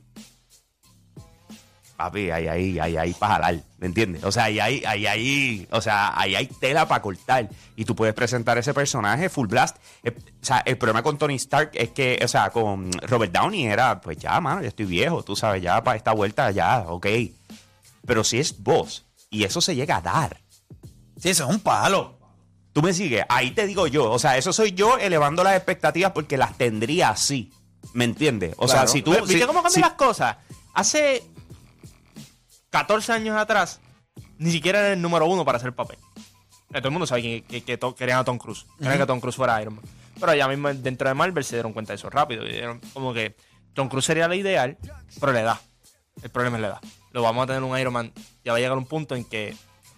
papi, 1.97 2.31
ahí, 2.31 2.47
ahí, 2.47 2.79
ahí, 2.79 2.97
ahí 2.97 3.13
para 3.13 3.33
jalar, 3.33 3.63
¿me 3.77 3.87
entiendes? 3.87 4.23
O 4.23 4.31
sea, 4.31 4.45
ahí, 4.45 4.59
ahí, 4.59 4.83
ahí, 4.85 5.05
ahí, 5.05 5.67
o 5.71 5.81
sea, 5.81 6.17
ahí 6.17 6.35
hay 6.35 6.47
tela 6.47 6.87
para 6.87 7.01
cortar. 7.01 7.49
Y 7.75 7.85
tú 7.85 7.95
puedes 7.95 8.13
presentar 8.13 8.57
ese 8.57 8.73
personaje 8.73 9.29
full 9.29 9.47
blast. 9.47 9.77
Eh, 10.03 10.11
o 10.11 10.45
sea, 10.45 10.59
el 10.59 10.77
problema 10.77 11.03
con 11.03 11.17
Tony 11.17 11.35
Stark 11.35 11.71
es 11.73 11.89
que, 11.89 12.19
o 12.23 12.27
sea, 12.27 12.51
con 12.51 12.91
Robert 13.01 13.33
Downey 13.33 13.65
era, 13.65 13.99
pues 13.99 14.17
ya, 14.17 14.39
mano, 14.39 14.61
ya 14.61 14.69
estoy 14.69 14.85
viejo, 14.85 15.23
tú 15.23 15.35
sabes, 15.35 15.61
ya 15.61 15.83
para 15.83 15.97
esta 15.97 16.13
vuelta, 16.13 16.51
ya, 16.51 16.85
ok. 16.87 17.07
Pero 18.05 18.23
si 18.23 18.39
es 18.39 18.61
vos, 18.61 19.05
y 19.29 19.43
eso 19.43 19.59
se 19.59 19.75
llega 19.75 19.97
a 19.97 20.01
dar. 20.01 20.41
Sí, 21.17 21.29
eso 21.29 21.43
es 21.43 21.49
un 21.49 21.59
palo. 21.59 22.18
Tú 22.79 22.85
me 22.85 22.93
sigues, 22.93 23.25
ahí 23.27 23.51
te 23.51 23.67
digo 23.67 23.87
yo, 23.87 24.09
o 24.09 24.17
sea, 24.19 24.37
eso 24.37 24.53
soy 24.53 24.71
yo 24.71 24.97
elevando 24.97 25.43
las 25.43 25.57
expectativas 25.57 26.13
porque 26.13 26.37
las 26.37 26.57
tendría 26.57 27.09
así. 27.09 27.51
¿Me 27.91 28.05
entiendes? 28.05 28.55
O 28.57 28.69
sea, 28.69 28.87
si 28.87 29.01
tú. 29.01 29.11
¿Viste 29.11 29.33
si- 29.33 29.39
cómo 29.41 29.55
cambian 29.61 29.73
si- 29.73 29.81
las 29.81 29.93
cosas? 29.95 30.37
Hace 30.73 31.21
14 32.69 33.11
años 33.11 33.35
atrás, 33.37 33.81
ni 34.37 34.49
siquiera 34.49 34.79
era 34.79 34.93
el 34.93 35.01
número 35.01 35.25
uno 35.25 35.43
para 35.43 35.57
hacer 35.57 35.73
papel. 35.73 35.97
Eh, 36.71 36.77
Todo 36.77 36.85
el 36.87 36.91
mundo 36.91 37.05
sabe 37.05 37.21
que, 37.21 37.41
que- 37.43 37.63
que 37.65 37.77
to- 37.77 37.93
querían 37.95 38.19
a 38.19 38.23
Tom 38.23 38.37
Cruise. 38.37 38.65
Querían 38.77 38.99
que 38.99 39.05
Tom 39.05 39.19
Cruise 39.19 39.35
fuera 39.35 39.61
Iron 39.61 39.75
Man. 39.75 39.83
Pero 40.17 40.33
ya 40.35 40.47
mismo 40.47 40.73
dentro 40.73 41.09
de 41.09 41.15
Marvel 41.15 41.43
se 41.43 41.57
dieron 41.57 41.73
cuenta 41.73 41.91
de 41.91 41.95
eso 41.97 42.09
rápido. 42.09 42.45
Y 42.47 42.51
dieron 42.53 42.79
como 42.93 43.13
que 43.13 43.35
Tom 43.73 43.89
Cruise 43.89 44.05
sería 44.05 44.29
la 44.29 44.35
ideal, 44.37 44.77
pero 45.19 45.33
la 45.33 45.41
edad. 45.41 45.59
El 46.23 46.29
problema 46.29 46.55
es 46.55 46.61
la 46.61 46.67
edad. 46.69 46.81
Lo 47.11 47.23
vamos 47.23 47.43
a 47.43 47.47
tener 47.47 47.61
un 47.63 47.77
Iron 47.77 47.91
Man. 47.91 48.13
Ya 48.45 48.53
va 48.53 48.57
a 48.57 48.61
llegar 48.61 48.77
un 48.77 48.85
punto 48.85 49.15
en 49.15 49.25
que 49.25 49.53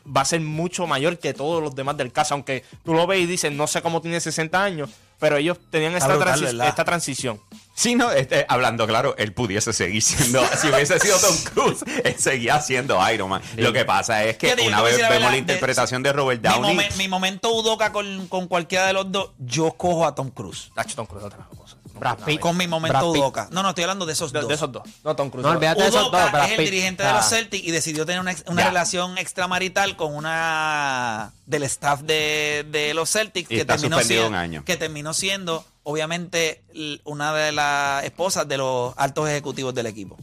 va 0.06 0.22
a 0.22 0.26
ser 0.26 0.42
mucho 0.42 0.88
mayor 0.88 1.18
que 1.20 1.34
todos 1.34 1.62
los 1.62 1.76
demás 1.76 1.98
del 1.98 2.12
caso. 2.12 2.34
Aunque 2.34 2.64
tú 2.84 2.94
lo 2.94 3.08
ves 3.08 3.20
y 3.22 3.26
dices, 3.26 3.52
no 3.52 3.68
sé 3.68 3.82
cómo 3.82 4.02
tiene 4.02 4.20
60 4.20 4.64
años, 4.64 4.90
pero 5.20 5.38
ellos 5.38 5.58
tenían 5.70 5.94
esta, 5.96 6.08
brutal, 6.16 6.40
transi- 6.40 6.44
¿verdad? 6.46 6.68
esta 6.68 6.84
transición. 6.86 7.40
Sí, 7.74 7.96
no, 7.96 8.12
este, 8.12 8.46
hablando 8.50 8.86
claro, 8.86 9.16
él 9.18 9.34
pudiese 9.34 9.72
seguir 9.74 10.02
siendo, 10.02 10.44
si 10.62 10.68
hubiese 10.68 11.00
sido 11.00 11.18
Tom 11.20 11.36
Cruise, 11.54 11.84
él 12.04 12.16
seguía 12.18 12.60
siendo 12.62 13.00
Iron 13.12 13.30
Man. 13.30 13.42
Lo 13.58 13.72
que 13.72 13.86
pasa 13.86 14.24
es 14.26 14.38
que 14.38 14.54
una 14.68 14.82
vez 14.82 15.00
la 15.00 15.10
vemos 15.10 15.20
verdad, 15.22 15.32
la 15.32 15.38
interpretación 15.38 16.04
de 16.04 16.12
Robert 16.14 16.42
Mi, 16.44 16.50
Downey. 16.50 16.76
momen- 16.78 16.96
mi 16.98 17.08
momento 17.08 17.52
Udoca 17.54 17.92
con, 17.92 18.28
con 18.28 18.48
cualquiera 18.48 18.88
de 18.88 18.94
los 18.94 19.12
dos, 19.12 19.32
yo 19.40 19.72
cojo 19.74 20.06
a 20.06 20.14
Tom 20.16 20.30
Cruise. 20.32 20.72
Tacho, 20.76 20.96
Tom 20.96 21.06
Cruise 21.06 21.26
otra 21.26 21.46
cosa. 21.48 21.61
Brad 22.02 22.18
Pitt. 22.26 22.40
Con 22.40 22.58
mi 22.58 22.68
momento. 22.68 23.12
Udoca. 23.12 23.48
No, 23.52 23.62
no, 23.64 23.70
estoy 23.70 23.84
hablando 23.84 24.06
de 24.08 24.14
esos 24.14 24.34
De, 24.34 24.40
dos. 24.40 24.50
de 24.50 24.56
esos 24.56 24.72
dos. 24.72 24.82
No, 25.04 25.16
Tom 25.16 25.30
Cruise. 25.30 25.46
No, 25.46 25.52
olvídate 25.52 25.84
de 25.84 25.88
esos 25.90 26.02
Udoka 26.02 26.22
dos. 26.24 26.32
Brad 26.32 26.46
es 26.46 26.52
el 26.52 26.58
Pitt. 26.58 26.66
dirigente 26.66 27.04
de 27.04 27.10
Ah. 27.10 27.14
los 27.14 27.30
Celtics 27.30 27.64
y 27.68 27.72
decidió 27.72 28.06
tener 28.06 28.20
una, 28.20 28.32
ex- 28.32 28.44
una 28.48 28.64
Ya. 28.64 28.68
relación 28.70 29.18
extramarital 29.20 29.96
con 29.96 30.16
una 30.16 31.32
del 31.46 31.64
staff 31.64 32.02
de, 32.02 32.66
de 32.72 32.94
los 32.94 33.10
Celtics 33.12 33.50
Y 33.52 33.56
que 33.56 33.62
está 33.62 33.76
terminó, 33.76 33.98
suspendido 33.98 34.24
siendo, 34.24 34.38
un 34.38 34.44
año. 34.44 34.66
que 34.66 34.78
terminó 34.78 35.14
siendo, 35.14 35.66
obviamente, 35.84 36.64
l- 36.74 37.00
una 37.04 37.34
de 37.34 37.52
las 37.52 38.04
esposas 38.04 38.48
de 38.48 38.58
los 38.58 38.94
altos 38.98 39.30
ejecutivos 39.30 39.74
del 39.76 39.86
equipo. 39.86 40.18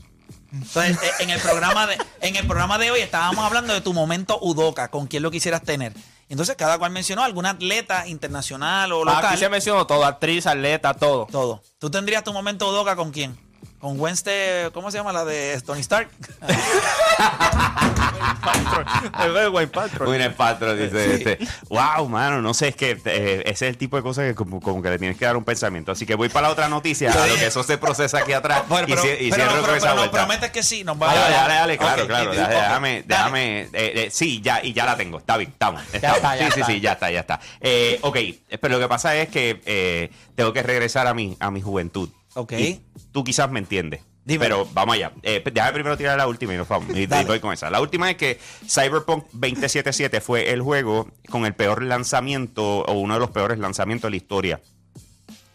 Entonces, 0.52 0.96
eh, 1.02 1.10
en 1.20 1.30
el 1.30 1.40
programa 1.40 1.86
de, 1.86 1.98
en 2.22 2.34
el 2.36 2.46
programa 2.46 2.78
de 2.78 2.90
hoy 2.90 3.00
estábamos 3.00 3.44
hablando 3.44 3.74
de 3.74 3.82
tu 3.82 3.92
momento 3.92 4.38
Udoca, 4.40 4.88
con 4.88 5.06
quién 5.06 5.22
lo 5.22 5.30
quisieras 5.30 5.62
tener. 5.62 5.92
Entonces, 6.28 6.56
cada 6.56 6.78
cual 6.78 6.90
mencionó 6.90 7.24
alguna 7.24 7.50
atleta 7.50 8.06
internacional 8.06 8.92
o 8.92 9.04
local. 9.04 9.26
Aquí 9.26 9.38
se 9.38 9.48
mencionó 9.48 9.86
todo, 9.86 10.04
actriz, 10.04 10.46
atleta, 10.46 10.94
todo. 10.94 11.26
Todo. 11.30 11.62
¿Tú 11.78 11.90
tendrías 11.90 12.22
tu 12.22 12.32
momento 12.32 12.68
Udoca 12.68 12.96
con 12.96 13.10
quién? 13.10 13.38
Con 13.80 13.98
Wednesday, 14.00 14.70
¿cómo 14.72 14.90
se 14.90 14.98
llama 14.98 15.12
la 15.12 15.24
de 15.24 15.60
Tony 15.64 15.80
Stark? 15.80 16.08
Wayne 19.52 19.68
Paltrow. 19.68 20.08
Gwyneth 20.08 20.34
Paltrow 20.34 20.74
dice, 20.76 21.14
este, 21.14 21.38
wow, 21.68 22.08
mano, 22.08 22.42
no 22.42 22.54
sé, 22.54 22.68
es 22.68 22.76
que 22.76 23.00
eh, 23.04 23.42
ese 23.46 23.66
es 23.66 23.70
el 23.70 23.78
tipo 23.78 23.96
de 23.96 24.02
cosas 24.02 24.26
que 24.26 24.34
como, 24.34 24.60
como 24.60 24.82
que 24.82 24.90
le 24.90 24.98
tienes 24.98 25.16
que 25.16 25.24
dar 25.24 25.36
un 25.36 25.44
pensamiento. 25.44 25.92
Así 25.92 26.06
que 26.06 26.16
voy 26.16 26.28
para 26.28 26.48
la 26.48 26.52
otra 26.52 26.68
noticia, 26.68 27.12
a 27.12 27.26
lo 27.26 27.34
que 27.36 27.46
eso 27.46 27.62
se 27.62 27.78
procesa 27.78 28.18
aquí 28.18 28.32
atrás 28.32 28.64
Bueno, 28.68 28.86
pero, 28.88 29.04
y, 29.04 29.26
y 29.26 29.30
pero 29.30 29.44
cierro 29.44 29.50
no, 29.52 29.60
con 29.60 29.64
pero- 29.66 29.76
esa 29.76 29.94
pero 29.94 30.10
prometes 30.10 30.50
que 30.50 30.62
sí, 30.64 30.82
nos 30.82 31.00
va 31.00 31.06
Dale, 31.14 31.20
a 31.20 31.30
dale, 31.38 31.54
dale, 31.54 31.78
claro, 31.78 32.06
claro. 32.06 32.30
déjame, 32.32 33.04
déjame, 33.06 33.60
eh, 33.62 33.68
eh, 33.72 34.08
sí, 34.10 34.40
ya, 34.42 34.60
y 34.62 34.72
ya 34.72 34.86
la 34.86 34.96
tengo. 34.96 35.18
Está 35.18 35.36
bien, 35.36 35.50
estamos. 35.50 35.82
estamos. 35.92 36.16
está, 36.16 36.36
ya 36.36 36.46
sí, 36.46 36.52
sí, 36.52 36.60
está. 36.60 36.72
sí, 36.72 36.80
ya 36.80 36.92
está, 36.92 37.10
ya 37.12 37.20
está. 37.20 37.40
Eh, 37.60 37.98
ok, 38.02 38.16
pero 38.60 38.74
lo 38.74 38.80
que 38.80 38.88
pasa 38.88 39.14
es 39.16 39.28
que 39.28 39.60
eh, 39.66 40.10
tengo 40.34 40.52
que 40.52 40.62
regresar 40.64 41.06
a 41.06 41.14
mi, 41.14 41.36
a 41.38 41.50
mi 41.52 41.60
juventud. 41.62 42.08
Ok. 42.34 42.52
Y 42.52 42.80
tú 43.12 43.24
quizás 43.24 43.50
me 43.50 43.58
entiendes. 43.58 44.00
Dime. 44.24 44.44
Pero 44.44 44.68
vamos 44.74 44.94
allá. 44.94 45.12
Eh, 45.22 45.42
déjame 45.52 45.72
primero 45.72 45.96
tirar 45.96 46.18
la 46.18 46.26
última 46.26 46.52
y 46.52 46.58
nos 46.58 46.68
vamos. 46.68 46.94
Y, 46.94 47.04
y 47.04 47.24
voy 47.24 47.40
con 47.40 47.52
esa. 47.52 47.70
La 47.70 47.80
última 47.80 48.10
es 48.10 48.16
que 48.18 48.38
Cyberpunk 48.68 49.24
2077 49.32 50.20
fue 50.20 50.52
el 50.52 50.60
juego 50.60 51.08
con 51.30 51.46
el 51.46 51.54
peor 51.54 51.82
lanzamiento 51.82 52.82
o 52.82 52.92
uno 52.92 53.14
de 53.14 53.20
los 53.20 53.30
peores 53.30 53.58
lanzamientos 53.58 54.08
de 54.08 54.10
la 54.10 54.16
historia 54.16 54.60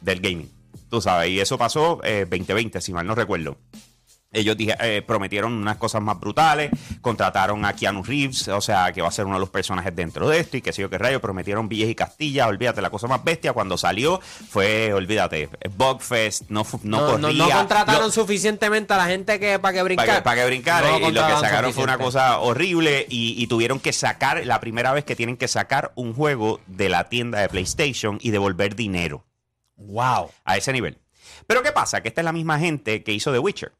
del 0.02 0.22
gaming. 0.22 0.50
Tú 0.90 1.02
sabes, 1.02 1.30
y 1.30 1.40
eso 1.40 1.58
pasó 1.58 2.02
eh, 2.04 2.26
2020, 2.30 2.82
si 2.82 2.94
mal 2.94 3.06
no 3.06 3.14
recuerdo. 3.14 3.58
Ellos 4.34 4.58
dije- 4.58 4.76
eh, 4.80 5.02
prometieron 5.02 5.54
unas 5.54 5.78
cosas 5.78 6.02
más 6.02 6.20
brutales, 6.20 6.72
contrataron 7.02 7.64
a 7.66 7.74
Keanu 7.74 8.04
Reeves, 8.04 8.48
o 8.50 8.62
sea, 8.62 8.92
que 8.92 9.02
va 9.02 9.08
a 9.08 9.12
ser 9.12 9.26
uno 9.26 9.36
de 9.36 9.40
los 9.42 9.50
personajes 9.50 9.96
dentro 9.96 10.28
de 10.28 10.40
esto, 10.40 10.58
y 10.58 10.62
que 10.62 10.74
sé 10.74 10.82
yo 10.82 10.90
qué 10.90 10.98
rayo, 10.98 11.22
prometieron 11.22 11.70
Villas 11.70 11.90
y 11.90 11.96
Castilla, 11.96 12.48
olvídate, 12.48 12.82
la 12.82 12.90
cosa 12.90 13.08
más 13.08 13.24
bestia, 13.24 13.54
cuando 13.54 13.78
salió 13.78 14.20
fue, 14.50 14.92
olvídate, 14.94 15.50
Bugfest, 15.78 16.50
no, 16.50 16.66
no, 16.84 17.00
No, 17.00 17.18
no, 17.18 17.28
corría. 17.28 17.46
no 17.48 17.50
contrataron 17.52 18.04
lo- 18.06 18.12
suficientemente 18.12 18.94
a 18.94 18.98
la 18.98 19.06
gente 19.06 19.40
que 19.40 19.60
para 19.60 19.74
que 19.74 19.84
brincar. 19.84 20.24
para 20.24 20.42
que, 20.42 20.46
brincara, 20.48 20.88
No 21.00 21.10
y 21.10 21.12
lo 21.12 21.26
que 21.28 21.34
sacaron 21.34 21.74
fue 21.74 21.84
una 21.84 21.98
cosa 21.98 22.40
horrible 22.40 23.06
y, 23.10 23.36
y 23.42 23.48
tuvieron 23.48 23.80
que 23.80 23.94
sacar, 23.94 24.46
la 24.46 24.60
primera 24.60 24.92
vez 24.94 25.04
que 25.06 25.16
tienen 25.16 25.38
que 25.38 25.48
sacar 25.48 25.92
un 25.96 26.14
juego 26.14 26.60
de 26.68 26.90
la 26.90 27.10
tienda 27.10 27.40
de 27.40 27.50
PlayStation 27.50 28.18
y 28.22 28.32
devolver 28.32 28.76
dinero 28.76 29.26
Wow. 29.76 30.32
a 30.46 30.58
ese 30.58 30.72
nivel. 30.74 30.98
Pero 31.48 31.62
¿qué 31.64 31.72
pasa? 31.72 32.02
Que 32.02 32.08
esta 32.08 32.22
es 32.22 32.26
la 32.26 32.32
misma 32.32 32.60
gente 32.60 33.04
que 33.04 33.12
hizo 33.12 33.32
The 33.32 33.40
Witcher. 33.40 33.74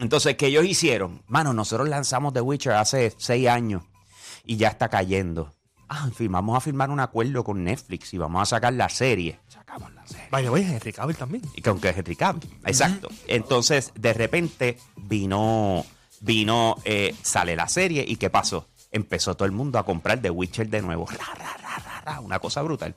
Entonces, 0.00 0.36
¿qué 0.36 0.46
ellos 0.46 0.64
hicieron? 0.64 1.22
Mano, 1.28 1.52
nosotros 1.52 1.88
lanzamos 1.88 2.32
The 2.32 2.40
Witcher 2.40 2.72
hace 2.72 3.14
seis 3.18 3.48
años 3.48 3.82
y 4.44 4.56
ya 4.56 4.68
está 4.68 4.88
cayendo. 4.88 5.54
Ah, 5.88 6.04
en 6.06 6.12
fin, 6.14 6.30
vamos 6.30 6.56
a 6.56 6.60
firmar 6.60 6.88
un 6.90 7.00
acuerdo 7.00 7.42
con 7.44 7.64
Netflix 7.64 8.14
y 8.14 8.18
vamos 8.18 8.42
a 8.42 8.46
sacar 8.46 8.72
la 8.72 8.88
serie. 8.88 9.40
Sacamos 9.48 9.92
la 9.92 10.06
serie. 10.06 10.28
Vaya, 10.30 10.48
voy 10.50 10.62
a 10.62 10.68
Henry 10.76 10.92
Cavill 10.92 11.16
también. 11.16 11.42
Y 11.54 11.62
con 11.62 11.80
que 11.80 11.88
es 11.90 11.96
Henry 11.98 12.14
Cavill. 12.16 12.48
Exacto. 12.64 13.08
Entonces, 13.26 13.92
de 13.96 14.12
repente 14.14 14.78
vino, 14.96 15.84
vino, 16.20 16.76
eh, 16.84 17.14
sale 17.22 17.56
la 17.56 17.68
serie 17.68 18.04
y 18.06 18.16
¿qué 18.16 18.30
pasó? 18.30 18.68
Empezó 18.92 19.34
todo 19.36 19.46
el 19.46 19.52
mundo 19.52 19.78
a 19.78 19.84
comprar 19.84 20.20
The 20.20 20.30
Witcher 20.30 20.68
de 20.68 20.80
nuevo. 20.80 21.06
Ra, 21.06 21.34
ra, 21.36 21.56
ra, 21.62 21.78
ra, 21.78 22.00
ra, 22.04 22.20
una 22.20 22.38
cosa 22.38 22.62
brutal. 22.62 22.94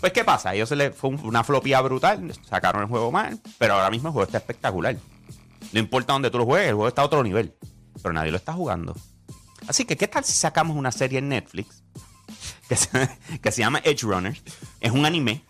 Pues, 0.00 0.12
¿qué 0.12 0.24
pasa? 0.24 0.50
A 0.50 0.54
ellos 0.54 0.68
se 0.68 0.76
les 0.76 0.94
fue 0.94 1.10
un- 1.10 1.20
una 1.24 1.44
flopía 1.44 1.80
brutal, 1.80 2.32
sacaron 2.48 2.82
el 2.82 2.88
juego 2.88 3.10
mal, 3.12 3.40
pero 3.58 3.74
ahora 3.74 3.90
mismo 3.90 4.08
el 4.08 4.12
juego 4.12 4.26
está 4.26 4.38
espectacular. 4.38 4.96
No 5.72 5.80
importa 5.80 6.12
dónde 6.12 6.30
tú 6.30 6.38
lo 6.38 6.44
juegues, 6.44 6.68
el 6.68 6.74
juego 6.74 6.88
está 6.88 7.02
a 7.02 7.06
otro 7.06 7.22
nivel. 7.22 7.54
Pero 8.00 8.12
nadie 8.12 8.30
lo 8.30 8.36
está 8.36 8.52
jugando. 8.52 8.94
Así 9.68 9.84
que, 9.84 9.96
¿qué 9.96 10.08
tal 10.08 10.24
si 10.24 10.32
sacamos 10.32 10.76
una 10.76 10.92
serie 10.92 11.18
en 11.18 11.28
Netflix 11.28 11.82
que 12.68 12.76
se, 12.76 13.18
que 13.40 13.52
se 13.52 13.60
llama 13.60 13.80
Edge 13.84 14.02
Runner? 14.02 14.36
Es 14.80 14.92
un 14.92 15.04
anime. 15.04 15.44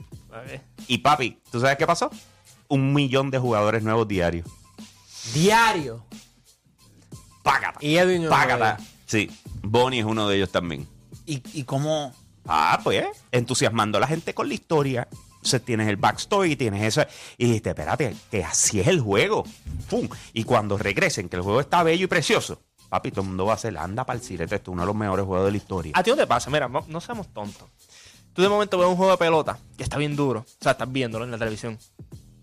Y 0.86 0.98
papi, 0.98 1.40
¿tú 1.50 1.60
sabes 1.60 1.76
qué 1.76 1.86
pasó? 1.86 2.10
Un 2.68 2.92
millón 2.92 3.30
de 3.30 3.38
jugadores 3.38 3.82
nuevos 3.82 4.08
diarios. 4.08 4.48
Diario. 5.34 6.04
Págata. 7.42 7.78
Y 7.80 7.96
Edwin 7.96 8.28
Págata. 8.28 8.78
Sí, 9.06 9.30
Bonnie 9.62 10.00
es 10.00 10.06
uno 10.06 10.28
de 10.28 10.36
ellos 10.36 10.50
también. 10.50 10.88
¿Y, 11.26 11.42
y 11.52 11.64
cómo? 11.64 12.14
Ah, 12.46 12.80
pues, 12.82 13.04
entusiasmando 13.30 13.98
a 13.98 14.00
la 14.00 14.06
gente 14.06 14.34
con 14.34 14.48
la 14.48 14.54
historia. 14.54 15.08
Entonces 15.42 15.64
tienes 15.64 15.88
el 15.88 15.96
backstory, 15.96 16.54
tienes 16.54 16.82
eso. 16.84 17.04
Y 17.36 17.46
dijiste, 17.46 17.70
espérate, 17.70 18.14
que 18.30 18.44
así 18.44 18.78
es 18.78 18.86
el 18.86 19.00
juego. 19.00 19.42
¡Pum! 19.90 20.08
Y 20.32 20.44
cuando 20.44 20.78
regresen, 20.78 21.28
que 21.28 21.34
el 21.34 21.42
juego 21.42 21.60
está 21.60 21.82
bello 21.82 22.04
y 22.04 22.06
precioso, 22.06 22.62
papi, 22.88 23.10
todo 23.10 23.22
el 23.22 23.28
mundo 23.28 23.46
va 23.46 23.52
a 23.52 23.56
hacer, 23.56 23.76
anda 23.76 24.06
para 24.06 24.20
el 24.20 24.24
cirete, 24.24 24.54
esto 24.54 24.70
es 24.70 24.72
uno 24.74 24.82
de 24.82 24.86
los 24.86 24.94
mejores 24.94 25.26
juegos 25.26 25.46
de 25.46 25.50
la 25.50 25.56
historia. 25.56 25.92
¿A 25.96 26.02
ti 26.04 26.10
no 26.10 26.16
te 26.16 26.28
pasa? 26.28 26.48
Mira, 26.48 26.68
no, 26.68 26.84
no 26.86 27.00
seamos 27.00 27.26
tontos. 27.34 27.68
Tú 28.32 28.40
de 28.40 28.48
momento 28.48 28.78
ves 28.78 28.86
un 28.86 28.94
juego 28.94 29.10
de 29.10 29.18
pelota 29.18 29.58
que 29.76 29.82
está 29.82 29.98
bien 29.98 30.14
duro. 30.14 30.40
O 30.40 30.62
sea, 30.62 30.72
estás 30.72 30.90
viéndolo 30.90 31.24
en 31.24 31.32
la 31.32 31.38
televisión. 31.38 31.76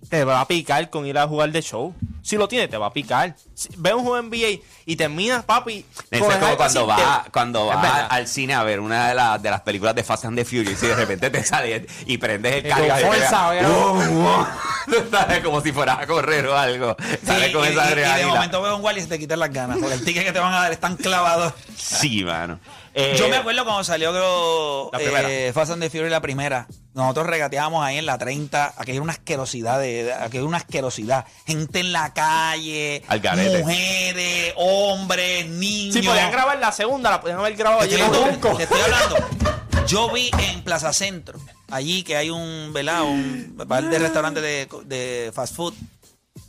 Te 0.10 0.24
va 0.24 0.42
a 0.42 0.48
picar 0.48 0.90
con 0.90 1.06
ir 1.06 1.18
a 1.20 1.28
jugar 1.28 1.52
de 1.52 1.62
show. 1.62 1.94
Si 2.24 2.36
lo 2.36 2.48
tienes, 2.48 2.70
te 2.70 2.78
va 2.78 2.88
a 2.88 2.92
picar. 2.94 3.36
Si- 3.54 3.70
Ves 3.78 3.94
un 3.94 4.04
juego 4.04 4.18
NBA 4.24 4.60
y 4.86 4.96
terminas, 4.96 5.44
papi. 5.46 5.86
Es 6.10 6.20
como 6.20 6.32
cuando 6.58 6.64
así, 6.64 6.80
vas 6.80 7.24
te- 7.26 7.32
cuando 7.32 7.68
verdad. 7.68 8.08
al 8.10 8.28
cine 8.28 8.56
a 8.56 8.64
ver 8.64 8.80
una 8.80 9.10
de, 9.10 9.16
las 9.16 9.42
de 9.42 9.52
las 9.52 9.62
películas 9.62 9.94
de 9.94 10.04
Fast 10.04 10.26
and 10.26 10.36
the 10.36 10.44
Furious 10.46 10.82
y 10.82 10.88
de 10.88 10.96
repente 10.96 11.30
te 11.30 11.44
sale 11.44 11.86
y 12.08 12.18
prendes 12.18 12.54
el 12.56 12.66
Y 12.66 12.70
carro. 12.70 13.68
¡wow, 13.70 13.94
wow! 14.14 14.48
Como 15.44 15.62
si 15.62 15.72
fueras 15.72 16.00
a 16.00 16.08
correr 16.08 16.46
o 16.48 16.58
algo. 16.58 16.96
Sales 17.24 17.48
Sí, 17.48 17.54
con 17.54 17.66
y, 17.66 17.68
esa 17.72 17.90
y- 17.90 17.94
y 17.94 18.20
de 18.22 18.26
momento 18.26 18.62
veo 18.62 18.76
un 18.78 18.84
Wally 18.84 19.00
y 19.00 19.04
se 19.04 19.10
te 19.10 19.20
quitan 19.20 19.40
las 19.40 19.52
ganas. 19.54 19.78
Porque 19.78 19.94
el 19.96 20.04
ticket 20.04 20.24
que 20.26 20.32
te 20.32 20.40
van 20.40 20.54
a 20.54 20.62
dar 20.62 20.72
es 20.72 20.80
tan 20.80 20.96
clavado. 20.98 21.54
Sí, 21.78 22.24
mano. 22.24 22.60
Eh, 23.02 23.16
Yo 23.18 23.30
me 23.30 23.38
acuerdo 23.38 23.64
cuando 23.64 23.84
salió 23.84 24.12
creo, 24.12 24.90
La 24.92 25.00
primera. 25.00 25.32
eh, 25.32 25.54
Fast 25.54 25.72
and 25.72 25.82
the 25.82 25.90
Fury 25.90 26.10
la 26.10 26.22
primera. 26.22 26.68
Nosotros 26.94 27.28
regateábamos 27.28 27.84
ahí 27.86 27.98
en 27.98 28.06
la 28.06 28.18
30. 28.18 28.74
Aquí 28.78 28.92
era 28.92 29.02
una 29.02 29.14
asquerosidad. 29.14 29.80
De, 29.80 30.12
aquí 30.14 30.38
era 30.38 30.46
una 30.46 30.58
asquerosidad. 30.58 31.26
Gente 31.46 31.80
en 31.80 31.92
la 31.94 32.14
calle. 32.14 33.04
Al 33.08 33.20
garete. 33.20 33.60
Mujeres, 33.60 34.54
hombres, 34.58 35.48
niños. 35.48 35.96
Si 35.96 36.02
podían 36.02 36.32
grabar 36.32 36.60
la 36.60 36.72
segunda, 36.72 37.10
la 37.12 37.22
podían 37.22 37.40
haber 37.40 37.56
grabado 37.56 37.88
Te 37.88 37.96
allí 37.96 38.02
estoy, 38.04 38.58
te 38.58 38.64
estoy 38.64 38.82
hablando. 38.82 39.16
Yo 39.88 40.12
vi 40.12 40.30
en 40.52 40.62
Plaza 40.64 40.94
Centro, 40.94 41.40
allí 41.72 42.04
que 42.04 42.16
hay 42.16 42.30
un, 42.30 42.72
¿verdad? 42.74 43.04
Un 43.04 43.56
par 43.68 43.84
de 43.90 43.98
restaurantes 43.98 44.44
de, 44.44 44.68
de 44.86 45.32
fast 45.34 45.56
food. 45.56 45.74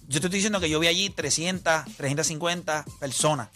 Yo 0.08 0.20
te 0.20 0.26
estoy 0.26 0.38
diciendo 0.40 0.60
que 0.60 0.68
yo 0.68 0.78
vi 0.80 0.88
allí 0.88 1.08
300, 1.08 1.84
350 1.96 2.84
personas. 2.98 3.48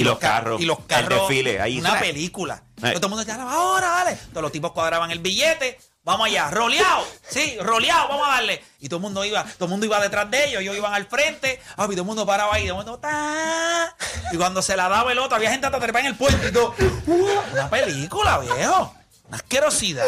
Y 0.00 0.04
los 0.04 0.18
ca- 0.18 0.28
carros, 0.34 0.60
Y 0.60 0.64
los 0.64 0.78
el 0.78 0.86
carros. 0.86 1.28
desfile, 1.28 1.60
ahí. 1.60 1.78
Una 1.78 1.98
película. 1.98 2.62
Eh. 2.82 2.92
Todo 2.94 3.06
el 3.06 3.10
mundo 3.10 3.24
decía, 3.24 3.42
ahora, 3.42 3.88
dale. 3.88 4.16
Todos 4.30 4.42
los 4.42 4.52
tipos 4.52 4.72
cuadraban 4.72 5.10
el 5.10 5.18
billete. 5.18 5.78
Vamos 6.04 6.26
allá, 6.28 6.50
roleado. 6.50 7.04
Sí, 7.28 7.58
roleado, 7.60 8.08
vamos 8.08 8.26
a 8.28 8.32
darle. 8.32 8.64
Y 8.80 8.88
todo 8.88 8.96
el 8.98 9.02
mundo 9.02 9.24
iba, 9.26 9.44
todo 9.44 9.64
el 9.64 9.70
mundo 9.70 9.84
iba 9.84 10.00
detrás 10.00 10.30
de 10.30 10.46
ellos, 10.48 10.62
ellos 10.62 10.76
iban 10.76 10.94
al 10.94 11.06
frente. 11.06 11.60
Ah, 11.76 11.84
y 11.84 11.88
todo 11.90 12.00
el 12.00 12.04
mundo 12.06 12.24
paraba 12.24 12.54
ahí, 12.54 12.64
de 12.64 12.72
momento, 12.72 12.98
¡ta! 12.98 13.94
Y 14.32 14.36
cuando 14.38 14.62
se 14.62 14.74
la 14.76 14.88
daba 14.88 15.12
el 15.12 15.18
otro, 15.18 15.36
había 15.36 15.50
gente 15.50 15.66
hasta 15.66 15.78
trepada 15.78 16.00
en 16.00 16.06
el 16.12 16.16
puente 16.16 16.48
y 16.48 16.52
todo. 16.52 16.74
Una 17.52 17.68
película, 17.68 18.38
viejo. 18.38 18.94
Una 19.26 19.36
asquerosidad. 19.36 20.06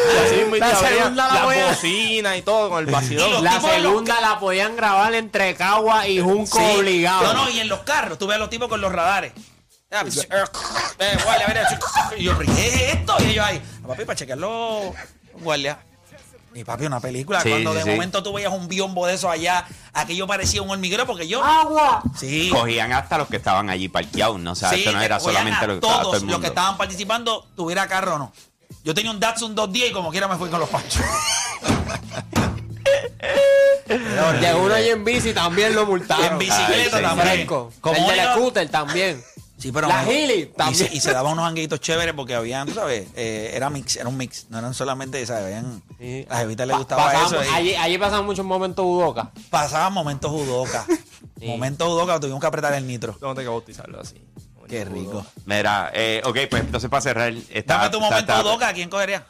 La 0.59 0.75
segunda 0.77 1.29
la 1.29 1.35
las 1.35 1.45
voy 1.45 1.57
a- 1.59 1.67
bocinas 1.67 2.39
y 2.39 2.43
todo 2.43 2.71
con 2.71 2.79
el 2.79 2.91
vacilón. 2.91 3.45
La 3.45 3.57
los 3.59 3.63
segunda 3.71 4.19
la 4.23 4.39
podían 4.39 4.77
grabar 4.77 5.13
entre 5.15 5.55
Cagua 5.57 6.09
y 6.09 6.21
Junco 6.21 6.57
Sí. 6.59 6.65
obligado. 6.79 7.25
No, 7.25 7.45
no, 7.45 7.51
y 7.51 7.61
en 7.61 7.69
los 7.69 7.81
carros, 7.81 8.17
tú 8.17 8.27
ves 8.27 8.37
a 8.37 8.39
los 8.39 8.49
tipos 8.49 8.69
con 8.69 8.81
los 8.81 8.91
radares. 8.91 9.33
Ah, 9.93 10.03
pues, 10.03 10.19
eh, 10.99 11.19
guardia, 11.25 11.47
mira, 11.49 11.79
Y 12.17 12.23
yo, 12.25 12.39
¿qué 12.39 12.45
es 12.67 12.95
esto? 12.95 13.17
Y 13.21 13.31
ellos 13.31 13.45
ahí, 13.45 13.61
papi, 13.87 14.05
para 14.05 14.17
chequearlo, 14.17 14.95
guardia. 15.41 15.81
Y 16.55 16.63
papi, 16.65 16.87
una 16.87 17.01
película. 17.01 17.41
Sí, 17.41 17.51
Cuando 17.51 17.73
sí, 17.73 17.79
de 17.79 17.85
sí. 17.85 17.91
momento 17.91 18.23
tú 18.23 18.33
veías 18.33 18.53
un 18.53 18.69
biombo 18.69 19.07
de 19.07 19.15
eso 19.15 19.29
allá, 19.31 19.67
aquello 19.93 20.27
parecía 20.29 20.63
un 20.63 20.71
hormiguero 20.71 21.07
porque 21.07 21.27
yo. 21.27 21.43
¡Agua! 21.45 22.03
Sí. 22.17 22.51
Cogían 22.53 22.93
hasta 22.93 23.19
los 23.19 23.29
que 23.29 23.37
estaban 23.37 23.69
allí 23.71 23.89
parqueados, 23.89 24.39
¿no? 24.41 24.53
O 24.53 24.55
sea, 24.55 24.71
sí, 24.71 24.81
esto 24.81 24.93
no 24.93 25.01
era 25.01 25.19
solamente 25.21 25.65
a 25.65 25.69
lo 25.69 25.75
que 25.81 25.87
estaba 25.87 25.93
todo 25.95 26.03
todos 26.03 26.15
el 26.17 26.21
mundo. 26.23 26.33
los 26.35 26.41
que 26.41 26.47
estaban 26.49 26.77
participando, 26.77 27.49
tuviera 27.57 27.87
carro 27.89 28.15
o 28.15 28.19
no. 28.19 28.33
Yo 28.85 28.95
tenía 28.95 29.11
un 29.11 29.19
Datsun 29.21 29.55
210 29.55 29.91
y 29.91 29.93
como 29.93 30.11
quiera 30.13 30.27
me 30.29 30.37
fui 30.37 30.49
con 30.49 30.61
los 30.61 30.69
panchos. 30.69 31.03
Llegó 34.41 34.61
uno 34.63 34.75
allí 34.75 34.89
en 34.91 35.05
bici 35.05 35.33
también 35.33 35.75
lo 35.75 35.85
multaron. 35.87 36.25
En 36.27 36.39
bicicleta 36.39 36.97
Ay, 36.97 37.03
sí. 37.03 37.03
también. 37.03 37.47
Como 37.47 38.11
el 38.11 38.17
iba- 38.17 38.35
scooter 38.35 38.69
también. 38.69 39.23
Sí, 39.61 39.71
pero 39.73 39.89
La 39.89 40.05
Gili 40.05 40.33
y 40.35 40.47
también. 40.47 40.89
se, 40.89 40.95
y 40.97 41.01
se 41.01 41.13
daban 41.13 41.35
unos 41.35 41.47
hanguitos 41.47 41.79
chéveres 41.81 42.15
porque 42.15 42.35
habían, 42.35 42.67
tú 42.67 42.75
sabes, 42.75 43.09
eh, 43.15 43.51
era 43.55 43.69
mix, 43.69 43.97
era 43.97 44.09
un 44.09 44.17
mix, 44.17 44.47
no 44.49 44.59
eran 44.59 44.73
solamente, 44.73 45.25
¿sabes? 45.27 45.45
Habían, 45.45 45.83
Sí. 45.99 46.27
Las 46.31 46.41
evitas 46.43 46.67
les 46.67 46.77
gustaba 46.79 47.05
pasaban- 47.13 47.27
eso. 47.27 47.45
y 47.45 47.55
Allí, 47.55 47.75
allí 47.75 47.99
pasaban 47.99 48.25
muchos 48.25 48.45
momentos 48.47 48.85
Udoca. 48.87 49.31
pasaban 49.51 49.93
momentos 49.93 50.31
judoka. 50.31 50.87
Momentos 51.41 51.89
judoka, 51.89 52.21
tuvimos 52.21 52.41
que 52.41 52.47
apretar 52.47 52.75
el 52.75 52.87
nitro. 52.87 53.15
Tengo 53.15 53.35
que 53.35 53.47
bautizarlo 53.47 54.01
así. 54.01 54.15
Qué 54.69 54.85
rico. 54.85 55.25
Mira, 55.47 55.91
eh, 55.95 56.21
ok, 56.25 56.37
pues 56.51 56.63
entonces 56.65 56.89
para 56.91 57.01
cerrar. 57.01 57.33
Está, 57.51 57.79
Dame 57.79 57.91
tu 57.91 57.99
momento 58.01 58.19
está- 58.21 58.43
judoka, 58.43 58.73
¿quién 58.75 58.89
cogería? 58.91 59.27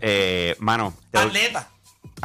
Eh, 0.00 0.56
mano. 0.58 0.92
te- 1.10 1.18
Atleta. 1.18 1.68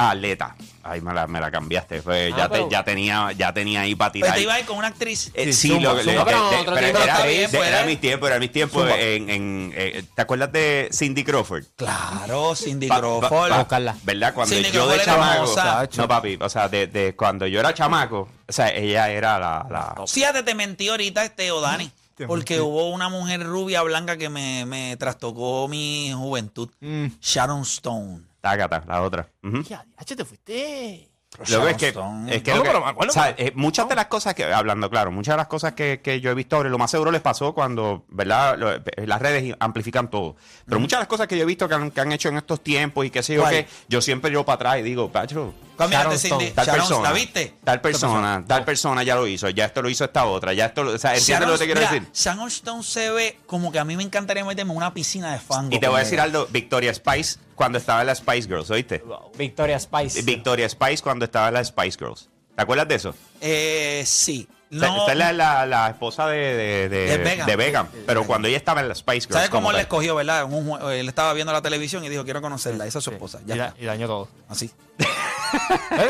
Atleta. 0.08 0.56
Ay, 0.82 1.02
me 1.02 1.12
la, 1.12 1.26
me 1.26 1.40
la 1.40 1.50
cambiaste. 1.50 2.00
Fue, 2.00 2.30
Ah, 2.32 2.36
ya, 2.36 2.48
te- 2.48 2.54
pero- 2.54 2.70
ya, 2.70 2.82
tenía, 2.82 3.32
ya 3.32 3.52
tenía 3.52 3.82
ahí 3.82 3.94
para 3.94 4.12
Pues 4.12 4.22
tirar. 4.22 4.34
te 4.36 4.42
iba 4.42 4.54
a 4.54 4.60
ir 4.60 4.64
con 4.66 4.78
una 4.78 4.86
actriz. 4.88 5.30
Eh, 5.34 5.52
Sí, 5.52 5.68
zumba, 5.68 5.92
lo 5.92 6.02
zumba, 6.02 6.24
pero 6.24 6.50
de- 6.50 6.56
de- 6.56 6.64
pero 6.64 6.76
de 6.76 6.88
era, 6.88 7.00
está 7.04 7.26
bien, 7.26 7.50
de- 7.50 7.58
pues, 7.58 7.68
era 7.68 7.82
eh. 7.82 7.86
mi 7.86 7.96
tiempo, 7.96 8.26
era 8.26 8.38
mi 8.38 8.48
tiempo 8.48 8.86
en, 8.86 9.28
en, 9.30 9.72
eh, 9.76 10.02
¿te 10.14 10.22
acuerdas 10.22 10.50
de 10.52 10.88
Cindy 10.92 11.22
Crawford? 11.22 11.64
Claro, 11.76 12.54
Cindy 12.56 12.86
Pa- 12.88 12.98
Crawford. 12.98 13.28
pa- 13.30 13.48
pa- 13.48 13.58
buscarla. 13.58 13.96
¿Verdad? 14.02 14.32
Cuando 14.34 14.54
Cindy 14.54 14.70
yo 14.70 14.88
de 14.88 14.98
Crawford 15.00 15.28
era 15.28 15.48
chamaco. 15.54 15.96
No, 15.96 16.08
papi. 16.08 16.38
O 16.40 16.48
sea, 16.48 16.68
de, 16.68 16.86
de 16.86 17.14
cuando 17.14 17.46
yo 17.46 17.60
era 17.60 17.74
chamaco, 17.74 18.28
o 18.48 18.52
sea, 18.52 18.70
ella 18.74 19.10
era 19.10 19.38
la. 19.38 19.66
la 19.70 20.06
Fíjate, 20.06 20.42
te 20.42 20.54
mentí 20.54 20.88
ahorita, 20.88 21.24
este 21.24 21.50
o 21.50 21.60
Dani. 21.60 21.90
Te 22.20 22.26
Porque 22.26 22.60
hubo 22.60 22.90
una 22.90 23.08
mujer 23.08 23.42
rubia 23.46 23.80
blanca 23.80 24.18
que 24.18 24.28
me, 24.28 24.66
me 24.66 24.94
trastocó 24.98 25.68
mi 25.68 26.12
juventud. 26.14 26.68
Mm. 26.80 27.06
Sharon 27.22 27.62
Stone. 27.62 28.20
Tácata, 28.40 28.82
la 28.86 29.02
otra. 29.02 29.28
Ya, 29.68 29.84
ya 30.06 30.16
te 30.16 30.24
fuiste. 30.24 31.06
Lo 31.48 31.64
que 31.64 31.70
es 31.70 31.76
que, 31.76 31.88
es 31.88 32.42
que, 32.42 32.50
No, 32.50 32.56
lo 32.56 32.62
que- 32.64 32.70
acuerdo, 32.70 33.10
o 33.10 33.14
sea, 33.14 33.32
eh, 33.38 33.52
muchas 33.54 33.88
de 33.88 33.94
las 33.94 34.06
cosas 34.06 34.34
que, 34.34 34.52
hablando 34.52 34.90
claro, 34.90 35.12
muchas 35.12 35.34
de 35.34 35.36
las 35.36 35.46
cosas 35.46 35.74
que, 35.74 36.00
que 36.02 36.20
yo 36.20 36.28
he 36.32 36.34
visto 36.34 36.56
ahora, 36.56 36.68
lo 36.68 36.76
más 36.76 36.90
seguro 36.90 37.12
les 37.12 37.20
pasó 37.20 37.54
cuando, 37.54 38.04
¿verdad? 38.08 38.58
Lo- 38.58 38.72
eh, 38.74 38.82
las 39.06 39.22
redes 39.22 39.54
amplifican 39.60 40.10
todo. 40.10 40.34
Pero 40.66 40.80
muchas 40.80 40.98
de 40.98 41.02
las 41.02 41.08
cosas 41.08 41.28
que 41.28 41.36
yo 41.36 41.44
he 41.44 41.46
visto 41.46 41.68
que 41.68 41.74
han, 41.76 41.92
que 41.92 42.00
han 42.00 42.10
hecho 42.10 42.30
en 42.30 42.36
estos 42.38 42.60
tiempos 42.64 43.06
y 43.06 43.10
qué 43.10 43.22
sé 43.22 43.34
yo 43.34 43.44
qué, 43.48 43.68
yo 43.88 44.00
siempre 44.02 44.32
yo 44.32 44.44
para 44.44 44.56
atrás 44.56 44.78
y 44.80 44.82
digo, 44.82 45.12
Pacho, 45.12 45.54
Sharon. 45.78 46.12
Stone, 46.14 46.50
tal 46.50 46.66
Sharon, 46.66 46.80
persona, 46.80 47.08
¿La 47.08 47.14
viste? 47.14 47.54
tal 47.62 47.80
persona, 47.80 48.44
tal 48.44 48.64
persona 48.64 49.02
ya 49.04 49.14
lo 49.14 49.24
hizo, 49.28 49.48
ya 49.50 49.66
esto 49.66 49.82
lo 49.82 49.88
hizo 49.88 50.04
esta 50.04 50.24
otra, 50.24 50.52
ya 50.52 50.66
esto, 50.66 50.82
lo- 50.82 50.94
o 50.94 50.98
sea, 50.98 51.14
¿entiendes 51.16 51.46
lo 51.48 51.52
que 51.54 51.58
te 51.60 51.64
quiero 51.66 51.80
mira, 51.80 51.92
decir? 51.92 52.08
Sharon 52.12 52.48
Stone 52.48 52.82
se 52.82 53.08
ve 53.12 53.38
como 53.46 53.70
que 53.70 53.78
a 53.78 53.84
mí 53.84 53.96
me 53.96 54.02
encantaría 54.02 54.44
meterme 54.44 54.72
en 54.72 54.78
una 54.78 54.92
piscina 54.92 55.32
de 55.32 55.38
fango. 55.38 55.74
Y 55.76 55.78
te 55.78 55.86
voy 55.86 55.98
a 56.00 56.02
decir 56.02 56.18
algo, 56.20 56.48
Victoria 56.50 56.92
Spice 56.92 57.38
cuando 57.60 57.76
estaba 57.76 58.00
en 58.00 58.06
las 58.06 58.16
Spice 58.18 58.48
Girls, 58.48 58.70
¿oíste? 58.70 59.04
Victoria 59.36 59.78
Spice. 59.78 60.22
Victoria 60.22 60.66
Spice 60.66 61.02
cuando 61.02 61.26
estaba 61.26 61.48
en 61.48 61.54
las 61.54 61.66
Spice 61.68 61.98
Girls. 61.98 62.30
¿Te 62.56 62.62
acuerdas 62.62 62.88
de 62.88 62.94
eso? 62.94 63.14
Eh, 63.42 64.02
sí. 64.06 64.48
Esta- 64.70 64.86
No, 64.88 64.96
Esta 65.00 65.12
es 65.12 65.18
la, 65.18 65.32
la- 65.34 65.66
la 65.66 65.90
esposa 65.90 66.26
de, 66.28 66.38
de, 66.38 66.88
de, 66.88 67.18
De 67.44 67.56
Vegan. 67.56 67.86
pero 68.06 68.24
cuando 68.24 68.48
ella 68.48 68.56
estaba 68.56 68.80
en 68.80 68.88
las 68.88 68.96
Spice 69.00 69.20
Girls. 69.26 69.34
¿Sabes 69.34 69.50
cómo 69.50 69.68
él 69.72 69.76
la 69.76 69.82
escogió, 69.82 70.14
verdad? 70.14 70.44
En 70.44 70.54
un 70.54 70.80
él 70.90 71.06
estaba 71.06 71.34
viendo 71.34 71.52
la 71.52 71.60
televisión 71.60 72.02
y 72.02 72.08
dijo, 72.08 72.24
quiero 72.24 72.40
conocerla. 72.40 72.86
Esa 72.86 73.00
es 73.00 73.04
su 73.04 73.10
esposa. 73.10 73.40
Ya 73.44 73.54
y, 73.54 73.58
da- 73.58 73.66
está. 73.66 73.80
y 73.82 73.84
dañó 73.84 74.06
todo. 74.06 74.28
Así. 74.48 74.70
¿Eh? 74.98 75.04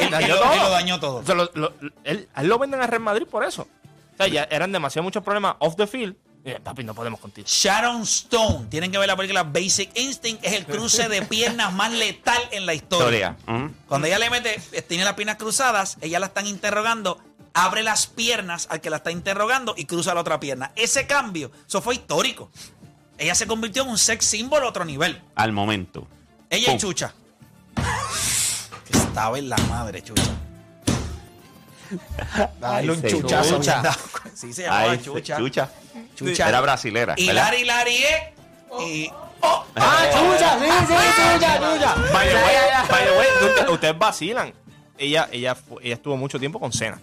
Y, 0.02 0.04
y 0.04 0.08
Dañó 0.08 0.28
lo, 0.36 0.40
todo. 0.42 0.54
y 0.54 0.58
lo 0.60 0.70
dañó 0.70 1.00
todo. 1.00 1.16
O 1.16 1.24
sea, 1.26 1.34
lo, 1.34 1.50
lo- 1.54 1.72
él, 2.04 2.28
él 2.36 2.46
lo 2.46 2.58
venden 2.60 2.80
a 2.80 2.86
Real 2.86 3.02
Madrid 3.02 3.26
por 3.28 3.42
eso. 3.44 3.62
O 3.62 4.16
sea, 4.16 4.28
ya 4.28 4.44
eran 4.52 4.70
demasiado 4.70 5.02
muchos 5.02 5.24
problemas 5.24 5.56
off 5.58 5.74
the 5.74 5.88
field. 5.88 6.14
Papi, 6.62 6.84
no 6.84 6.94
podemos 6.94 7.20
contigo. 7.20 7.46
Sharon 7.48 8.02
Stone. 8.02 8.66
Tienen 8.70 8.90
que 8.90 8.98
ver 8.98 9.06
la 9.06 9.16
película 9.16 9.42
Basic 9.42 9.90
Instinct. 9.94 10.44
Es 10.44 10.54
el 10.54 10.64
cruce 10.64 11.08
de 11.08 11.22
piernas 11.22 11.72
más 11.72 11.92
letal 11.92 12.40
en 12.50 12.66
la 12.66 12.74
historia. 12.74 13.36
Cuando 13.86 14.06
ella 14.06 14.18
le 14.18 14.30
mete, 14.30 14.60
tiene 14.88 15.04
las 15.04 15.14
piernas 15.14 15.36
cruzadas, 15.36 15.98
ella 16.00 16.18
la 16.18 16.26
están 16.26 16.46
interrogando, 16.46 17.22
abre 17.52 17.82
las 17.82 18.06
piernas 18.06 18.68
al 18.70 18.80
que 18.80 18.88
la 18.90 18.96
está 18.96 19.10
interrogando 19.10 19.74
y 19.76 19.84
cruza 19.84 20.14
la 20.14 20.22
otra 20.22 20.40
pierna. 20.40 20.72
Ese 20.76 21.06
cambio, 21.06 21.50
eso 21.66 21.82
fue 21.82 21.94
histórico. 21.94 22.50
Ella 23.18 23.34
se 23.34 23.46
convirtió 23.46 23.82
en 23.82 23.90
un 23.90 23.98
sex 23.98 24.24
symbol 24.24 24.62
a 24.62 24.68
otro 24.68 24.86
nivel. 24.86 25.20
Al 25.34 25.52
momento. 25.52 26.06
Ella 26.48 26.68
Pum. 26.68 26.78
Chucha. 26.78 27.12
Que 28.90 28.96
estaba 28.96 29.38
en 29.38 29.50
la 29.50 29.58
madre, 29.58 30.02
Chucha. 30.02 30.22
Dale 32.58 32.92
un 32.92 33.02
chuchazo. 33.02 33.56
Chucha. 33.56 33.82
Sí, 34.34 34.52
se 34.54 34.62
llamaba 34.62 34.92
Ay, 34.92 35.02
Chucha. 35.02 35.36
Chucha. 35.36 35.70
Chucha. 36.20 36.48
Era 36.48 36.60
brasilera. 36.60 37.14
Y 37.16 37.26
¿verdad? 37.26 37.44
Lari 37.44 37.64
Lari 37.64 37.96
eh, 37.96 38.34
y 38.80 39.10
oh, 39.40 39.64
¡Ah, 39.76 40.04
chucha! 40.12 40.58
¡Sí, 40.58 40.66
sí, 40.86 40.94
chucha, 40.94 41.56
chucha! 41.56 41.94
By 42.12 42.28
the 42.28 42.34
way, 42.34 42.56
by 42.88 43.04
the 43.04 43.18
way, 43.18 43.28
ustedes, 43.48 43.70
ustedes 43.70 43.98
vacilan. 43.98 44.54
Ella, 44.98 45.28
ella, 45.32 45.56
ella 45.80 45.94
estuvo 45.94 46.16
mucho 46.16 46.38
tiempo 46.38 46.60
con 46.60 46.72
Cena. 46.72 47.00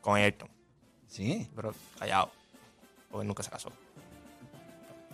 Con 0.00 0.16
Ayrton. 0.16 0.48
Sí. 1.08 1.48
Pero 1.56 1.74
callado. 1.98 2.30
Porque 3.10 3.26
nunca 3.26 3.42
se 3.42 3.50
casó. 3.50 3.72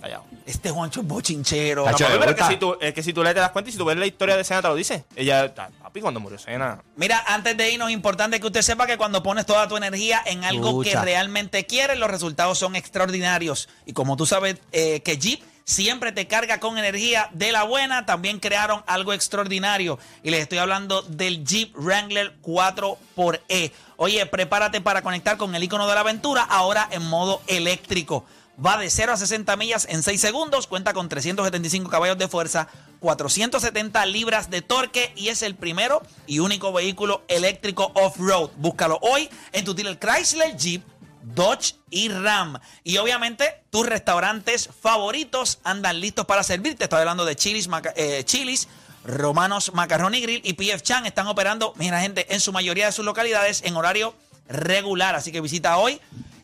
Callado. 0.01 0.25
Este 0.47 0.71
Juancho 0.71 1.01
es 1.01 1.07
bochinchero. 1.07 1.85
No, 1.89 1.97
pero 1.97 2.31
es 2.31 2.37
que, 2.37 2.45
si 2.45 2.57
tú, 2.57 2.77
es 2.81 2.95
que 2.95 3.03
si 3.03 3.13
tú 3.13 3.23
le 3.23 3.35
te 3.35 3.41
das 3.41 3.51
cuenta 3.51 3.69
y 3.69 3.73
si 3.73 3.79
tú 3.79 3.85
ves 3.85 3.97
la 3.97 4.07
historia 4.07 4.37
de 4.37 4.45
Cena 4.45 4.63
te 4.63 4.69
lo 4.69 4.75
dice. 4.75 5.05
Ella, 5.15 5.53
ah, 5.57 5.69
papi, 5.83 6.01
cuando 6.01 6.21
murió 6.21 6.39
Cena. 6.39 6.83
Mira, 6.97 7.23
antes 7.27 7.57
de 7.57 7.71
irnos, 7.71 7.91
importante 7.91 8.41
que 8.41 8.47
usted 8.47 8.63
sepa 8.63 8.87
que 8.87 8.97
cuando 8.97 9.23
pones 9.23 9.47
toda 9.47 9.69
tu 9.69 9.77
energía 9.77 10.23
en 10.25 10.45
algo 10.45 10.83
que 10.83 10.97
realmente 10.97 11.67
quieres, 11.67 11.99
los 11.99 12.11
resultados 12.11 12.59
son 12.59 12.77
extraordinarios. 12.77 13.69
Y 13.87 13.93
como 13.93 14.17
tú 14.17 14.27
sabes 14.27 14.57
eh, 14.73 15.01
que 15.03 15.19
Jeep 15.19 15.43
siempre 15.65 16.11
te 16.13 16.27
carga 16.27 16.59
con 16.59 16.79
energía 16.79 17.29
de 17.33 17.53
la 17.53 17.63
buena, 17.63 18.05
también 18.05 18.41
crearon 18.41 18.83
algo 18.87 19.13
extraordinario. 19.13 19.99
Y 20.23 20.31
les 20.31 20.43
estoy 20.43 20.59
hablando 20.59 21.03
del 21.03 21.45
Jeep 21.45 21.75
Wrangler 21.77 22.41
4xE. 22.43 23.73
Oye, 23.97 24.27
prepárate 24.27 24.81
para 24.81 25.03
conectar 25.03 25.37
con 25.37 25.55
el 25.55 25.63
icono 25.63 25.87
de 25.87 25.95
la 25.95 26.01
aventura, 26.01 26.43
ahora 26.43 26.89
en 26.91 27.03
modo 27.03 27.41
eléctrico. 27.47 28.25
Va 28.64 28.77
de 28.77 28.90
0 28.90 29.12
a 29.12 29.16
60 29.16 29.57
millas 29.57 29.87
en 29.88 30.03
6 30.03 30.20
segundos, 30.20 30.66
cuenta 30.66 30.92
con 30.92 31.09
375 31.09 31.88
caballos 31.88 32.18
de 32.18 32.29
fuerza, 32.29 32.68
470 33.01 34.05
libras 34.05 34.51
de 34.51 34.61
torque 34.61 35.12
y 35.16 35.29
es 35.29 35.40
el 35.40 35.55
primero 35.55 36.03
y 36.27 36.40
único 36.40 36.70
vehículo 36.70 37.23
eléctrico 37.29 37.90
off-road. 37.94 38.51
Búscalo 38.57 38.99
hoy 39.01 39.31
en 39.53 39.64
tu 39.64 39.73
dealer 39.73 39.99
Chrysler, 39.99 40.59
Jeep, 40.59 40.83
Dodge 41.23 41.77
y 41.88 42.11
Ram. 42.11 42.59
Y 42.85 42.99
obviamente 42.99 43.62
tus 43.70 43.87
restaurantes 43.87 44.68
favoritos 44.83 45.59
andan 45.64 45.99
listos 45.99 46.27
para 46.27 46.42
servirte. 46.42 46.85
Estoy 46.85 47.01
hablando 47.01 47.25
de 47.25 47.37
Chili's, 47.37 47.68
eh, 47.96 48.25
Chili's 48.25 48.68
Romanos 49.05 49.73
Macaroni 49.73 50.20
Grill 50.20 50.42
y 50.44 50.53
PF 50.53 50.83
Chan 50.83 51.07
están 51.07 51.27
operando, 51.29 51.73
mira 51.77 52.03
gente, 52.03 52.27
en 52.35 52.40
su 52.40 52.53
mayoría 52.53 52.87
de 52.87 52.92
sus 52.92 53.07
localidades 53.07 53.62
en 53.64 53.75
horario 53.77 54.14
regular. 54.49 55.14
Así 55.14 55.33
que 55.33 55.40
visita 55.40 55.79
hoy 55.79 55.99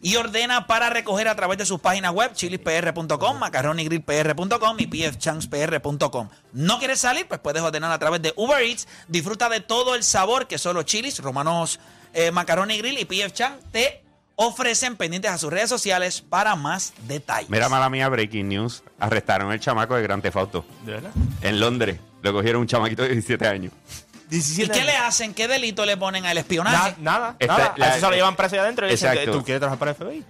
y 0.06 0.14
ordena 0.14 0.68
para 0.68 0.88
recoger 0.88 1.26
a 1.26 1.34
través 1.34 1.58
de 1.58 1.66
sus 1.66 1.80
páginas 1.80 2.12
web 2.12 2.32
chilispr.com, 2.32 3.40
macaronigrillpr.com 3.40 4.76
y 4.78 4.86
pfchanspr.com. 4.86 6.28
¿No 6.52 6.78
quieres 6.78 7.00
salir? 7.00 7.26
Pues 7.26 7.40
puedes 7.40 7.60
ordenar 7.60 7.90
a 7.90 7.98
través 7.98 8.22
de 8.22 8.32
Uber 8.36 8.62
Eats. 8.62 8.86
Disfruta 9.08 9.48
de 9.48 9.58
todo 9.58 9.96
el 9.96 10.04
sabor 10.04 10.46
que 10.46 10.58
solo 10.58 10.84
Chilis, 10.84 11.18
Romanos 11.18 11.80
eh, 12.14 12.30
Macaroni 12.30 12.78
Grill 12.78 13.00
y 13.00 13.04
PF 13.04 13.32
Chan 13.32 13.58
te 13.72 14.04
ofrecen 14.36 14.94
pendientes 14.94 15.32
a 15.32 15.38
sus 15.38 15.52
redes 15.52 15.68
sociales 15.68 16.20
para 16.20 16.54
más 16.54 16.94
detalles. 17.08 17.50
Mira, 17.50 17.68
mala 17.68 17.90
mía, 17.90 18.08
breaking 18.08 18.48
news. 18.48 18.84
Arrestaron 19.00 19.50
el 19.50 19.58
chamaco 19.58 19.96
de 19.96 20.02
Grand 20.02 20.22
Theft 20.22 20.36
Auto. 20.36 20.64
¿De 20.84 20.92
verdad? 20.92 21.10
En 21.42 21.58
Londres. 21.58 21.98
Lo 22.22 22.32
cogieron 22.32 22.60
un 22.60 22.68
chamaquito 22.68 23.02
de 23.02 23.08
17 23.08 23.44
años. 23.44 23.72
¿Y 24.30 24.68
qué 24.68 24.84
le 24.84 24.96
hacen? 24.96 25.34
¿Qué 25.34 25.46
delito 25.48 25.84
le 25.86 25.96
ponen 25.96 26.26
al 26.26 26.36
espionaje? 26.38 26.94
Na- 26.98 27.18
nada, 27.18 27.36
Esta- 27.38 27.56
nada. 27.58 27.74
la- 27.76 27.86
a 27.86 27.88
eso 27.90 28.00
se 28.06 28.10
lo 28.10 28.16
llevan 28.16 28.36
preso 28.36 28.54
ahí 28.56 28.60
adentro 28.60 28.86
y 28.86 28.88
le 28.88 28.94
dicen, 28.94 29.10
Exacto. 29.12 29.32
¿tú 29.38 29.44
quieres 29.44 29.60
trabajar 29.60 29.78
para 29.78 29.90
el 29.92 29.96
FBI? 29.96 30.24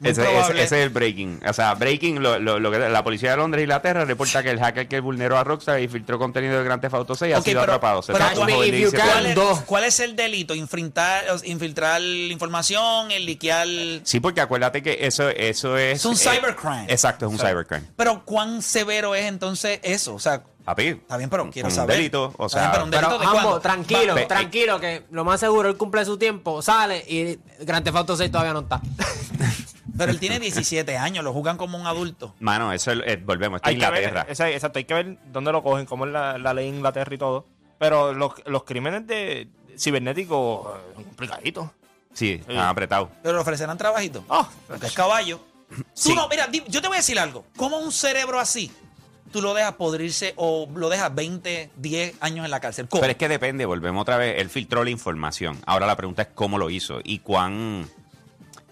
Muy 0.00 0.10
Ese, 0.10 0.20
ese- 0.22 0.30
probable. 0.32 0.62
ese 0.64 0.76
es 0.80 0.82
el 0.84 0.90
breaking. 0.90 1.40
O 1.48 1.52
sea, 1.54 1.72
breaking, 1.74 2.20
lo, 2.22 2.38
lo- 2.38 2.58
lo 2.58 2.70
que 2.70 2.78
la 2.78 3.02
policía 3.04 3.30
de 3.30 3.36
Londres 3.38 3.60
e 3.60 3.62
Inglaterra 3.62 4.04
reporta 4.04 4.42
que 4.42 4.50
el 4.50 4.58
hacker 4.58 4.86
que 4.86 5.00
vulneró 5.00 5.38
a 5.38 5.44
Rockstar 5.44 5.80
y 5.80 5.88
filtró 5.88 6.18
contenido 6.18 6.58
de 6.58 6.64
Grand 6.64 6.82
Theft 6.82 6.94
Auto 6.94 7.14
6 7.14 7.32
ha 7.34 7.38
Ok, 7.38 7.44
sido 7.44 7.60
pero- 7.60 7.72
atrapado. 7.72 8.02
Se 8.02 8.12
pero 8.12 8.18
trata 8.26 8.34
de 8.34 8.40
un 8.40 8.46
Catch 8.46 8.50
me 8.50 8.54
joven 8.56 8.70
de 8.72 8.76
if 8.78 8.84
you 8.84 8.90
17 8.90 9.02
¿Cuál 9.02 9.08
can. 9.14 9.18
años. 9.18 9.28
es, 9.30 9.34
Dos. 9.58 9.60
cuál 9.66 9.84
es 9.84 10.00
el 10.00 10.16
delito? 10.16 10.54
Infiltrar, 10.54 11.24
infiltrar 11.44 12.02
información, 12.02 13.10
el 13.12 13.24
liquear... 13.24 13.66
Sí, 14.02 14.20
porque 14.20 14.40
acuérdate 14.42 14.82
que 14.82 14.98
eso, 15.06 15.28
eso 15.30 15.78
es... 15.78 16.00
Es 16.00 16.04
un 16.04 16.14
eh, 16.14 16.18
cybercrime. 16.18 16.86
Exacto, 16.88 17.26
es 17.26 17.32
un 17.32 17.38
cybercrime. 17.38 17.84
Pero 17.96 18.24
¿cuán 18.26 18.60
severo 18.60 19.14
es 19.14 19.24
entonces 19.24 19.78
eso? 19.84 20.14
O 20.16 20.18
sea, 20.20 20.42
Papi, 20.64 20.86
está 20.88 21.16
bien, 21.18 21.28
pero 21.28 21.50
quiero 21.50 21.68
un 21.68 21.74
saber. 21.74 21.96
delito, 21.96 22.32
o 22.38 22.46
Está 22.46 22.58
bien, 22.58 22.64
sea, 22.64 22.72
pero 22.72 22.84
un 22.84 22.90
Pero, 22.90 23.08
delito 23.08 23.18
de 23.18 23.30
cuándo? 23.32 23.60
tranquilo, 23.60 24.14
Va- 24.14 24.26
tranquilo, 24.26 24.80
que 24.80 25.04
lo 25.10 25.24
más 25.24 25.38
seguro, 25.40 25.68
él 25.68 25.76
cumple 25.76 26.04
su 26.06 26.16
tiempo, 26.16 26.62
sale 26.62 27.04
y 27.06 27.38
Grand 27.64 27.84
Theft 27.84 27.96
Auto 27.98 28.16
6 28.16 28.30
todavía 28.30 28.52
no 28.54 28.60
está. 28.60 28.80
Pero 29.96 30.10
él 30.10 30.18
tiene 30.18 30.40
17 30.40 30.96
años, 30.96 31.22
lo 31.22 31.32
juegan 31.32 31.56
como 31.56 31.78
un 31.78 31.86
adulto. 31.86 32.34
mano, 32.40 32.72
eso 32.72 32.90
es, 32.92 33.00
eh, 33.06 33.22
volvemos, 33.24 33.58
esto 33.58 33.68
es 33.70 33.74
Hay 33.74 33.78
que 33.80 33.90
ver, 33.90 34.02
Inglaterra. 34.04 34.26
esa- 34.32 34.50
exacto, 34.50 34.78
hay 34.78 34.84
que 34.86 34.94
ver 34.94 35.18
dónde 35.26 35.52
lo 35.52 35.62
cogen, 35.62 35.86
cómo 35.86 36.06
es 36.06 36.12
la, 36.12 36.36
la 36.38 36.52
ley 36.54 36.68
en 36.68 36.76
Inglaterra 36.76 37.14
y 37.14 37.18
todo. 37.18 37.46
Pero 37.78 38.12
los, 38.12 38.32
los 38.46 38.64
crímenes 38.64 39.06
de 39.06 39.48
cibernéticos 39.78 40.66
eh, 40.66 40.80
son 40.94 41.04
complicaditos. 41.04 41.68
Sí, 42.12 42.32
están 42.40 42.58
apretados. 42.58 43.08
Pero 43.22 43.34
le 43.36 43.40
ofrecerán 43.42 43.76
trabajito. 43.78 44.24
Ah, 44.28 44.48
Porque 44.66 44.86
es 44.86 44.92
caballo. 44.94 45.40
Tú 45.68 45.84
Sí. 45.92 46.14
no, 46.14 46.28
mira, 46.28 46.46
di- 46.48 46.62
yo 46.68 46.80
te 46.80 46.88
voy 46.88 46.96
a 46.96 47.00
decir 47.00 47.18
algo. 47.18 47.44
¿Cómo 47.56 47.78
un 47.78 47.92
cerebro 47.92 48.40
así 48.40 48.72
tú 49.34 49.42
lo 49.42 49.52
dejas 49.52 49.72
podrirse 49.72 50.32
o 50.36 50.68
lo 50.76 50.88
dejas 50.88 51.12
20, 51.12 51.70
10 51.74 52.14
años 52.20 52.44
en 52.44 52.52
la 52.52 52.60
cárcel? 52.60 52.86
Pero 52.88 53.04
es 53.04 53.16
que 53.16 53.28
depende, 53.28 53.66
volvemos 53.66 54.02
otra 54.02 54.16
vez. 54.16 54.40
Él 54.40 54.48
filtró 54.48 54.84
la 54.84 54.90
información. 54.90 55.58
Ahora 55.66 55.88
la 55.88 55.96
pregunta 55.96 56.22
es 56.22 56.28
cómo 56.36 56.56
lo 56.56 56.70
hizo 56.70 57.00
y 57.02 57.18
cuán 57.18 57.90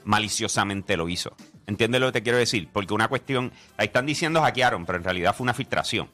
maliciosamente 0.04 0.96
lo 0.96 1.08
hizo. 1.08 1.34
¿Entiendes 1.66 2.00
lo 2.00 2.06
que 2.06 2.12
te 2.12 2.22
quiero 2.22 2.38
decir? 2.38 2.68
Porque 2.72 2.94
una 2.94 3.08
cuestión, 3.08 3.50
ahí 3.76 3.86
están 3.86 4.06
diciendo 4.06 4.40
hackearon, 4.40 4.86
pero 4.86 4.98
en 4.98 5.04
realidad 5.04 5.34
fue 5.34 5.42
una 5.42 5.52
filtración. 5.52 6.08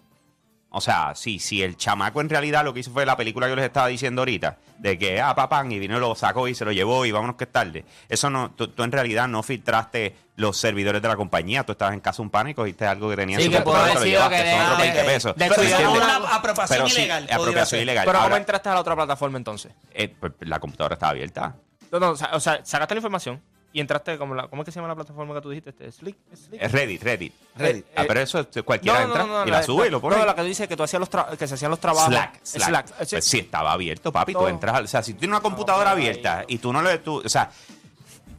O 0.71 0.83
sea, 0.83 1.15
sí, 1.15 1.39
si 1.39 1.63
el 1.63 1.79
chamaco 1.79 2.21
en 2.21 2.29
realidad 2.29 2.63
lo 2.63 2.75
que 2.75 2.81
hizo 2.81 2.91
fue 2.91 3.07
la 3.07 3.17
película 3.17 3.47
que 3.47 3.53
yo 3.53 3.57
les 3.57 3.65
estaba 3.65 3.87
diciendo 3.87 4.21
ahorita, 4.21 4.59
de 4.79 4.99
que, 4.99 5.19
ah, 5.21 5.35
papán, 5.35 5.73
y 5.73 5.79
vino 5.79 5.97
y 5.97 6.01
lo 6.01 6.15
sacó 6.15 6.47
y 6.47 6.55
se 6.55 6.65
lo 6.67 6.73
llevó 6.73 7.07
y 7.07 7.11
vámonos 7.11 7.37
que 7.37 7.45
es 7.45 7.53
tarde. 7.53 7.85
Eso 8.09 8.29
no, 8.29 8.51
tú, 8.51 8.69
tú 8.69 8.83
en 8.83 8.93
realidad 8.93 9.27
no 9.29 9.43
filtraste 9.43 10.15
los 10.37 10.59
servidores 10.59 11.01
de 11.01 11.09
la 11.09 11.17
compañía, 11.17 11.65
tú 11.65 11.73
estabas 11.73 11.95
en 11.95 12.01
casa 12.01 12.19
de 12.19 12.23
un 12.25 12.31
pan 12.31 12.49
y 12.51 12.55
cogiste 12.55 12.87
algo 12.87 13.09
que 13.09 13.17
tenía 13.17 13.37
en 13.39 13.43
Sí, 13.43 13.47
su 13.47 13.53
que 13.53 13.59
sido 13.65 14.05
llevaste, 14.05 14.37
que 14.45 14.51
son 14.51 14.61
otros 14.61 14.79
de- 14.79 14.85
20 14.85 15.05
pesos. 15.05 15.37
de- 15.37 15.49
Pero 15.49 15.63
¿Entiendes? 15.63 15.97
una 15.97 16.35
apropiación 16.37 16.79
Pero 16.85 16.87
ilegal. 17.01 17.29
apropiación. 17.33 17.87
Pero 17.87 18.05
¿cómo 18.05 18.19
Ahora, 18.19 18.37
entraste 18.37 18.69
a 18.69 18.75
la 18.75 18.81
otra 18.81 18.95
plataforma 18.95 19.39
entonces? 19.39 19.73
eh, 19.95 20.15
pues, 20.21 20.33
la 20.41 20.61
computadora 20.61 20.95
estaba 20.95 21.11
abierta. 21.13 21.57
No, 21.91 21.99
no, 21.99 22.11
o 22.11 22.17
sea, 22.17 22.31
o 22.35 22.41
sea, 22.41 22.61
sacaste 22.63 22.95
la 22.95 22.99
información 22.99 23.41
y 23.73 23.81
entraste 23.81 24.17
como 24.17 24.35
la, 24.35 24.49
¿cómo 24.49 24.63
es 24.63 24.67
que 24.67 24.73
se 24.73 24.77
llama 24.77 24.89
la 24.89 24.95
plataforma 24.95 25.35
que 25.35 25.41
tú 25.43 25.51
dijiste? 25.51 25.71
Este, 25.71 25.93
Slick, 25.93 26.17
Slick. 26.35 26.63
Es 26.63 26.73
Reddit, 26.73 27.03
Reddit. 27.03 27.35
Reddit. 27.55 27.85
Ah, 27.95 28.05
pero 28.09 28.21
eso 28.21 28.41
eh, 28.41 28.63
cualquiera 28.63 29.03
entra 29.03 29.45
y 29.47 29.51
la 29.51 29.63
sube 29.63 29.89
y 29.89 29.91
lo 29.91 30.01
pone. 30.01 30.17
No, 30.17 30.25
la 30.25 30.35
que 30.35 30.43
dice 30.43 30.67
que 30.67 30.77
tú 30.77 30.83
hacías 30.83 31.01
los 31.01 31.37
que 31.37 31.47
se 31.47 31.55
hacían 31.55 31.71
los 31.71 31.81
trabajos. 31.81 32.09
Slack, 32.09 32.41
Slack. 32.43 32.87
Slack. 32.89 33.11
Pues 33.11 33.25
sí, 33.25 33.41
estaba 33.41 33.73
abierto, 33.73 34.11
papi. 34.11 34.33
Tú 34.33 34.47
entras, 34.47 34.81
o 34.81 34.87
sea, 34.87 35.03
si 35.03 35.13
tú 35.13 35.21
tienes 35.21 35.35
una 35.35 35.43
computadora 35.43 35.91
abierta 35.91 36.45
y 36.49 36.59
tú 36.59 36.73
no 36.73 36.81
le, 36.81 36.99
tú, 36.99 37.23
o 37.25 37.29
sea, 37.29 37.51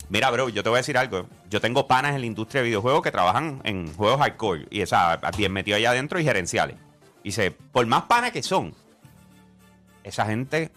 mira, 0.09 0.32
bro, 0.32 0.49
yo 0.49 0.63
te 0.63 0.69
voy 0.69 0.77
a 0.77 0.82
decir 0.82 0.97
algo. 0.97 1.27
Yo 1.49 1.61
tengo 1.61 1.86
panas 1.86 2.15
en 2.15 2.21
la 2.21 2.27
industria 2.27 2.61
de 2.61 2.67
videojuegos 2.67 3.03
que 3.03 3.11
trabajan 3.11 3.61
en 3.63 3.93
juegos 3.93 4.19
hardcore 4.19 4.65
y 4.71 4.82
esa, 4.82 5.17
bien 5.38 5.51
metido 5.53 5.77
allá 5.77 5.91
adentro 5.91 6.19
y 6.19 6.23
gerenciales. 6.23 6.75
Y 7.23 7.30
dice, 7.30 7.51
por 7.51 7.86
más 7.86 8.03
panas 8.03 8.32
que 8.32 8.41
son, 8.41 8.73
esa 10.03 10.25
gente 10.25 10.71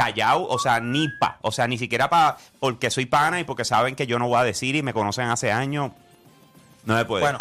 callado, 0.00 0.48
o 0.48 0.58
sea, 0.58 0.80
ni 0.80 1.08
pa, 1.08 1.36
o 1.42 1.52
sea, 1.52 1.66
ni 1.68 1.76
siquiera 1.76 2.08
pa, 2.08 2.38
porque 2.58 2.90
soy 2.90 3.04
pana 3.04 3.38
y 3.38 3.44
porque 3.44 3.66
saben 3.66 3.94
que 3.94 4.06
yo 4.06 4.18
no 4.18 4.28
voy 4.28 4.38
a 4.38 4.44
decir 4.44 4.74
y 4.74 4.82
me 4.82 4.94
conocen 4.94 5.28
hace 5.28 5.52
años, 5.52 5.92
no 6.86 6.94
me 6.94 7.04
puede. 7.04 7.22
Bueno, 7.22 7.36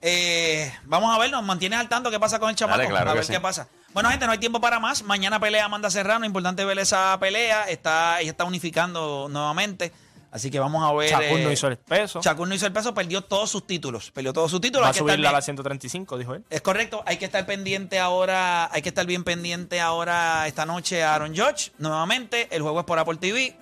eh, 0.00 0.72
vamos 0.84 1.12
a 1.12 1.18
ver, 1.18 1.32
nos 1.32 1.42
mantienes 1.42 1.80
al 1.80 1.88
tanto 1.88 2.08
qué 2.08 2.20
pasa 2.20 2.38
con 2.38 2.48
el 2.48 2.54
chamaco. 2.54 2.78
Dale, 2.78 2.90
claro 2.90 3.10
a 3.10 3.14
ver 3.14 3.24
sí. 3.24 3.32
qué 3.32 3.40
pasa. 3.40 3.66
Bueno, 3.92 4.08
gente, 4.08 4.24
no 4.24 4.30
hay 4.30 4.38
tiempo 4.38 4.60
para 4.60 4.78
más. 4.78 5.02
Mañana 5.02 5.40
pelea 5.40 5.64
Amanda 5.64 5.90
Serrano. 5.90 6.24
Importante 6.24 6.64
ver 6.64 6.78
esa 6.78 7.18
pelea. 7.18 7.64
Está, 7.64 8.20
ella 8.20 8.30
está 8.30 8.44
unificando 8.44 9.26
nuevamente. 9.28 9.92
Así 10.32 10.50
que 10.50 10.60
vamos 10.60 10.88
a 10.88 10.92
ver. 10.94 11.10
Shakur 11.10 11.40
no 11.40 11.48
eh, 11.48 11.52
hizo 11.52 11.66
el 11.66 11.76
peso. 11.76 12.20
Shakur 12.22 12.46
no 12.46 12.54
hizo 12.54 12.66
el 12.66 12.72
peso, 12.72 12.94
perdió 12.94 13.22
todos 13.22 13.50
sus 13.50 13.66
títulos. 13.66 14.10
Perdió 14.12 14.32
todos 14.32 14.50
sus 14.50 14.60
títulos. 14.60 14.86
Va 14.86 14.90
a 14.90 14.94
subirla 14.94 15.30
a 15.30 15.32
la 15.32 15.42
135, 15.42 16.18
dijo 16.18 16.34
él. 16.34 16.44
Es 16.50 16.60
correcto, 16.60 17.02
hay 17.04 17.16
que 17.16 17.24
estar 17.24 17.44
pendiente 17.46 17.98
ahora, 17.98 18.72
hay 18.72 18.82
que 18.82 18.90
estar 18.90 19.06
bien 19.06 19.24
pendiente 19.24 19.80
ahora 19.80 20.46
esta 20.46 20.66
noche 20.66 21.02
a 21.02 21.14
Aaron 21.14 21.34
Judge. 21.36 21.72
Nuevamente, 21.78 22.48
el 22.52 22.62
juego 22.62 22.80
es 22.80 22.86
por 22.86 22.98
Apple 22.98 23.16
TV. 23.16 23.56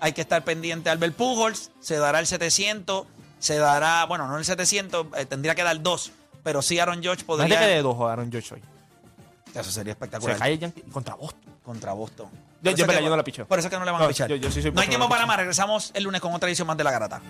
Hay 0.00 0.12
que 0.12 0.20
estar 0.20 0.42
pendiente 0.44 0.88
a 0.90 0.92
Albert 0.92 1.14
Pujols, 1.14 1.70
se 1.80 1.96
dará 1.96 2.20
el 2.20 2.26
700, 2.26 3.06
se 3.38 3.58
dará, 3.58 4.04
bueno, 4.06 4.28
no 4.28 4.38
el 4.38 4.44
700, 4.44 5.06
eh, 5.16 5.26
tendría 5.26 5.56
que 5.56 5.64
dar 5.64 5.80
dos, 5.82 6.12
pero 6.44 6.62
sí 6.62 6.78
Aaron 6.78 7.02
Imagínate 7.02 7.24
podría. 7.24 7.58
que 7.58 7.66
de 7.66 7.82
dos 7.82 7.96
jugaron 7.96 8.30
George 8.30 8.54
hoy. 8.54 8.62
Eso 9.54 9.70
sería 9.70 9.92
Se 9.92 9.96
espectacular 9.96 10.38
cae 10.38 10.52
el 10.52 10.58
Yankee 10.60 10.82
contra 10.82 11.14
Boston. 11.14 11.52
Contra 11.68 11.92
Boston. 11.92 12.28
Yo- 12.62 12.70
yo, 12.72 12.86
que- 12.86 13.02
yo 13.04 13.08
no 13.10 13.16
la 13.16 13.22
picheo. 13.22 13.46
Por 13.46 13.58
eso 13.58 13.68
que 13.70 13.78
no 13.78 13.84
le 13.84 13.90
van 13.92 14.02
a 14.02 14.08
pichar. 14.08 14.28
yo- 14.28 14.36
yo 14.36 14.50
sí 14.50 14.62
soy 14.62 14.72
no 14.72 14.80
hay 14.80 14.88
tiempo 14.88 15.08
para 15.08 15.26
más, 15.26 15.36
regresamos 15.36 15.90
el 15.94 16.02
lunes 16.02 16.20
con 16.20 16.32
otra 16.34 16.48
edición 16.48 16.66
más 16.66 16.76
de 16.76 16.82
La 16.84 16.90
Garata. 16.90 17.20